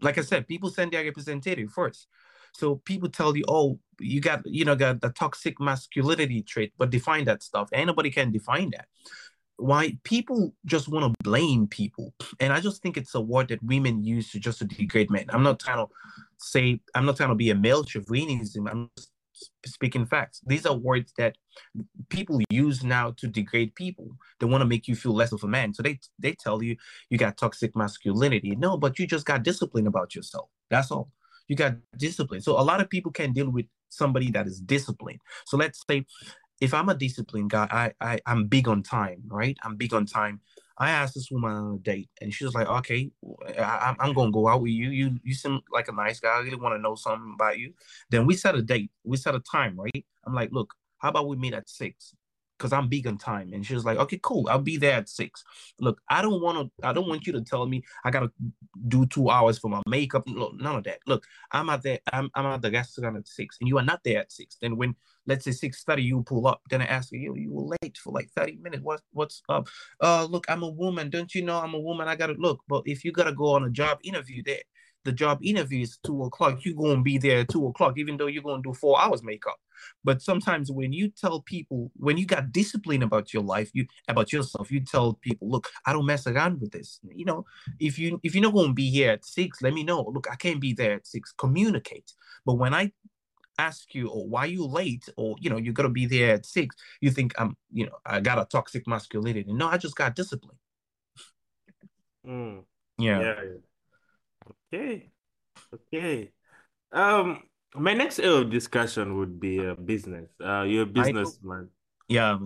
like 0.01 0.18
I 0.18 0.22
said, 0.22 0.46
people 0.46 0.70
send 0.70 0.92
their 0.92 1.05
representative 1.05 1.70
first. 1.70 2.09
So 2.53 2.77
people 2.77 3.09
tell 3.09 3.37
you, 3.37 3.44
oh, 3.49 3.79
you 4.01 4.20
got, 4.20 4.42
you 4.46 4.64
know, 4.64 4.77
got 4.77 5.01
the 5.01 5.11
toxic 5.11 5.61
masculinity 5.61 6.42
trait, 6.42 6.72
but 6.79 6.90
define 6.90 7.25
that 7.27 7.42
stuff. 7.42 7.68
Anybody 7.72 8.11
can 8.11 8.33
define 8.33 8.70
that. 8.70 8.87
Why 9.59 9.99
people 10.05 10.55
just 10.66 10.88
want 10.88 11.07
to 11.07 11.25
blame 11.25 11.66
people. 11.66 12.14
And 12.40 12.53
I 12.53 12.61
just 12.61 12.83
think 12.83 12.96
it's 12.96 13.14
a 13.14 13.20
word 13.20 13.49
that 13.49 13.62
women 13.62 14.05
use 14.05 14.31
to 14.33 14.38
just 14.40 14.59
to 14.59 14.64
degrade 14.66 15.11
men. 15.11 15.27
I'm 15.31 15.42
not 15.42 15.61
trying 15.61 15.87
to 15.87 15.92
say, 16.38 16.81
I'm 16.94 17.07
not 17.07 17.16
trying 17.16 17.31
to 17.31 17.35
be 17.35 17.51
a 17.51 17.55
male 17.55 17.85
chauvinism. 17.85 18.66
I'm 18.66 18.90
just 18.96 19.11
speaking 19.64 20.07
facts. 20.07 20.40
These 20.46 20.66
are 20.66 20.75
words 20.77 21.12
that 21.18 21.37
people 22.09 22.40
use 22.51 22.83
now 22.85 23.12
to 23.18 23.27
degrade 23.27 23.75
people. 23.75 24.09
They 24.40 24.46
want 24.46 24.62
to 24.62 24.66
make 24.66 24.88
you 24.88 24.94
feel 24.94 25.14
less 25.14 25.33
of 25.33 25.42
a 25.44 25.49
man. 25.49 25.75
So 25.75 25.83
they 25.83 25.99
they 26.18 26.33
tell 26.33 26.62
you 26.62 26.77
you 27.11 27.18
got 27.18 27.37
toxic 27.37 27.77
masculinity. 27.77 28.57
No, 28.57 28.77
but 28.77 28.99
you 28.99 29.07
just 29.07 29.27
got 29.27 29.42
discipline 29.42 29.87
about 29.87 30.14
yourself. 30.14 30.49
That's 30.70 30.90
all. 30.90 31.11
You 31.49 31.57
got 31.57 31.75
discipline. 31.96 32.40
So 32.40 32.59
a 32.59 32.62
lot 32.62 32.81
of 32.81 32.90
people 32.90 33.12
can 33.12 33.33
deal 33.33 33.51
with 33.51 33.66
somebody 33.88 34.31
that 34.33 34.46
is 34.46 34.61
disciplined. 34.61 35.20
So 35.46 35.57
let's 35.57 35.83
say 35.88 36.07
if 36.61 36.72
I'm 36.75 36.88
a 36.88 36.94
disciplined 36.94 37.51
guy, 37.51 37.68
I, 37.70 37.92
I 38.01 38.18
I'm 38.27 38.46
big 38.46 38.68
on 38.68 38.83
time, 38.83 39.22
right? 39.29 39.57
I'm 39.62 39.77
big 39.77 39.94
on 39.94 40.07
time. 40.07 40.40
I 40.79 40.91
asked 40.91 41.15
this 41.15 41.31
woman 41.31 41.53
on 41.53 41.75
a 41.77 41.79
date, 41.79 42.11
and 42.21 42.33
she 42.33 42.45
was 42.45 42.55
like, 42.55 42.69
"Okay, 42.69 43.11
I, 43.59 43.95
am 44.01 44.12
gonna 44.12 44.31
go 44.31 44.49
out 44.49 44.61
with 44.62 44.73
you. 44.73 44.91
You 44.91 45.19
you 45.25 45.35
seem 45.35 45.61
like 45.73 45.89
a 45.89 45.93
nice 45.93 46.21
guy. 46.21 46.37
I 46.37 46.41
really 46.41 46.57
want 46.57 46.75
to 46.75 46.83
know 46.83 46.95
something 46.95 47.33
about 47.35 47.59
you." 47.59 47.73
Then 48.11 48.27
we 48.27 48.37
set 48.37 48.55
a 48.55 48.62
date. 48.62 48.91
We 49.05 49.17
set 49.17 49.35
a 49.35 49.41
time, 49.41 49.79
right? 49.81 50.05
I'm 50.27 50.35
like, 50.35 50.51
"Look, 50.53 50.75
how 50.99 51.11
about 51.11 51.29
we 51.29 51.37
meet 51.37 51.55
at 51.55 51.69
six? 51.69 52.15
Because 52.57 52.73
I'm 52.73 52.88
big 52.88 53.07
on 53.07 53.19
time." 53.19 53.53
And 53.53 53.64
she 53.64 53.75
was 53.75 53.85
like, 53.85 53.99
"Okay, 53.99 54.19
cool. 54.23 54.49
I'll 54.49 54.59
be 54.59 54.77
there 54.77 54.95
at 54.95 55.09
six. 55.09 55.45
Look, 55.81 56.01
I 56.09 56.23
don't 56.23 56.42
want 56.42 56.59
to. 56.59 56.87
I 56.87 56.92
don't 56.92 57.09
want 57.09 57.27
you 57.27 57.33
to 57.35 57.42
tell 57.42 57.66
me 57.66 57.83
I 58.05 58.11
gotta 58.11 58.31
do 58.88 59.07
two 59.07 59.31
hours 59.31 59.59
for 59.59 59.69
my 59.69 59.83
makeup. 59.88 60.25
Look, 60.27 60.55
none 60.55 60.77
of 60.77 60.85
that. 60.85 61.01
Look, 61.07 61.25
I'm 61.53 61.69
at 61.71 61.83
the 61.83 62.01
I'm 62.12 62.31
I'm 62.35 62.47
at 62.47 62.62
the 62.62 62.71
restaurant 62.71 63.16
at 63.16 63.29
six, 63.29 63.57
and 63.61 63.69
you 63.69 63.79
are 63.79 63.85
not 63.85 64.05
there 64.05 64.21
at 64.21 64.33
six. 64.33 64.57
Then 64.61 64.77
when 64.77 64.97
let's 65.27 65.45
say 65.45 65.69
6.30 65.69 66.05
you 66.05 66.23
pull 66.23 66.47
up 66.47 66.62
then 66.71 66.81
i 66.81 66.87
ask 66.87 67.12
you 67.12 67.35
you 67.35 67.53
were 67.53 67.77
late 67.83 67.99
for 67.99 68.12
like 68.12 68.31
30 68.31 68.57
minutes 68.62 68.83
what, 68.83 69.01
what's 69.12 69.42
up 69.49 69.69
uh 70.01 70.25
look 70.25 70.47
i'm 70.49 70.62
a 70.62 70.69
woman 70.69 71.11
don't 71.11 71.35
you 71.35 71.42
know 71.42 71.59
i'm 71.59 71.75
a 71.75 71.81
woman 71.81 72.09
i 72.09 72.16
gotta 72.16 72.35
look 72.38 72.61
but 72.69 72.83
if 72.87 73.05
you 73.05 73.12
gotta 73.12 73.33
go 73.33 73.53
on 73.53 73.64
a 73.64 73.71
job 73.71 73.99
interview 74.03 74.42
there 74.45 74.62
the 75.07 75.12
job 75.12 75.38
interview 75.42 75.83
is 75.83 75.99
two 76.05 76.25
o'clock 76.25 76.59
you're 76.64 76.75
gonna 76.75 77.01
be 77.01 77.16
there 77.16 77.40
at 77.40 77.49
two 77.49 77.66
o'clock 77.66 77.95
even 77.97 78.16
though 78.16 78.27
you're 78.27 78.42
gonna 78.42 78.62
do 78.62 78.75
four 78.75 79.01
hours 79.01 79.23
makeup 79.23 79.57
but 80.05 80.21
sometimes 80.21 80.71
when 80.71 80.92
you 80.92 81.09
tell 81.09 81.40
people 81.40 81.90
when 81.97 82.19
you 82.19 82.27
got 82.27 82.53
discipline 82.53 83.03
about 83.03 83.33
your 83.33 83.42
life 83.42 83.71
you 83.73 83.87
about 84.09 84.33
yourself 84.33 84.71
you 84.71 84.81
tell 84.81 85.14
people 85.14 85.49
look 85.49 85.69
i 85.87 85.92
don't 85.92 86.07
mess 86.07 86.27
around 86.27 86.61
with 86.61 86.73
this 86.73 87.01
you 87.14 87.25
know 87.25 87.45
if 87.81 87.99
you 87.99 88.21
if 88.23 88.35
you're 88.35 88.42
not 88.42 88.53
going 88.53 88.69
to 88.69 88.75
be 88.75 88.90
here 88.90 89.12
at 89.12 89.25
six 89.25 89.62
let 89.62 89.73
me 89.73 89.85
know 89.85 90.03
look 90.12 90.27
i 90.31 90.37
can't 90.37 90.61
be 90.61 90.73
there 90.73 90.95
at 90.95 91.07
six 91.07 91.33
communicate 91.33 92.12
but 92.45 92.55
when 92.55 92.75
i 92.75 92.90
ask 93.59 93.95
you, 93.95 94.11
"Oh, 94.11 94.25
why 94.25 94.45
you 94.45 94.66
late?" 94.66 95.09
or 95.16 95.37
you 95.40 95.49
know, 95.49 95.57
you're 95.57 95.73
gonna 95.73 95.88
be 95.88 96.05
there 96.05 96.35
at 96.35 96.45
six. 96.45 96.77
You 97.01 97.11
think 97.11 97.33
I'm, 97.38 97.57
you 97.73 97.87
know, 97.87 97.97
I 98.05 98.21
got 98.21 98.38
a 98.38 98.45
toxic 98.45 98.87
masculinity. 98.87 99.51
No, 99.53 99.69
I 99.69 99.79
just 99.79 99.97
got 99.97 100.14
discipline. 100.14 100.59
Mm. 102.27 102.64
Yeah. 102.99 103.21
Yeah. 103.21 103.42
Okay. 104.72 105.11
Okay. 105.72 106.33
Um, 106.92 107.42
my 107.74 107.94
next 107.94 108.18
area 108.18 108.37
of 108.37 108.50
discussion 108.50 109.16
would 109.18 109.38
be 109.38 109.64
a 109.64 109.74
business. 109.74 110.31
Uh, 110.42 110.62
you're 110.62 110.83
a 110.83 110.87
businessman. 110.87 111.68
Yeah. 112.09 112.38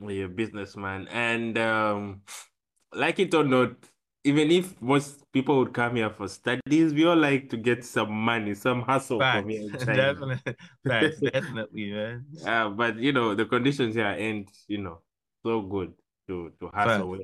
You're 0.00 0.26
a 0.26 0.28
businessman, 0.28 1.06
and 1.08 1.56
um, 1.58 2.22
like 2.92 3.20
it 3.20 3.32
or 3.34 3.44
not, 3.44 3.70
even 4.24 4.50
if 4.50 4.80
most 4.80 5.22
people 5.32 5.58
would 5.58 5.72
come 5.72 5.96
here 5.96 6.10
for 6.10 6.28
studies, 6.28 6.92
we 6.92 7.06
all 7.06 7.16
like 7.16 7.48
to 7.50 7.56
get 7.56 7.84
some 7.84 8.10
money, 8.10 8.54
some 8.54 8.82
hustle 8.82 9.20
Facts. 9.20 9.40
from 9.40 9.48
here 9.50 9.70
definitely. 9.78 10.54
Facts. 10.86 11.20
definitely, 11.20 11.92
man. 11.92 12.26
Uh, 12.46 12.68
but 12.70 12.96
you 12.96 13.12
know, 13.12 13.34
the 13.34 13.44
conditions 13.44 13.94
here 13.94 14.06
ain't, 14.06 14.50
you 14.66 14.78
know, 14.78 15.00
so 15.44 15.62
good 15.62 15.92
to 16.28 16.52
to 16.60 16.68
hustle 16.74 17.10
with. 17.10 17.22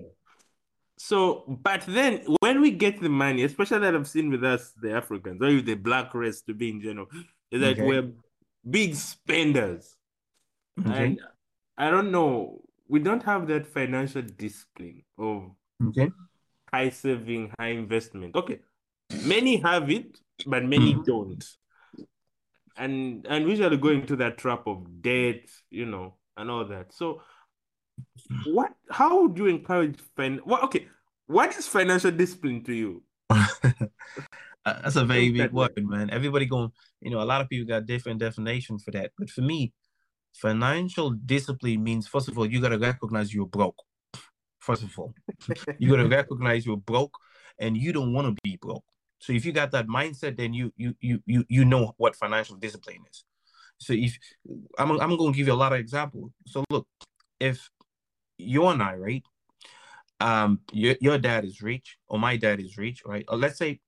So, 0.98 1.44
but 1.62 1.84
then 1.86 2.24
when 2.40 2.60
we 2.60 2.72
get 2.72 3.00
the 3.00 3.08
money, 3.08 3.44
especially 3.44 3.78
that 3.80 3.94
I've 3.94 4.08
seen 4.08 4.30
with 4.30 4.44
us, 4.44 4.72
the 4.82 4.92
Africans, 4.92 5.40
or 5.40 5.46
with 5.46 5.66
the 5.66 5.74
black 5.74 6.12
race 6.12 6.42
to 6.42 6.54
be 6.54 6.70
in 6.70 6.80
general, 6.82 7.06
is 7.52 7.60
that 7.60 7.78
Okay. 7.78 7.86
we're 7.86 8.10
big 8.68 8.94
spenders. 8.96 9.96
Okay. 10.80 11.04
And 11.04 11.20
I 11.76 11.90
don't 11.90 12.10
know, 12.10 12.62
we 12.88 12.98
don't 12.98 13.22
have 13.22 13.46
that 13.48 13.66
financial 13.66 14.22
discipline 14.22 15.04
of 15.18 15.50
Okay. 15.88 16.10
high 16.72 16.90
saving, 16.90 17.52
high 17.58 17.68
investment. 17.68 18.34
Okay, 18.34 18.58
many 19.24 19.56
have 19.58 19.90
it, 19.90 20.18
but 20.46 20.64
many 20.64 20.94
Mhm. 20.94 21.04
don't. 21.06 21.44
And 22.76 23.26
and 23.28 23.44
we 23.44 23.52
usually 23.52 23.76
go 23.76 23.88
into 23.88 24.16
that 24.16 24.38
trap 24.38 24.66
of 24.66 25.02
debt, 25.02 25.48
you 25.70 25.86
know, 25.86 26.14
and 26.36 26.50
all 26.50 26.64
that. 26.66 26.92
So, 26.92 27.22
what? 28.44 28.74
How 28.90 29.22
would 29.22 29.38
you 29.38 29.46
encourage 29.46 29.98
fin? 30.16 30.40
Well, 30.44 30.62
okay, 30.64 30.88
what 31.26 31.56
is 31.56 31.66
financial 31.66 32.10
discipline 32.10 32.64
to 32.64 32.74
you? 32.74 33.02
Uh, 34.66 34.82
That's 34.82 34.96
a 34.96 35.04
very 35.04 35.30
big 35.30 35.50
word, 35.52 35.72
man. 35.78 36.10
Everybody 36.10 36.44
going, 36.44 36.70
you 37.00 37.10
know, 37.10 37.22
a 37.22 37.24
lot 37.24 37.40
of 37.40 37.48
people 37.48 37.66
got 37.66 37.86
different 37.86 38.20
definition 38.20 38.78
for 38.78 38.90
that. 38.90 39.12
But 39.16 39.30
for 39.30 39.40
me, 39.40 39.72
financial 40.34 41.10
discipline 41.10 41.82
means 41.82 42.06
first 42.06 42.28
of 42.28 42.36
all, 42.36 42.44
you 42.44 42.60
gotta 42.60 42.78
recognize 42.78 43.32
you're 43.32 43.46
broke. 43.46 43.80
First 44.58 44.82
of 44.82 44.98
all, 44.98 45.14
you 45.78 45.88
gotta 45.88 46.08
recognize 46.20 46.66
you're 46.66 46.76
broke 46.76 47.16
and 47.58 47.78
you 47.78 47.92
don't 47.92 48.12
want 48.12 48.26
to 48.26 48.40
be 48.42 48.58
broke. 48.60 48.84
So 49.20 49.32
if 49.32 49.46
you 49.46 49.52
got 49.52 49.70
that 49.70 49.86
mindset, 49.86 50.36
then 50.36 50.52
you 50.52 50.72
you 50.76 50.94
you 51.00 51.22
you 51.24 51.44
you 51.48 51.64
know 51.64 51.94
what 51.96 52.14
financial 52.14 52.56
discipline 52.56 53.04
is. 53.10 53.24
So 53.78 53.94
if 53.94 54.18
I'm 54.78 54.90
I'm 55.00 55.16
gonna 55.16 55.32
give 55.32 55.46
you 55.46 55.52
a 55.52 55.54
lot 55.54 55.72
of 55.72 55.78
examples. 55.78 56.32
So 56.46 56.64
look, 56.70 56.86
if 57.40 57.70
you 58.38 58.66
and 58.66 58.82
I, 58.82 58.94
right? 58.94 59.22
Um, 60.20 60.60
your 60.72 60.96
your 61.00 61.18
dad 61.18 61.44
is 61.44 61.62
rich 61.62 61.98
or 62.08 62.18
my 62.18 62.36
dad 62.36 62.60
is 62.60 62.76
rich, 62.78 63.02
right? 63.04 63.24
Or 63.28 63.36
let's 63.36 63.58
say 63.58 63.80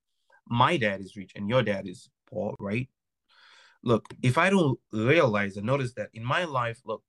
my 0.47 0.77
dad 0.77 1.01
is 1.01 1.15
rich 1.15 1.33
and 1.35 1.49
your 1.49 1.63
dad 1.63 1.87
is 1.87 2.09
poor, 2.29 2.55
right? 2.59 2.87
Look, 3.83 4.05
if 4.21 4.37
I 4.37 4.49
don't 4.49 4.79
realize 4.91 5.57
and 5.57 5.65
notice 5.65 5.93
that 5.93 6.09
in 6.13 6.23
my 6.23 6.45
life, 6.45 6.79
look, 6.85 7.03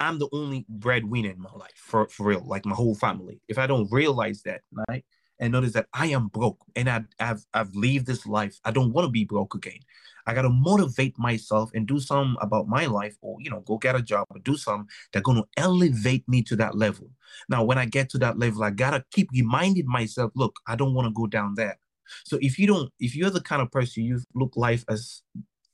I'm 0.00 0.18
the 0.18 0.28
only 0.32 0.64
breadwinner 0.68 1.30
in 1.30 1.40
my 1.40 1.52
life 1.52 1.74
for, 1.74 2.08
for 2.08 2.26
real, 2.26 2.44
like 2.46 2.64
my 2.64 2.74
whole 2.74 2.94
family. 2.94 3.40
If 3.48 3.58
I 3.58 3.66
don't 3.66 3.90
realize 3.90 4.42
that, 4.42 4.60
right, 4.88 5.04
and 5.40 5.52
notice 5.52 5.72
that 5.72 5.86
I 5.92 6.06
am 6.06 6.28
broke 6.28 6.58
and 6.76 6.88
I, 6.88 7.04
I've 7.20 7.44
I've 7.54 7.74
lived 7.74 8.06
this 8.06 8.26
life, 8.26 8.58
I 8.64 8.70
don't 8.70 8.92
want 8.92 9.06
to 9.06 9.10
be 9.10 9.24
broke 9.24 9.54
again. 9.54 9.80
I 10.26 10.34
gotta 10.34 10.50
motivate 10.50 11.18
myself 11.18 11.70
and 11.74 11.86
do 11.86 11.98
something 11.98 12.36
about 12.42 12.68
my 12.68 12.84
life, 12.86 13.16
or 13.22 13.38
you 13.40 13.50
know, 13.50 13.60
go 13.60 13.78
get 13.78 13.96
a 13.96 14.02
job 14.02 14.26
or 14.30 14.38
do 14.40 14.56
something 14.56 14.88
that's 15.12 15.24
gonna 15.24 15.44
elevate 15.56 16.28
me 16.28 16.42
to 16.44 16.56
that 16.56 16.76
level. 16.76 17.10
Now, 17.48 17.64
when 17.64 17.78
I 17.78 17.86
get 17.86 18.10
to 18.10 18.18
that 18.18 18.38
level, 18.38 18.62
I 18.62 18.70
gotta 18.70 19.04
keep 19.10 19.30
reminding 19.32 19.86
myself, 19.86 20.32
look, 20.34 20.56
I 20.66 20.76
don't 20.76 20.94
want 20.94 21.06
to 21.08 21.12
go 21.12 21.26
down 21.26 21.54
there. 21.54 21.78
So 22.24 22.38
if 22.42 22.58
you 22.58 22.66
don't, 22.66 22.92
if 23.00 23.16
you're 23.16 23.30
the 23.30 23.40
kind 23.40 23.62
of 23.62 23.70
person 23.70 24.04
you 24.04 24.20
look 24.34 24.56
life 24.56 24.84
as 24.88 25.22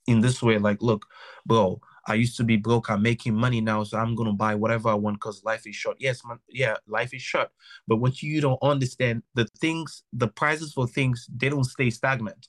in 0.06 0.20
this 0.20 0.42
way, 0.42 0.58
like, 0.58 0.82
look, 0.82 1.06
bro, 1.46 1.80
I 2.06 2.14
used 2.14 2.36
to 2.36 2.44
be 2.44 2.56
broke. 2.56 2.90
I'm 2.90 3.02
making 3.02 3.34
money 3.34 3.60
now, 3.60 3.84
so 3.84 3.98
I'm 3.98 4.14
gonna 4.14 4.32
buy 4.32 4.54
whatever 4.54 4.88
I 4.88 4.94
want 4.94 5.16
because 5.16 5.42
life 5.44 5.66
is 5.66 5.74
short. 5.74 5.96
Yes, 6.00 6.22
man, 6.24 6.38
yeah, 6.48 6.76
life 6.86 7.14
is 7.14 7.22
short. 7.22 7.50
But 7.88 7.96
what 7.96 8.22
you 8.22 8.40
don't 8.40 8.58
understand, 8.62 9.22
the 9.34 9.46
things, 9.58 10.02
the 10.12 10.28
prices 10.28 10.72
for 10.72 10.86
things, 10.86 11.28
they 11.34 11.48
don't 11.48 11.64
stay 11.64 11.90
stagnant. 11.90 12.48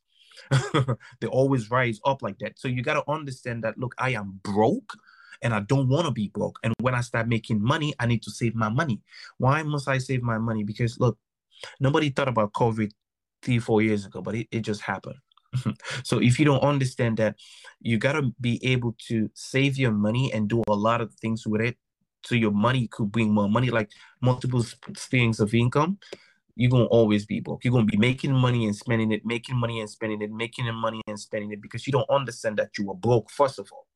they 1.21 1.27
always 1.27 1.71
rise 1.71 1.99
up 2.05 2.21
like 2.21 2.37
that. 2.39 2.59
So 2.59 2.67
you 2.67 2.81
gotta 2.81 3.09
understand 3.09 3.63
that. 3.63 3.77
Look, 3.77 3.95
I 3.97 4.11
am 4.11 4.39
broke. 4.43 4.93
And 5.41 5.53
I 5.53 5.59
don't 5.59 5.89
want 5.89 6.05
to 6.05 6.11
be 6.11 6.29
broke. 6.29 6.59
And 6.63 6.73
when 6.79 6.95
I 6.95 7.01
start 7.01 7.27
making 7.27 7.61
money, 7.61 7.93
I 7.99 8.05
need 8.05 8.23
to 8.23 8.31
save 8.31 8.55
my 8.55 8.69
money. 8.69 9.01
Why 9.37 9.61
must 9.63 9.87
I 9.87 9.97
save 9.97 10.23
my 10.23 10.37
money? 10.37 10.63
Because 10.63 10.97
look, 10.97 11.19
nobody 11.79 12.09
thought 12.09 12.29
about 12.29 12.53
COVID 12.53 12.91
three, 13.41 13.59
four 13.59 13.81
years 13.81 14.05
ago, 14.05 14.21
but 14.21 14.34
it, 14.36 14.47
it 14.49 14.61
just 14.61 14.82
happened. 14.82 15.17
so 16.03 16.22
if 16.22 16.39
you 16.39 16.45
don't 16.45 16.62
understand 16.64 17.18
that, 17.18 17.36
you 17.82 17.97
gotta 17.97 18.32
be 18.39 18.64
able 18.66 18.95
to 19.08 19.30
save 19.34 19.78
your 19.78 19.91
money 19.91 20.32
and 20.34 20.49
do 20.49 20.64
a 20.68 20.74
lot 20.74 21.01
of 21.01 21.14
things 21.16 21.45
with 21.45 21.62
it. 21.62 21.78
So 22.24 22.36
your 22.36 22.51
money 22.51 22.88
could 22.88 23.12
bring 23.12 23.32
more 23.32 23.49
money, 23.49 23.70
like 23.70 23.91
multiple 24.22 24.64
streams 24.95 25.39
of 25.39 25.53
income. 25.53 25.99
You're 26.56 26.72
gonna 26.72 26.86
always 26.86 27.26
be 27.26 27.39
broke. 27.39 27.64
You're 27.64 27.74
gonna 27.74 27.86
be 27.86 27.97
making 27.97 28.34
money 28.34 28.66
and 28.66 28.76
spending 28.76 29.12
it, 29.12 29.26
making 29.26 29.58
money 29.58 29.80
and 29.80 29.89
spending 29.89 30.22
it, 30.22 30.32
making 30.32 30.74
money 30.74 31.01
and 31.08 31.20
spending 31.20 31.51
it 31.51 31.62
because 31.62 31.86
you 31.86 31.91
don't 31.91 32.10
understand 32.10 32.58
that 32.58 32.78
you 32.78 32.88
were 32.88 32.95
broke, 32.95 33.30
first 33.30 33.60
of 33.60 33.70
all. 33.72 33.88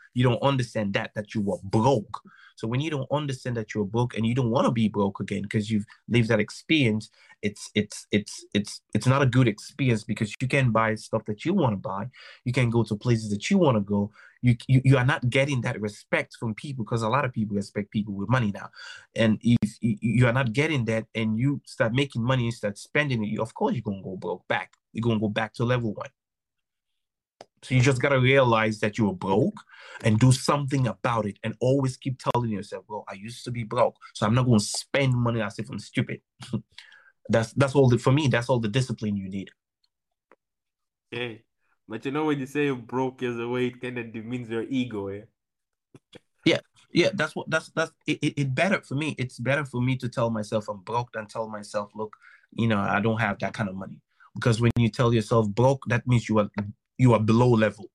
you 0.14 0.22
don't 0.22 0.42
understand 0.42 0.94
that 0.94 1.10
that 1.14 1.34
you 1.34 1.42
were 1.42 1.58
broke. 1.62 2.20
So 2.58 2.66
when 2.66 2.80
you 2.80 2.90
don't 2.90 3.06
understand 3.12 3.56
that 3.56 3.72
you're 3.72 3.84
broke 3.84 4.16
and 4.16 4.26
you 4.26 4.34
don't 4.34 4.50
want 4.50 4.66
to 4.66 4.72
be 4.72 4.88
broke 4.88 5.20
again 5.20 5.42
because 5.42 5.70
you've 5.70 5.86
lived 6.08 6.28
that 6.28 6.40
experience, 6.40 7.08
it's 7.40 7.70
it's 7.76 8.06
it's 8.10 8.44
it's 8.52 8.80
it's 8.94 9.06
not 9.06 9.22
a 9.22 9.26
good 9.26 9.46
experience 9.46 10.02
because 10.02 10.34
you 10.40 10.48
can 10.48 10.72
buy 10.72 10.96
stuff 10.96 11.24
that 11.26 11.44
you 11.44 11.54
want 11.54 11.72
to 11.74 11.76
buy, 11.76 12.08
you 12.44 12.52
can 12.52 12.68
go 12.68 12.82
to 12.82 12.96
places 12.96 13.30
that 13.30 13.48
you 13.48 13.58
want 13.58 13.76
to 13.76 13.80
go. 13.80 14.10
You, 14.42 14.56
you 14.66 14.80
you 14.84 14.96
are 14.98 15.04
not 15.04 15.30
getting 15.30 15.60
that 15.62 15.80
respect 15.80 16.36
from 16.38 16.54
people 16.54 16.84
because 16.84 17.02
a 17.02 17.08
lot 17.08 17.24
of 17.24 17.32
people 17.32 17.54
respect 17.54 17.92
people 17.92 18.14
with 18.14 18.28
money 18.28 18.50
now, 18.52 18.70
and 19.14 19.38
if 19.42 19.76
you 19.80 20.26
are 20.26 20.32
not 20.32 20.52
getting 20.52 20.84
that 20.86 21.06
and 21.14 21.38
you 21.38 21.60
start 21.64 21.92
making 21.92 22.22
money 22.24 22.44
and 22.44 22.54
start 22.54 22.76
spending 22.78 23.22
it, 23.22 23.28
you, 23.28 23.40
of 23.40 23.54
course 23.54 23.74
you're 23.74 23.82
gonna 23.82 24.02
go 24.02 24.16
broke 24.16 24.46
back. 24.48 24.72
You're 24.92 25.02
gonna 25.02 25.20
go 25.20 25.28
back 25.28 25.54
to 25.54 25.64
level 25.64 25.94
one. 25.94 26.10
So 27.62 27.74
you 27.74 27.80
just 27.80 28.00
gotta 28.00 28.20
realize 28.20 28.80
that 28.80 28.98
you're 28.98 29.14
broke 29.14 29.60
and 30.04 30.18
do 30.18 30.32
something 30.32 30.86
about 30.86 31.26
it 31.26 31.38
and 31.42 31.54
always 31.60 31.96
keep 31.96 32.20
telling 32.32 32.50
yourself, 32.50 32.84
well, 32.88 33.04
I 33.08 33.14
used 33.14 33.44
to 33.44 33.50
be 33.50 33.64
broke, 33.64 33.96
so 34.14 34.26
I'm 34.26 34.34
not 34.34 34.46
gonna 34.46 34.60
spend 34.60 35.14
money 35.14 35.40
as 35.40 35.58
if 35.58 35.68
I'm 35.70 35.78
stupid. 35.78 36.20
that's 37.28 37.52
that's 37.52 37.74
all 37.74 37.88
the, 37.88 37.98
for 37.98 38.12
me, 38.12 38.28
that's 38.28 38.48
all 38.48 38.60
the 38.60 38.68
discipline 38.68 39.16
you 39.16 39.28
need. 39.28 39.50
Okay. 41.12 41.42
But 41.88 42.04
you 42.04 42.10
know 42.10 42.26
when 42.26 42.38
you 42.38 42.46
say 42.46 42.66
you're 42.66 42.76
broke 42.76 43.22
is 43.22 43.38
a 43.38 43.48
way 43.48 43.66
it 43.68 43.80
kind 43.80 43.98
of 43.98 44.12
demeans 44.12 44.50
your 44.50 44.64
ego, 44.68 45.08
eh? 45.08 45.22
Yeah, 46.44 46.60
yeah, 46.92 47.10
that's 47.14 47.34
what 47.34 47.50
that's 47.50 47.70
that's 47.70 47.92
it, 48.06 48.18
it, 48.22 48.34
it 48.40 48.54
better 48.54 48.80
for 48.82 48.94
me. 48.94 49.14
It's 49.18 49.38
better 49.38 49.64
for 49.64 49.80
me 49.80 49.96
to 49.96 50.08
tell 50.08 50.30
myself 50.30 50.68
I'm 50.68 50.80
broke 50.82 51.12
than 51.12 51.26
tell 51.26 51.48
myself, 51.48 51.90
look, 51.94 52.14
you 52.52 52.68
know, 52.68 52.78
I 52.78 53.00
don't 53.00 53.20
have 53.20 53.38
that 53.40 53.54
kind 53.54 53.68
of 53.68 53.74
money. 53.74 54.00
Because 54.34 54.60
when 54.60 54.70
you 54.76 54.88
tell 54.88 55.12
yourself 55.12 55.48
broke, 55.48 55.82
that 55.88 56.06
means 56.06 56.28
you 56.28 56.38
are 56.38 56.50
you 56.98 57.14
are 57.14 57.20
below 57.20 57.50
level. 57.50 57.90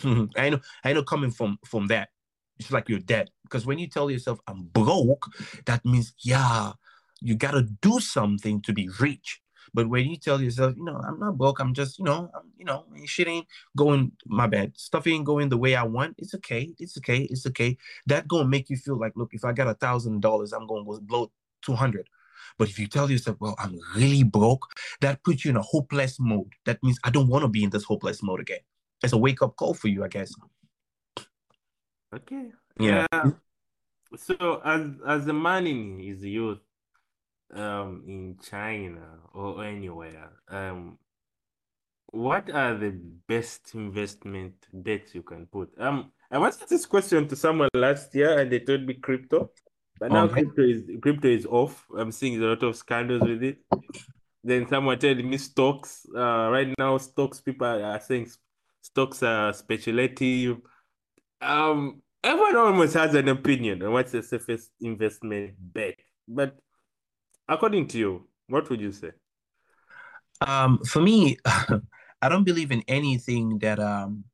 Hmm. 0.00 0.24
I 0.36 0.50
know, 0.50 0.60
I 0.84 0.92
know 0.92 1.02
coming 1.02 1.30
from 1.30 1.58
from 1.64 1.86
that, 1.88 2.08
it's 2.58 2.72
like 2.72 2.88
you're 2.88 2.98
dead. 2.98 3.30
Because 3.44 3.66
when 3.66 3.78
you 3.78 3.88
tell 3.88 4.10
yourself 4.10 4.40
I'm 4.46 4.64
broke, 4.64 5.26
that 5.66 5.84
means 5.84 6.14
yeah, 6.18 6.72
you 7.20 7.34
gotta 7.34 7.62
do 7.62 8.00
something 8.00 8.62
to 8.62 8.72
be 8.72 8.88
rich. 9.00 9.40
But 9.74 9.88
when 9.88 10.08
you 10.08 10.16
tell 10.16 10.40
yourself, 10.40 10.74
you 10.76 10.84
know, 10.84 10.98
I'm 11.06 11.18
not 11.18 11.36
broke, 11.36 11.60
I'm 11.60 11.74
just, 11.74 11.98
you 11.98 12.04
know, 12.04 12.30
I'm, 12.34 12.50
you 12.56 12.64
know, 12.64 12.86
shit 13.04 13.28
ain't 13.28 13.46
going 13.76 14.12
my 14.24 14.46
bad. 14.46 14.76
Stuff 14.78 15.06
ain't 15.06 15.26
going 15.26 15.48
the 15.50 15.58
way 15.58 15.74
I 15.74 15.82
want. 15.82 16.14
It's 16.18 16.34
okay. 16.34 16.74
It's 16.78 16.96
okay. 16.98 17.22
It's 17.24 17.46
okay. 17.46 17.76
That 18.06 18.26
gonna 18.26 18.48
make 18.48 18.70
you 18.70 18.76
feel 18.76 18.98
like, 18.98 19.12
look, 19.16 19.34
if 19.34 19.44
I 19.44 19.52
got 19.52 19.68
a 19.68 19.74
thousand 19.74 20.20
dollars, 20.20 20.52
I'm 20.52 20.66
gonna 20.66 20.84
go 20.84 20.98
blow 21.00 21.30
two 21.62 21.74
hundred. 21.74 22.08
But 22.58 22.68
if 22.68 22.78
you 22.78 22.86
tell 22.86 23.10
yourself, 23.10 23.36
well, 23.40 23.54
I'm 23.58 23.78
really 23.94 24.24
broke, 24.24 24.66
that 25.00 25.22
puts 25.22 25.44
you 25.44 25.50
in 25.50 25.56
a 25.56 25.62
hopeless 25.62 26.18
mode. 26.18 26.52
That 26.64 26.82
means 26.82 26.98
I 27.04 27.10
don't 27.10 27.28
want 27.28 27.42
to 27.42 27.48
be 27.48 27.64
in 27.64 27.70
this 27.70 27.84
hopeless 27.84 28.22
mode 28.22 28.40
again. 28.40 28.60
It's 29.02 29.12
a 29.12 29.18
wake 29.18 29.42
up 29.42 29.56
call 29.56 29.74
for 29.74 29.88
you, 29.88 30.04
I 30.04 30.08
guess. 30.08 30.32
Okay. 32.14 32.50
Yeah. 32.80 33.06
Uh, 33.12 33.30
so 34.16 34.62
as 34.64 34.86
as 35.06 35.26
a 35.26 35.32
man 35.32 35.66
in 35.66 35.98
his 35.98 36.24
youth, 36.24 36.60
um, 37.52 38.04
in 38.06 38.38
China 38.42 39.18
or 39.34 39.64
anywhere, 39.64 40.30
um, 40.48 40.98
what 42.06 42.50
are 42.50 42.76
the 42.76 42.98
best 43.28 43.74
investment 43.74 44.54
bets 44.72 45.14
you 45.14 45.22
can 45.22 45.46
put? 45.46 45.70
Um, 45.78 46.12
I 46.30 46.38
asked 46.38 46.68
this 46.68 46.86
question 46.86 47.28
to 47.28 47.36
someone 47.36 47.68
last 47.74 48.14
year, 48.14 48.38
and 48.38 48.50
they 48.50 48.60
told 48.60 48.86
me 48.86 48.94
crypto. 48.94 49.50
But 49.98 50.12
now 50.12 50.24
Okay. 50.24 50.34
crypto 50.42 50.62
is 50.62 50.82
crypto 51.00 51.28
is 51.28 51.46
off. 51.46 51.86
I'm 51.96 52.12
seeing 52.12 52.42
a 52.42 52.46
lot 52.46 52.62
of 52.62 52.76
scandals 52.76 53.22
with 53.22 53.42
it. 53.42 53.58
Then 54.44 54.68
someone 54.68 54.98
told 54.98 55.24
me 55.24 55.38
stocks. 55.38 56.06
Uh, 56.14 56.48
right 56.50 56.72
now 56.78 56.98
stocks 56.98 57.40
people 57.40 57.66
are 57.66 58.00
saying 58.00 58.30
stocks 58.82 59.22
are 59.22 59.52
speculative. 59.52 60.58
Um, 61.40 62.02
everyone 62.22 62.56
almost 62.56 62.94
has 62.94 63.14
an 63.14 63.28
opinion 63.28 63.82
on 63.82 63.92
what's 63.92 64.12
the 64.12 64.22
safest 64.22 64.70
investment 64.80 65.54
bet. 65.58 65.96
But 66.28 66.56
according 67.48 67.88
to 67.88 67.98
you, 67.98 68.28
what 68.48 68.68
would 68.70 68.80
you 68.80 68.92
say? 68.92 69.12
Um, 70.46 70.78
for 70.84 71.00
me, 71.00 71.38
I 71.46 72.28
don't 72.28 72.44
believe 72.44 72.70
in 72.70 72.82
anything 72.88 73.58
that 73.60 73.78
um 73.78 74.24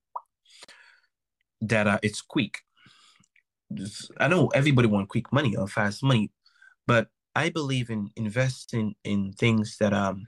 that 1.61 1.87
uh, 1.87 1.99
it's 2.03 2.21
quick. 2.21 2.59
I 4.19 4.29
know 4.29 4.49
everybody 4.49 4.89
want 4.89 5.09
quick 5.09 5.33
money 5.33 5.57
or 5.57 5.69
fast 5.69 6.03
money, 6.03 6.31
but 6.87 7.09
I 7.35 7.51
believe 7.51 7.91
in 7.91 8.11
investing 8.17 8.95
in 9.05 9.33
things 9.33 9.77
that 9.79 9.93
um 9.93 10.27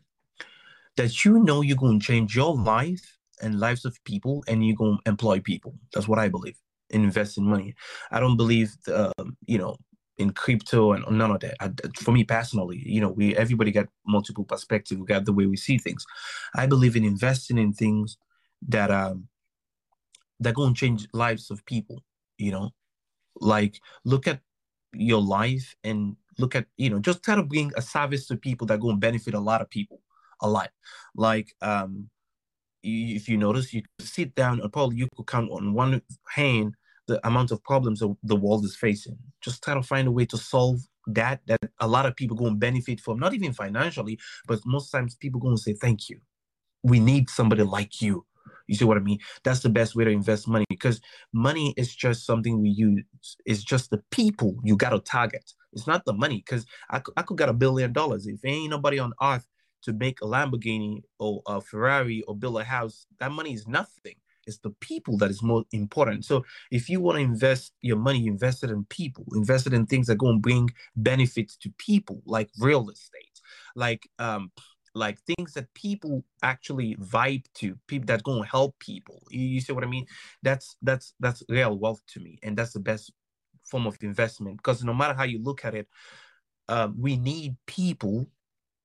that 0.96 1.24
you 1.24 1.38
know 1.38 1.60
you're 1.60 1.76
going 1.76 2.00
to 2.00 2.06
change 2.06 2.36
your 2.36 2.54
life 2.56 3.18
and 3.42 3.58
lives 3.58 3.84
of 3.84 4.02
people, 4.04 4.44
and 4.46 4.64
you're 4.64 4.76
going 4.76 4.98
to 4.98 5.10
employ 5.10 5.40
people. 5.40 5.74
That's 5.92 6.06
what 6.08 6.18
I 6.18 6.28
believe 6.28 6.56
in 6.90 7.02
investing 7.02 7.44
money. 7.44 7.74
I 8.10 8.20
don't 8.20 8.36
believe 8.36 8.74
um, 8.92 9.36
you 9.46 9.58
know 9.58 9.76
in 10.18 10.30
crypto 10.30 10.92
and 10.92 11.04
none 11.10 11.30
of 11.30 11.40
that. 11.40 11.56
I, 11.60 11.70
for 11.96 12.12
me 12.12 12.24
personally, 12.24 12.82
you 12.84 13.00
know, 13.00 13.08
we 13.08 13.36
everybody 13.36 13.72
got 13.72 13.88
multiple 14.06 14.44
perspective. 14.44 14.98
We 14.98 15.06
got 15.06 15.24
the 15.24 15.32
way 15.32 15.46
we 15.46 15.56
see 15.56 15.78
things. 15.78 16.04
I 16.54 16.66
believe 16.66 16.96
in 16.96 17.04
investing 17.04 17.58
in 17.58 17.72
things 17.72 18.16
that 18.68 18.90
um 18.90 19.28
that 20.40 20.54
going 20.54 20.74
to 20.74 20.80
change 20.80 21.06
lives 21.12 21.50
of 21.50 21.64
people. 21.66 22.02
You 22.38 22.52
know, 22.52 22.70
like 23.40 23.80
look 24.04 24.26
at 24.26 24.40
your 24.92 25.20
life 25.20 25.74
and 25.84 26.16
look 26.38 26.54
at 26.54 26.66
you 26.76 26.90
know 26.90 26.98
just 26.98 27.22
try 27.22 27.34
to 27.34 27.42
bring 27.42 27.72
a 27.76 27.82
service 27.82 28.26
to 28.26 28.36
people 28.36 28.66
that 28.66 28.80
going 28.80 28.96
to 28.96 29.00
benefit 29.00 29.34
a 29.34 29.40
lot 29.40 29.60
of 29.60 29.70
people 29.70 30.00
a 30.40 30.48
lot. 30.48 30.70
Like 31.16 31.54
um, 31.62 32.10
if 32.82 33.28
you 33.28 33.36
notice, 33.36 33.72
you 33.72 33.82
sit 34.00 34.34
down 34.34 34.60
and 34.60 34.72
probably 34.72 34.96
you 34.96 35.08
could 35.16 35.26
count 35.26 35.50
on 35.50 35.72
one 35.72 36.02
hand 36.28 36.74
the 37.06 37.26
amount 37.26 37.50
of 37.50 37.62
problems 37.64 38.00
that 38.00 38.14
the 38.22 38.36
world 38.36 38.64
is 38.64 38.76
facing. 38.76 39.16
Just 39.40 39.62
try 39.62 39.74
to 39.74 39.82
find 39.82 40.08
a 40.08 40.12
way 40.12 40.26
to 40.26 40.36
solve 40.36 40.80
that 41.06 41.40
that 41.46 41.60
a 41.80 41.86
lot 41.86 42.06
of 42.06 42.16
people 42.16 42.36
going 42.36 42.54
to 42.54 42.58
benefit 42.58 43.00
from, 43.00 43.18
not 43.18 43.34
even 43.34 43.52
financially, 43.52 44.18
but 44.46 44.60
most 44.64 44.90
times 44.90 45.14
people 45.14 45.40
going 45.40 45.56
to 45.56 45.62
say 45.62 45.74
thank 45.74 46.08
you. 46.08 46.18
We 46.82 47.00
need 47.00 47.30
somebody 47.30 47.62
like 47.62 48.00
you. 48.00 48.24
You 48.66 48.74
see 48.74 48.84
what 48.84 48.96
I 48.96 49.00
mean? 49.00 49.18
That's 49.42 49.60
the 49.60 49.68
best 49.68 49.94
way 49.94 50.04
to 50.04 50.10
invest 50.10 50.48
money 50.48 50.64
because 50.68 51.00
money 51.32 51.74
is 51.76 51.94
just 51.94 52.26
something 52.26 52.60
we 52.60 52.70
use. 52.70 53.04
It's 53.44 53.62
just 53.62 53.90
the 53.90 54.02
people 54.10 54.56
you 54.64 54.76
got 54.76 54.90
to 54.90 55.00
target. 55.00 55.52
It's 55.72 55.86
not 55.86 56.04
the 56.04 56.12
money 56.12 56.38
because 56.46 56.66
I, 56.90 57.00
I 57.16 57.22
could 57.22 57.38
get 57.38 57.48
a 57.48 57.54
billion 57.54 57.92
dollars. 57.92 58.26
If 58.26 58.44
ain't 58.44 58.70
nobody 58.70 58.98
on 58.98 59.12
earth 59.22 59.46
to 59.82 59.92
make 59.92 60.20
a 60.22 60.24
Lamborghini 60.24 61.02
or 61.18 61.42
a 61.46 61.60
Ferrari 61.60 62.22
or 62.26 62.36
build 62.36 62.60
a 62.60 62.64
house, 62.64 63.06
that 63.18 63.32
money 63.32 63.52
is 63.52 63.66
nothing. 63.66 64.14
It's 64.46 64.58
the 64.58 64.70
people 64.80 65.16
that 65.18 65.30
is 65.30 65.42
more 65.42 65.64
important. 65.72 66.24
So 66.24 66.44
if 66.70 66.88
you 66.88 67.00
want 67.00 67.16
to 67.16 67.22
invest 67.22 67.72
your 67.80 67.96
money, 67.96 68.26
invest 68.26 68.62
it 68.62 68.70
in 68.70 68.84
people, 68.84 69.24
invest 69.34 69.66
it 69.66 69.72
in 69.72 69.86
things 69.86 70.06
that 70.08 70.16
go 70.16 70.28
and 70.28 70.42
bring 70.42 70.70
benefits 70.96 71.56
to 71.58 71.72
people, 71.78 72.22
like 72.26 72.50
real 72.58 72.88
estate, 72.90 73.40
like 73.74 74.08
um, 74.18 74.50
like 74.94 75.18
things 75.20 75.54
that 75.54 75.72
people 75.74 76.24
actually 76.42 76.96
vibe 76.96 77.44
to, 77.54 77.76
people 77.88 78.06
that 78.06 78.22
going 78.22 78.42
to 78.42 78.48
help 78.48 78.78
people. 78.78 79.22
You, 79.30 79.40
you 79.44 79.60
see 79.60 79.72
what 79.72 79.84
I 79.84 79.88
mean? 79.88 80.06
That's 80.42 80.76
that's 80.82 81.14
that's 81.20 81.42
real 81.48 81.76
wealth 81.78 82.02
to 82.08 82.20
me, 82.20 82.38
and 82.42 82.56
that's 82.56 82.72
the 82.72 82.80
best 82.80 83.12
form 83.64 83.86
of 83.86 83.96
investment 84.02 84.58
because 84.58 84.84
no 84.84 84.92
matter 84.92 85.14
how 85.14 85.24
you 85.24 85.42
look 85.42 85.64
at 85.64 85.74
it, 85.74 85.88
um, 86.68 86.94
we 86.98 87.16
need 87.16 87.56
people 87.66 88.26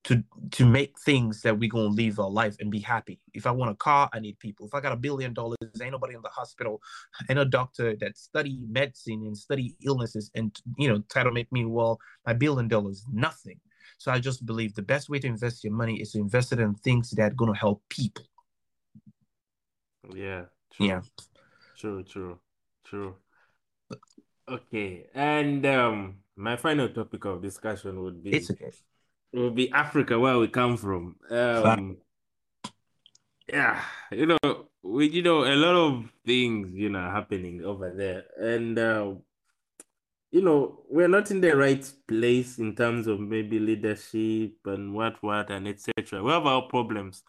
to 0.06 0.24
to 0.52 0.66
make 0.66 0.98
things 1.00 1.42
that 1.42 1.58
we're 1.58 1.70
gonna 1.70 1.90
live 1.90 2.20
our 2.20 2.30
life 2.30 2.56
and 2.60 2.72
be 2.72 2.80
happy. 2.80 3.20
If 3.34 3.46
I 3.46 3.52
want 3.52 3.72
a 3.72 3.76
car, 3.76 4.10
I 4.14 4.20
need 4.20 4.40
people. 4.40 4.66
If 4.66 4.74
I 4.74 4.82
got 4.82 4.94
a 4.94 4.98
billion 4.98 5.34
dollars, 5.34 5.58
ain't 5.82 5.92
nobody 5.92 6.16
in 6.16 6.22
the 6.22 6.30
hospital, 6.30 6.82
ain't 7.30 7.40
a 7.40 7.46
doctor 7.46 7.96
that 7.98 8.18
study 8.18 8.60
medicine 8.68 9.24
and 9.26 9.38
study 9.38 9.76
illnesses 9.86 10.32
and 10.36 10.58
you 10.78 10.88
know 10.88 11.04
try 11.12 11.24
to 11.24 11.32
make 11.32 11.52
me 11.52 11.66
well. 11.66 12.00
My 12.26 12.34
billion 12.34 12.68
dollars, 12.68 13.06
nothing. 13.12 13.60
So 14.00 14.12
I 14.12 14.20
just 14.20 14.46
believe 14.46 14.74
the 14.74 14.82
best 14.82 15.10
way 15.10 15.20
to 15.20 15.28
invest 15.28 15.64
your 15.64 15.74
money 15.74 16.00
is 16.00 16.14
to 16.14 16.20
invest 16.20 16.54
it 16.54 16.60
in 16.60 16.74
things 16.74 17.12
that 17.12 17.34
are 17.34 17.36
gonna 17.36 17.56
help 17.56 17.84
people. 17.90 18.24
Yeah, 20.16 20.46
true. 20.72 20.88
Yeah. 20.88 21.02
True, 21.76 22.04
true, 22.04 22.40
true. 22.86 23.16
Okay, 24.48 25.06
and 25.14 25.66
um, 25.66 26.20
my 26.36 26.56
final 26.56 26.88
topic 26.90 27.26
of 27.26 27.42
discussion 27.42 28.02
would 28.02 28.24
be 28.24 28.32
It's 28.32 28.50
okay. 28.52 28.72
would 29.34 29.56
be 29.56 29.70
Africa, 29.72 30.18
where 30.18 30.40
we 30.40 30.48
come 30.48 30.78
from. 30.78 31.18
Um, 31.30 31.98
yeah, 33.52 33.84
you 34.12 34.26
know, 34.26 34.70
we 34.82 35.10
you 35.10 35.22
know 35.22 35.44
a 35.44 35.56
lot 35.56 35.76
of 35.76 36.10
things 36.26 36.72
you 36.74 36.90
know 36.90 37.12
happening 37.12 37.64
over 37.66 37.92
there, 37.92 38.24
and 38.40 38.80
uh, 38.80 39.12
you 40.32 40.42
know 40.42 40.84
we're 40.90 41.08
not 41.08 41.32
in 41.32 41.42
the 41.42 41.56
right 41.56 41.92
place 42.08 42.60
in 42.60 42.76
terms 42.76 43.08
of 43.08 43.20
maybe 43.20 43.60
leadership 43.60 44.54
and 44.66 44.94
what 44.94 45.22
what 45.22 45.50
and 45.50 45.68
etc. 45.68 46.24
We 46.24 46.32
have 46.32 46.46
our 46.46 46.64
problems, 46.64 47.24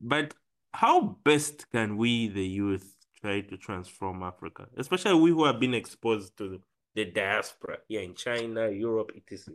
but 0.00 0.34
how 0.72 1.16
best 1.24 1.70
can 1.70 1.96
we, 1.96 2.28
the 2.28 2.44
youth, 2.44 2.94
try 3.20 3.40
to 3.40 3.56
transform 3.56 4.22
Africa, 4.22 4.66
especially 4.76 5.14
we 5.14 5.30
who 5.30 5.44
have 5.44 5.60
been 5.60 5.74
exposed 5.74 6.36
to 6.38 6.60
the 6.94 7.04
diaspora 7.06 7.78
here 7.88 8.02
in 8.02 8.14
China, 8.14 8.68
Europe, 8.68 9.12
etc. 9.16 9.54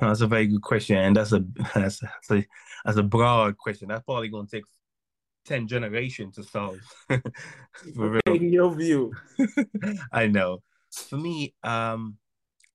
That's 0.00 0.20
a 0.20 0.26
very 0.26 0.48
good 0.48 0.62
question, 0.62 0.96
and 0.96 1.14
that's 1.14 1.32
a 1.32 1.44
that's 1.74 2.02
a, 2.02 2.06
that's 2.06 2.30
a, 2.30 2.46
that's 2.84 2.98
a 2.98 3.02
broad 3.02 3.56
question. 3.56 3.88
That's 3.88 4.04
probably 4.04 4.28
gonna 4.28 4.48
take 4.48 4.64
10 5.46 5.68
generations 5.68 6.34
to 6.36 6.42
solve. 6.42 6.80
For 7.08 8.20
real. 8.26 8.42
your 8.42 8.74
view. 8.74 9.12
I 10.12 10.26
know. 10.26 10.62
For 10.96 11.16
me, 11.16 11.54
um, 11.62 12.16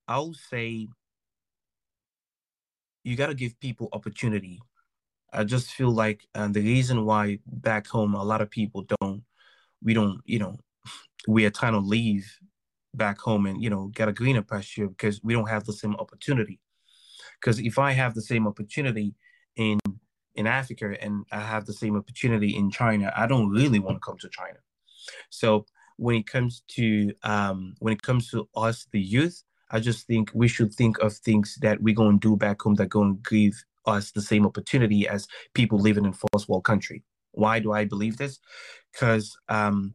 I'll 0.08 0.34
say 0.34 0.88
you 3.04 3.16
got 3.16 3.28
to 3.28 3.34
give 3.34 3.60
people 3.60 3.90
opportunity. 3.94 4.60
I 5.34 5.44
just 5.44 5.72
feel 5.72 5.92
like 5.92 6.28
and 6.36 6.54
the 6.54 6.62
reason 6.62 7.06
why 7.06 7.40
back 7.46 7.88
home 7.88 8.14
a 8.14 8.24
lot 8.24 8.42
of 8.42 8.52
people 8.52 8.86
don't, 9.00 9.24
we 9.84 9.94
don't, 9.94 10.22
you 10.26 10.40
know, 10.40 10.58
we 11.28 11.46
are 11.46 11.50
trying 11.50 11.74
to 11.74 11.80
leave 11.80 12.38
back 12.94 13.18
home 13.20 13.46
and 13.46 13.64
you 13.64 13.70
know 13.70 13.88
get 13.96 14.10
a 14.10 14.14
greener 14.14 14.42
pasture 14.42 14.88
because 14.88 15.24
we 15.24 15.34
don't 15.34 15.48
have 15.50 15.66
the 15.66 15.74
same 15.74 15.96
opportunity. 15.96 16.60
Because 17.40 17.60
if 17.60 17.80
I 17.80 17.94
have 17.94 18.14
the 18.14 18.22
same 18.22 18.48
opportunity 18.48 19.16
in 19.56 19.80
in 20.36 20.48
Africa 20.48 20.96
and 21.02 21.26
I 21.32 21.42
have 21.42 21.66
the 21.66 21.74
same 21.74 21.96
opportunity 21.96 22.56
in 22.56 22.72
China, 22.72 23.12
I 23.16 23.28
don't 23.28 23.50
really 23.50 23.80
want 23.80 23.98
to 23.98 24.00
come 24.00 24.18
to 24.20 24.30
China. 24.30 24.60
So 25.30 25.66
when 26.02 26.16
it 26.16 26.26
comes 26.26 26.64
to 26.68 27.14
um, 27.22 27.76
when 27.78 27.94
it 27.94 28.02
comes 28.02 28.32
to 28.32 28.50
us, 28.56 28.88
the 28.92 29.00
youth, 29.00 29.44
I 29.70 29.80
just 29.80 30.08
think 30.08 30.32
we 30.34 30.48
should 30.48 30.74
think 30.74 30.98
of 30.98 31.14
things 31.14 31.60
that 31.62 31.80
we're 31.80 31.94
going 31.94 32.20
to 32.20 32.28
do 32.30 32.36
back 32.36 32.64
home 32.64 32.74
that 32.76 32.88
going 32.90 33.18
to 33.18 33.30
give 33.30 33.54
us 33.86 34.10
the 34.10 34.22
same 34.22 34.48
opportunity 34.48 35.08
as 35.08 35.28
people 35.54 35.78
living 35.78 36.06
in 36.06 36.14
first 36.14 36.50
world 36.50 36.64
country. 36.64 37.04
Why 37.34 37.60
do 37.60 37.72
I 37.72 37.86
believe 37.86 38.18
this? 38.18 38.40
Because 38.92 39.38
um, 39.48 39.94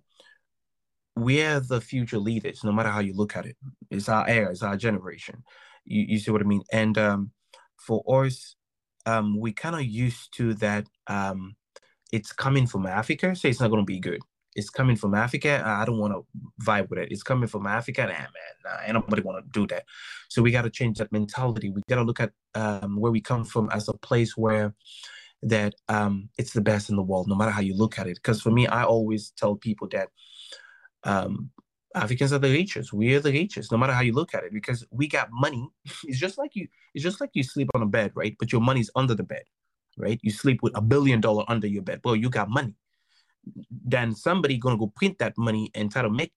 we're 1.16 1.58
the 1.58 1.80
future 1.80 2.18
leaders, 2.18 2.62
no 2.62 2.70
matter 2.70 2.90
how 2.90 3.00
you 3.00 3.12
look 3.12 3.36
at 3.36 3.44
it. 3.44 3.56
It's 3.90 4.08
our 4.08 4.28
era, 4.28 4.52
it's 4.52 4.62
our 4.62 4.76
generation. 4.76 5.42
You, 5.84 6.04
you 6.10 6.18
see 6.20 6.30
what 6.30 6.40
I 6.40 6.44
mean? 6.44 6.62
And 6.72 6.96
um, 6.98 7.32
for 7.76 8.04
us, 8.24 8.54
um, 9.06 9.40
we 9.40 9.52
kind 9.52 9.74
of 9.74 9.84
used 9.84 10.32
to 10.36 10.54
that 10.54 10.86
um, 11.08 11.56
it's 12.12 12.30
coming 12.30 12.68
from 12.68 12.86
Africa, 12.86 13.34
so 13.34 13.48
it's 13.48 13.60
not 13.60 13.70
going 13.70 13.82
to 13.82 13.84
be 13.84 13.98
good. 13.98 14.20
It's 14.56 14.70
coming 14.70 14.96
from 14.96 15.14
Africa. 15.14 15.62
I 15.64 15.84
don't 15.84 15.98
want 15.98 16.14
to 16.14 16.24
vibe 16.64 16.88
with 16.88 16.98
it. 16.98 17.12
It's 17.12 17.22
coming 17.22 17.46
from 17.46 17.66
Africa. 17.66 18.02
Nah, 18.02 18.08
man, 18.08 18.28
nah, 18.64 18.80
ain't 18.84 18.94
nobody 18.94 19.22
want 19.22 19.44
to 19.44 19.50
do 19.60 19.66
that. 19.68 19.84
So 20.28 20.42
we 20.42 20.50
got 20.50 20.62
to 20.62 20.70
change 20.70 20.98
that 20.98 21.12
mentality. 21.12 21.70
We 21.70 21.82
got 21.88 21.96
to 21.96 22.02
look 22.02 22.20
at 22.20 22.32
um, 22.54 22.98
where 22.98 23.12
we 23.12 23.20
come 23.20 23.44
from 23.44 23.68
as 23.70 23.88
a 23.88 23.92
place 23.92 24.36
where 24.36 24.74
that 25.42 25.74
um, 25.88 26.30
it's 26.38 26.52
the 26.54 26.62
best 26.62 26.88
in 26.88 26.96
the 26.96 27.02
world, 27.02 27.28
no 27.28 27.34
matter 27.34 27.50
how 27.50 27.60
you 27.60 27.76
look 27.76 27.98
at 27.98 28.06
it. 28.06 28.16
Because 28.16 28.40
for 28.40 28.50
me, 28.50 28.66
I 28.66 28.84
always 28.84 29.32
tell 29.36 29.56
people 29.56 29.88
that 29.88 30.08
um, 31.04 31.50
Africans 31.94 32.32
are 32.32 32.38
the 32.38 32.50
richest. 32.50 32.92
We 32.92 33.14
are 33.14 33.20
the 33.20 33.32
richest, 33.32 33.70
no 33.70 33.78
matter 33.78 33.92
how 33.92 34.02
you 34.02 34.12
look 34.12 34.34
at 34.34 34.44
it, 34.44 34.52
because 34.52 34.84
we 34.90 35.06
got 35.06 35.28
money. 35.30 35.68
It's 36.04 36.18
just 36.18 36.38
like 36.38 36.56
you. 36.56 36.66
It's 36.94 37.04
just 37.04 37.20
like 37.20 37.30
you 37.34 37.42
sleep 37.42 37.68
on 37.74 37.82
a 37.82 37.86
bed, 37.86 38.12
right? 38.14 38.34
But 38.38 38.52
your 38.52 38.60
money's 38.60 38.90
under 38.96 39.14
the 39.14 39.22
bed, 39.22 39.44
right? 39.98 40.18
You 40.22 40.30
sleep 40.30 40.60
with 40.62 40.76
a 40.76 40.80
billion 40.80 41.20
dollar 41.20 41.44
under 41.48 41.66
your 41.66 41.82
bed. 41.82 42.00
Well, 42.04 42.16
you 42.16 42.30
got 42.30 42.48
money. 42.48 42.74
Then 43.70 44.14
somebody 44.14 44.58
gonna 44.58 44.78
go 44.78 44.92
print 44.94 45.18
that 45.18 45.34
money 45.36 45.70
and 45.74 45.90
try 45.90 46.02
to 46.02 46.10
make, 46.10 46.32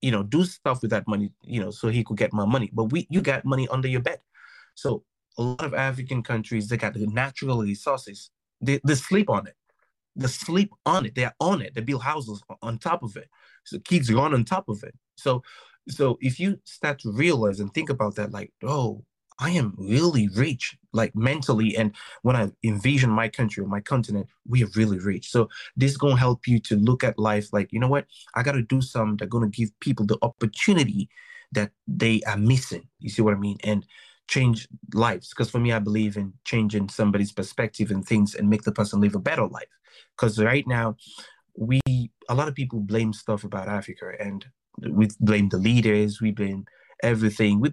you 0.00 0.10
know, 0.10 0.22
do 0.22 0.44
stuff 0.44 0.82
with 0.82 0.90
that 0.90 1.08
money, 1.08 1.30
you 1.42 1.60
know, 1.60 1.70
so 1.70 1.88
he 1.88 2.04
could 2.04 2.16
get 2.16 2.32
more 2.32 2.46
money. 2.46 2.70
But 2.72 2.84
we, 2.84 3.06
you 3.10 3.20
got 3.20 3.44
money 3.44 3.68
under 3.68 3.88
your 3.88 4.02
bed. 4.02 4.20
So 4.74 5.04
a 5.38 5.42
lot 5.42 5.64
of 5.64 5.74
African 5.74 6.22
countries, 6.22 6.68
they 6.68 6.76
got 6.76 6.94
the 6.94 7.06
natural 7.06 7.62
resources. 7.62 8.30
They, 8.60 8.80
they 8.84 8.94
sleep 8.94 9.30
on 9.30 9.46
it. 9.46 9.54
They 10.16 10.28
sleep 10.28 10.70
on 10.86 11.06
it. 11.06 11.14
They're 11.14 11.34
on 11.40 11.60
it. 11.60 11.74
They 11.74 11.80
build 11.80 12.02
houses 12.02 12.42
on 12.62 12.78
top 12.78 13.02
of 13.02 13.16
it. 13.16 13.28
So 13.64 13.78
kids 13.80 14.12
run 14.12 14.34
on 14.34 14.44
top 14.44 14.68
of 14.68 14.84
it. 14.84 14.94
So 15.16 15.42
so 15.88 16.18
if 16.20 16.40
you 16.40 16.58
start 16.64 16.98
to 17.00 17.12
realize 17.12 17.60
and 17.60 17.72
think 17.72 17.90
about 17.90 18.14
that, 18.16 18.32
like, 18.32 18.52
oh, 18.62 19.04
I 19.40 19.50
am 19.50 19.74
really 19.76 20.28
rich, 20.28 20.76
like 20.92 21.14
mentally. 21.16 21.76
And 21.76 21.92
when 22.22 22.36
I 22.36 22.50
envision 22.62 23.10
my 23.10 23.28
country 23.28 23.64
or 23.64 23.66
my 23.66 23.80
continent, 23.80 24.28
we 24.46 24.62
are 24.62 24.68
really 24.76 24.98
rich. 24.98 25.30
So 25.30 25.48
this 25.76 25.90
is 25.90 25.96
gonna 25.96 26.16
help 26.16 26.46
you 26.46 26.60
to 26.60 26.76
look 26.76 27.02
at 27.02 27.18
life 27.18 27.52
like, 27.52 27.72
you 27.72 27.80
know 27.80 27.88
what? 27.88 28.06
I 28.34 28.42
gotta 28.42 28.62
do 28.62 28.80
something 28.80 29.16
that's 29.16 29.30
gonna 29.30 29.48
give 29.48 29.70
people 29.80 30.06
the 30.06 30.18
opportunity 30.22 31.08
that 31.52 31.72
they 31.88 32.22
are 32.26 32.36
missing. 32.36 32.88
You 33.00 33.10
see 33.10 33.22
what 33.22 33.34
I 33.34 33.38
mean? 33.38 33.58
And 33.64 33.84
change 34.28 34.68
lives. 34.92 35.30
Because 35.30 35.50
for 35.50 35.58
me, 35.58 35.72
I 35.72 35.78
believe 35.78 36.16
in 36.16 36.32
changing 36.44 36.88
somebody's 36.88 37.32
perspective 37.32 37.90
and 37.90 38.06
things 38.06 38.34
and 38.34 38.48
make 38.48 38.62
the 38.62 38.72
person 38.72 39.00
live 39.00 39.14
a 39.14 39.20
better 39.20 39.46
life. 39.46 39.68
Because 40.16 40.38
right 40.38 40.66
now, 40.66 40.96
we 41.56 41.80
a 42.28 42.34
lot 42.34 42.48
of 42.48 42.54
people 42.54 42.80
blame 42.80 43.12
stuff 43.12 43.44
about 43.44 43.68
Africa 43.68 44.12
and 44.18 44.44
we 44.90 45.08
blame 45.20 45.48
the 45.48 45.58
leaders, 45.58 46.20
we 46.20 46.32
blame 46.32 46.64
everything. 47.02 47.60
We 47.60 47.70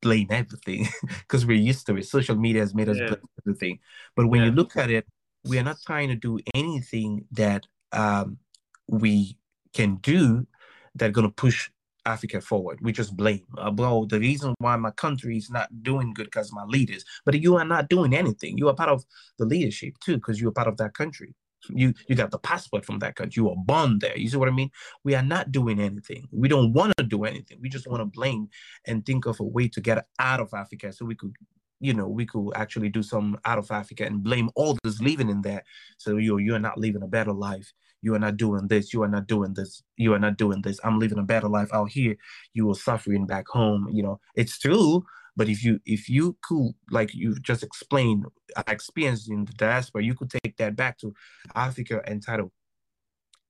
blame 0.00 0.28
everything 0.30 0.86
because 1.20 1.46
we're 1.46 1.56
used 1.56 1.86
to 1.86 1.96
it. 1.96 2.06
Social 2.06 2.36
media 2.36 2.62
has 2.62 2.74
made 2.74 2.88
us 2.88 2.98
yeah. 2.98 3.08
blame 3.08 3.28
everything. 3.42 3.78
But 4.16 4.28
when 4.28 4.40
yeah. 4.40 4.46
you 4.46 4.52
look 4.52 4.76
at 4.76 4.90
it, 4.90 5.06
we 5.44 5.58
are 5.58 5.64
not 5.64 5.76
trying 5.86 6.08
to 6.08 6.14
do 6.14 6.38
anything 6.54 7.24
that 7.32 7.66
um, 7.92 8.38
we 8.88 9.38
can 9.72 9.96
do 9.96 10.46
that's 10.94 11.12
going 11.12 11.26
to 11.26 11.34
push 11.34 11.70
Africa 12.06 12.40
forward. 12.40 12.78
We 12.80 12.92
just 12.92 13.16
blame. 13.16 13.44
Uh, 13.56 13.70
bro, 13.70 14.06
the 14.06 14.18
reason 14.18 14.54
why 14.58 14.76
my 14.76 14.90
country 14.90 15.36
is 15.36 15.50
not 15.50 15.82
doing 15.82 16.14
good 16.14 16.26
because 16.26 16.52
my 16.52 16.64
leaders, 16.64 17.04
but 17.24 17.40
you 17.40 17.56
are 17.56 17.64
not 17.64 17.88
doing 17.88 18.14
anything. 18.14 18.58
You 18.58 18.68
are 18.68 18.74
part 18.74 18.90
of 18.90 19.04
the 19.38 19.44
leadership 19.44 19.94
too 20.02 20.16
because 20.16 20.40
you 20.40 20.48
are 20.48 20.52
part 20.52 20.68
of 20.68 20.76
that 20.78 20.94
country. 20.94 21.34
You 21.68 21.94
you 22.08 22.14
got 22.14 22.30
the 22.30 22.38
passport 22.38 22.84
from 22.84 22.98
that 23.00 23.16
country. 23.16 23.40
You 23.40 23.50
are 23.50 23.56
born 23.56 23.98
there. 23.98 24.16
You 24.16 24.28
see 24.28 24.36
what 24.36 24.48
I 24.48 24.52
mean? 24.52 24.70
We 25.04 25.14
are 25.14 25.22
not 25.22 25.52
doing 25.52 25.80
anything. 25.80 26.28
We 26.32 26.48
don't 26.48 26.72
want 26.72 26.94
to 26.98 27.04
do 27.04 27.24
anything. 27.24 27.58
We 27.60 27.68
just 27.68 27.86
want 27.86 28.00
to 28.00 28.06
blame 28.06 28.48
and 28.86 29.04
think 29.04 29.26
of 29.26 29.40
a 29.40 29.44
way 29.44 29.68
to 29.68 29.80
get 29.80 30.06
out 30.18 30.40
of 30.40 30.54
Africa 30.54 30.92
so 30.92 31.04
we 31.04 31.14
could, 31.14 31.34
you 31.80 31.94
know, 31.94 32.08
we 32.08 32.26
could 32.26 32.52
actually 32.54 32.88
do 32.88 33.02
some 33.02 33.38
out 33.44 33.58
of 33.58 33.70
Africa 33.70 34.04
and 34.04 34.22
blame 34.22 34.50
all 34.54 34.76
those 34.82 35.00
living 35.02 35.30
in 35.30 35.42
there. 35.42 35.64
So 35.98 36.16
you 36.16 36.38
you 36.38 36.54
are 36.54 36.60
not 36.60 36.78
living 36.78 37.02
a 37.02 37.08
better 37.08 37.32
life. 37.32 37.72
You 38.00 38.14
are 38.14 38.20
not 38.20 38.36
doing 38.36 38.68
this. 38.68 38.92
You 38.92 39.02
are 39.02 39.08
not 39.08 39.26
doing 39.26 39.54
this. 39.54 39.82
You 39.96 40.14
are 40.14 40.20
not 40.20 40.36
doing 40.36 40.62
this. 40.62 40.78
I'm 40.84 41.00
living 41.00 41.18
a 41.18 41.24
better 41.24 41.48
life 41.48 41.70
out 41.72 41.90
here. 41.90 42.16
You 42.54 42.70
are 42.70 42.74
suffering 42.74 43.26
back 43.26 43.48
home. 43.48 43.88
You 43.90 44.02
know, 44.04 44.20
it's 44.36 44.58
true 44.58 45.04
but 45.38 45.48
if 45.48 45.62
you 45.62 45.78
if 45.86 46.08
you 46.08 46.36
could 46.42 46.72
like 46.90 47.14
you 47.14 47.36
just 47.38 47.62
explained 47.62 48.26
uh, 48.56 48.64
experience 48.66 49.28
in 49.28 49.44
the 49.44 49.52
diaspora, 49.52 50.02
you 50.02 50.14
could 50.14 50.30
take 50.30 50.56
that 50.56 50.74
back 50.74 50.98
to 50.98 51.14
Africa 51.54 52.02
and 52.04 52.20
try 52.20 52.36
to 52.36 52.50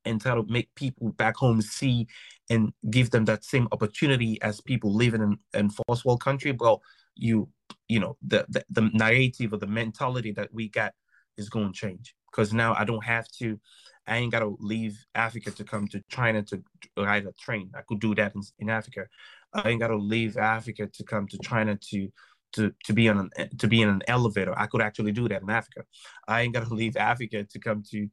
and 0.04 0.20
try 0.20 0.34
to 0.34 0.44
make 0.48 0.68
people 0.74 1.10
back 1.12 1.36
home 1.36 1.62
see 1.62 2.06
and 2.50 2.72
give 2.90 3.10
them 3.10 3.24
that 3.24 3.42
same 3.42 3.68
opportunity 3.72 4.40
as 4.42 4.60
people 4.60 4.94
living 4.94 5.22
in, 5.22 5.38
in 5.58 5.70
first 5.70 6.04
world 6.04 6.20
country. 6.20 6.52
Well, 6.52 6.82
you 7.16 7.48
you 7.88 8.00
know 8.00 8.18
the, 8.20 8.44
the 8.50 8.62
the 8.68 8.90
narrative 8.92 9.54
or 9.54 9.56
the 9.56 9.66
mentality 9.66 10.32
that 10.32 10.52
we 10.52 10.68
got 10.68 10.92
is 11.38 11.48
going 11.48 11.72
to 11.72 11.78
change 11.78 12.14
because 12.30 12.52
now 12.52 12.74
I 12.74 12.84
don't 12.84 13.04
have 13.04 13.28
to 13.38 13.58
I 14.06 14.18
ain't 14.18 14.32
got 14.32 14.40
to 14.40 14.58
leave 14.60 15.06
Africa 15.14 15.50
to 15.52 15.64
come 15.64 15.86
to 15.88 16.02
China 16.10 16.42
to 16.44 16.62
ride 16.96 17.26
a 17.26 17.32
train. 17.32 17.70
I 17.74 17.80
could 17.86 18.00
do 18.00 18.14
that 18.14 18.34
in, 18.34 18.42
in 18.58 18.70
Africa. 18.70 19.06
I 19.52 19.68
ain't 19.70 19.80
got 19.80 19.88
to 19.88 19.96
leave 19.96 20.36
Africa 20.36 20.88
to 20.92 21.04
come 21.04 21.26
to 21.28 21.38
China 21.38 21.78
to 21.90 22.08
to 22.52 22.72
to 22.84 22.92
be 22.92 23.08
on 23.08 23.30
an 23.36 23.48
to 23.58 23.68
be 23.68 23.82
in 23.82 23.88
an 23.88 24.02
elevator. 24.08 24.54
I 24.56 24.66
could 24.66 24.82
actually 24.82 25.12
do 25.12 25.28
that 25.28 25.42
in 25.42 25.50
Africa. 25.50 25.84
I 26.26 26.42
ain't 26.42 26.54
got 26.54 26.66
to 26.66 26.74
leave 26.74 26.96
Africa 26.96 27.44
to 27.44 27.58
come 27.58 27.82
to 27.90 28.08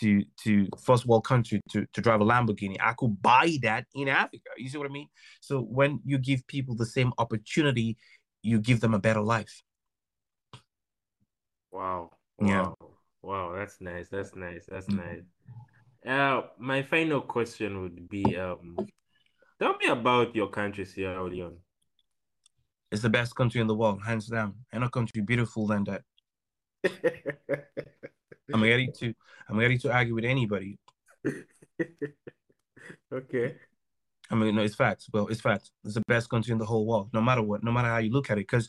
to 0.00 0.22
to 0.44 0.68
first 0.84 1.06
world 1.06 1.24
country 1.24 1.60
to 1.70 1.86
to 1.92 2.00
drive 2.00 2.20
a 2.20 2.24
Lamborghini. 2.24 2.76
I 2.80 2.92
could 2.92 3.20
buy 3.20 3.56
that 3.62 3.86
in 3.94 4.08
Africa. 4.08 4.50
You 4.56 4.68
see 4.68 4.78
what 4.78 4.90
I 4.90 4.92
mean? 4.92 5.08
So 5.40 5.60
when 5.60 6.00
you 6.04 6.18
give 6.18 6.46
people 6.46 6.74
the 6.74 6.86
same 6.86 7.12
opportunity, 7.18 7.96
you 8.42 8.60
give 8.60 8.80
them 8.80 8.94
a 8.94 8.98
better 8.98 9.22
life. 9.22 9.62
Wow. 11.70 12.10
Wow. 12.38 12.48
Yeah. 12.48 12.86
Wow, 13.22 13.54
that's 13.56 13.80
nice. 13.80 14.08
That's 14.08 14.34
nice. 14.36 14.66
That's 14.68 14.86
mm-hmm. 14.86 14.98
nice. 14.98 15.22
Uh, 16.06 16.46
my 16.58 16.82
final 16.82 17.20
question 17.20 17.82
would 17.82 18.08
be 18.08 18.36
um 18.36 18.76
Tell 19.58 19.76
me 19.78 19.86
about 19.86 20.36
your 20.36 20.48
country, 20.48 20.84
Sierra 20.84 21.24
Leone. 21.24 21.56
It's 22.92 23.00
the 23.02 23.08
best 23.08 23.34
country 23.34 23.60
in 23.60 23.66
the 23.66 23.74
world, 23.74 24.02
hands 24.04 24.26
down. 24.26 24.54
And 24.70 24.84
a 24.84 24.90
country 24.90 25.22
beautiful 25.22 25.66
than 25.66 25.84
that. 25.84 26.02
I'm 28.52 28.62
ready 28.62 28.88
to 28.98 29.14
I'm 29.48 29.58
ready 29.58 29.78
to 29.78 29.90
argue 29.92 30.14
with 30.14 30.24
anybody. 30.24 30.78
okay. 33.12 33.56
I 34.30 34.34
mean, 34.34 34.54
no, 34.56 34.62
it's 34.62 34.74
facts. 34.74 35.08
Well, 35.12 35.28
it's 35.28 35.40
facts. 35.40 35.70
It's 35.84 35.94
the 35.94 36.02
best 36.06 36.28
country 36.28 36.52
in 36.52 36.58
the 36.58 36.66
whole 36.66 36.86
world, 36.86 37.10
no 37.12 37.22
matter 37.22 37.42
what, 37.42 37.64
no 37.64 37.72
matter 37.72 37.88
how 37.88 37.98
you 37.98 38.10
look 38.10 38.30
at 38.30 38.38
it. 38.38 38.46
Because 38.48 38.68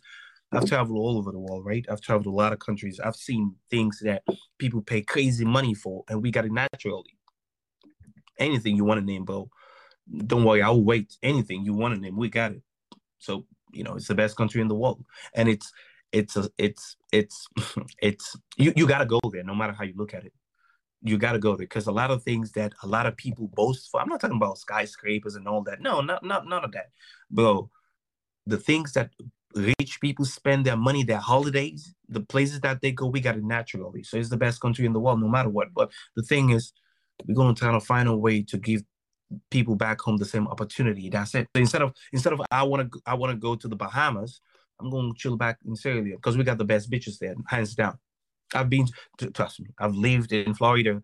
I've 0.52 0.66
traveled 0.66 0.98
all 0.98 1.18
over 1.18 1.32
the 1.32 1.40
world, 1.40 1.66
right? 1.66 1.86
I've 1.90 2.02
traveled 2.02 2.28
a 2.28 2.38
lot 2.38 2.54
of 2.54 2.60
countries. 2.60 3.00
I've 3.00 3.16
seen 3.16 3.56
things 3.70 4.00
that 4.04 4.24
people 4.58 4.82
pay 4.82 5.02
crazy 5.02 5.44
money 5.46 5.74
for, 5.74 6.06
and 6.10 6.22
we 6.22 6.32
got 6.32 6.46
it 6.46 6.52
naturally. 6.52 7.18
Anything 8.40 8.76
you 8.78 8.86
want 8.86 9.00
to 9.00 9.06
name, 9.06 9.26
bro 9.26 9.50
don't 10.26 10.43
worry, 10.43 10.62
I'll 10.62 10.82
wait. 10.82 11.16
Anything 11.22 11.64
you 11.64 11.74
want 11.74 11.95
to 11.95 11.99
name, 11.99 12.18
we 12.18 12.30
got 12.30 12.51
it. 12.51 12.62
So 13.20 13.45
you 13.74 13.84
know, 13.84 13.95
it's 13.95 14.08
the 14.08 14.16
best 14.16 14.36
country 14.36 14.62
in 14.62 14.68
the 14.68 14.76
world, 14.76 15.03
and 15.34 15.49
it's 15.49 15.72
it's 16.12 16.36
a, 16.38 16.49
it's 16.58 16.95
it's 17.12 17.47
it's 18.01 18.36
you 18.58 18.74
you 18.76 18.88
got 18.88 18.99
to 18.99 19.05
go 19.05 19.20
there, 19.32 19.43
no 19.43 19.55
matter 19.55 19.74
how 19.74 19.84
you 19.84 19.93
look 19.95 20.14
at 20.14 20.26
it. 20.26 20.34
You 21.03 21.18
got 21.18 21.34
to 21.34 21.39
go 21.39 21.51
there 21.51 21.68
because 21.68 21.88
a 21.88 21.91
lot 21.91 22.12
of 22.12 22.24
things 22.24 22.51
that 22.53 22.74
a 22.84 22.88
lot 22.88 23.05
of 23.05 23.16
people 23.18 23.47
boast 23.53 23.89
for. 23.91 24.01
I'm 24.01 24.10
not 24.10 24.20
talking 24.20 24.38
about 24.38 24.58
skyscrapers 24.58 25.36
and 25.36 25.47
all 25.47 25.62
that. 25.64 25.82
No, 25.82 26.01
not 26.01 26.24
not 26.24 26.47
none 26.47 26.64
of 26.64 26.72
that, 26.72 26.88
bro. 27.30 27.70
The 28.45 28.58
things 28.58 28.93
that 28.93 29.12
rich 29.53 29.99
people 30.01 30.26
spend 30.26 30.66
their 30.66 30.78
money, 30.78 31.03
their 31.03 31.18
holidays, 31.20 31.93
the 32.08 32.22
places 32.22 32.62
that 32.62 32.82
they 32.82 32.91
go, 32.91 33.08
we 33.08 33.20
got 33.20 33.38
it 33.38 33.43
naturally. 33.43 34.03
So 34.03 34.18
it's 34.18 34.30
the 34.30 34.38
best 34.38 34.62
country 34.62 34.86
in 34.86 34.93
the 34.93 34.99
world, 34.99 35.22
no 35.22 35.28
matter 35.28 35.49
what. 35.49 35.74
But 35.74 35.91
the 36.16 36.24
thing 36.24 36.51
is, 36.51 36.74
we're 37.26 37.36
going 37.36 37.53
to 37.53 37.60
try 37.60 37.72
to 37.72 37.80
find 37.80 38.08
a 38.08 38.16
way 38.16 38.43
to 38.43 38.58
give 38.58 38.84
people 39.51 39.75
back 39.75 40.01
home 40.01 40.17
the 40.17 40.25
same 40.25 40.47
opportunity. 40.47 41.09
That's 41.09 41.36
it. 41.36 41.47
So 41.55 41.61
instead 41.61 41.82
of 41.82 41.93
instead 42.13 42.34
of 42.34 42.41
I 42.51 42.63
want 42.63 42.91
to 42.91 43.01
I 43.05 43.13
want 43.15 43.32
to 43.32 43.38
go 43.38 43.55
to 43.55 43.67
the 43.67 43.75
Bahamas, 43.75 44.41
I'm 44.80 44.89
going 44.89 45.11
to 45.13 45.17
chill 45.17 45.38
back 45.38 45.57
in 45.65 45.75
Sierra 45.75 46.01
Leone 46.01 46.17
because 46.17 46.38
we 46.38 46.43
got 46.43 46.57
the 46.57 46.65
best 46.65 46.89
bitches 46.89 47.19
there, 47.19 47.36
hands 47.47 47.75
down. 47.75 47.97
I've 48.53 48.69
been 48.69 48.88
to, 49.17 49.30
trust 49.32 49.59
me. 49.59 49.67
I've 49.78 49.95
lived 49.95 50.32
in 50.32 50.53
Florida, 50.53 51.01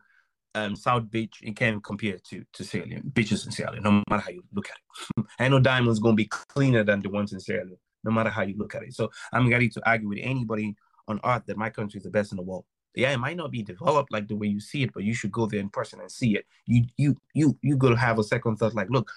um, 0.56 0.76
South 0.76 1.10
Beach. 1.10 1.40
It 1.42 1.56
can't 1.56 1.84
compare 1.84 2.18
to 2.30 2.44
to 2.54 2.64
Sierra 2.64 2.88
Leone. 2.88 3.12
Bitches 3.14 3.46
in 3.46 3.52
Sierra 3.52 3.72
Leone, 3.72 3.84
no 3.84 4.04
matter 4.10 4.24
how 4.24 4.32
you 4.32 4.44
look 4.54 4.70
at 4.70 4.78
it. 5.18 5.26
I 5.40 5.48
know 5.50 5.60
diamonds 5.60 6.00
gonna 6.00 6.16
be 6.16 6.28
cleaner 6.28 6.84
than 6.84 7.02
the 7.02 7.10
ones 7.10 7.34
in 7.34 7.40
Sierra 7.40 7.66
Leone, 7.66 7.78
no 8.04 8.12
matter 8.12 8.30
how 8.30 8.44
you 8.44 8.56
look 8.58 8.76
at 8.76 8.84
it. 8.84 8.94
So 8.94 9.12
I'm 9.32 9.50
ready 9.50 9.70
to 9.70 9.90
argue 9.90 10.10
with 10.10 10.20
anybody 10.22 10.76
on 11.08 11.20
earth 11.26 11.44
that 11.48 11.58
my 11.58 11.70
country 11.70 11.98
is 11.98 12.04
the 12.04 12.10
best 12.10 12.32
in 12.32 12.38
the 12.38 12.44
world. 12.44 12.66
Yeah, 12.96 13.12
it 13.12 13.18
might 13.18 13.38
not 13.38 13.52
be 13.52 13.64
developed 13.64 14.12
like 14.12 14.28
the 14.28 14.36
way 14.36 14.48
you 14.48 14.60
see 14.60 14.84
it, 14.84 14.94
but 14.94 15.04
you 15.04 15.14
should 15.14 15.32
go 15.32 15.46
there 15.46 15.60
in 15.60 15.70
person 15.70 16.00
and 16.00 16.12
see 16.12 16.36
it. 16.36 16.46
You 16.66 16.86
you 16.98 17.18
you 17.34 17.58
you 17.62 17.76
go 17.76 17.90
to 17.90 17.96
have 17.96 18.20
a 18.20 18.24
second 18.24 18.58
thought 18.58 18.76
like, 18.76 18.90
look, 18.90 19.10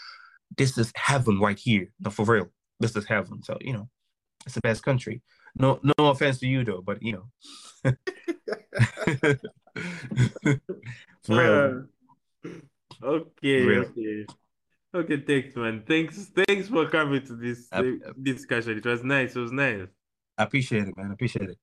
this 0.57 0.79
is 0.79 0.93
heaven 0.97 1.41
right 1.41 1.59
here. 1.59 1.91
No, 2.01 2.11
for 2.11 2.25
real, 2.25 2.51
this 2.81 2.97
is 2.97 3.05
heaven. 3.07 3.43
So 3.43 3.59
you 3.61 3.73
know, 3.73 3.89
it's 4.45 4.55
the 4.55 4.61
best 4.61 4.83
country. 4.83 5.23
No 5.59 5.81
no 5.83 5.95
offense 5.99 6.39
to 6.41 6.47
you 6.47 6.65
though, 6.65 6.83
but 6.83 7.03
you 7.03 7.13
know. 7.13 7.25
for 11.23 11.37
real. 11.37 11.85
Uh, 12.45 12.49
okay, 13.03 13.61
real. 13.63 13.83
okay. 13.83 14.27
Okay, 14.95 15.21
thanks, 15.21 15.55
man. 15.57 15.83
Thanks, 15.87 16.31
thanks 16.47 16.69
for 16.69 16.89
coming 16.89 17.23
to 17.27 17.35
this 17.35 17.69
uh, 17.71 17.83
discussion. 18.23 18.79
It 18.79 18.87
was 18.87 19.05
nice. 19.05 19.37
It 19.37 19.41
was 19.41 19.53
nice. 19.53 19.89
I 20.39 20.45
appreciate 20.45 20.89
it, 20.89 20.97
man. 20.97 21.11
I 21.11 21.13
appreciate 21.13 21.51
it. 21.51 21.59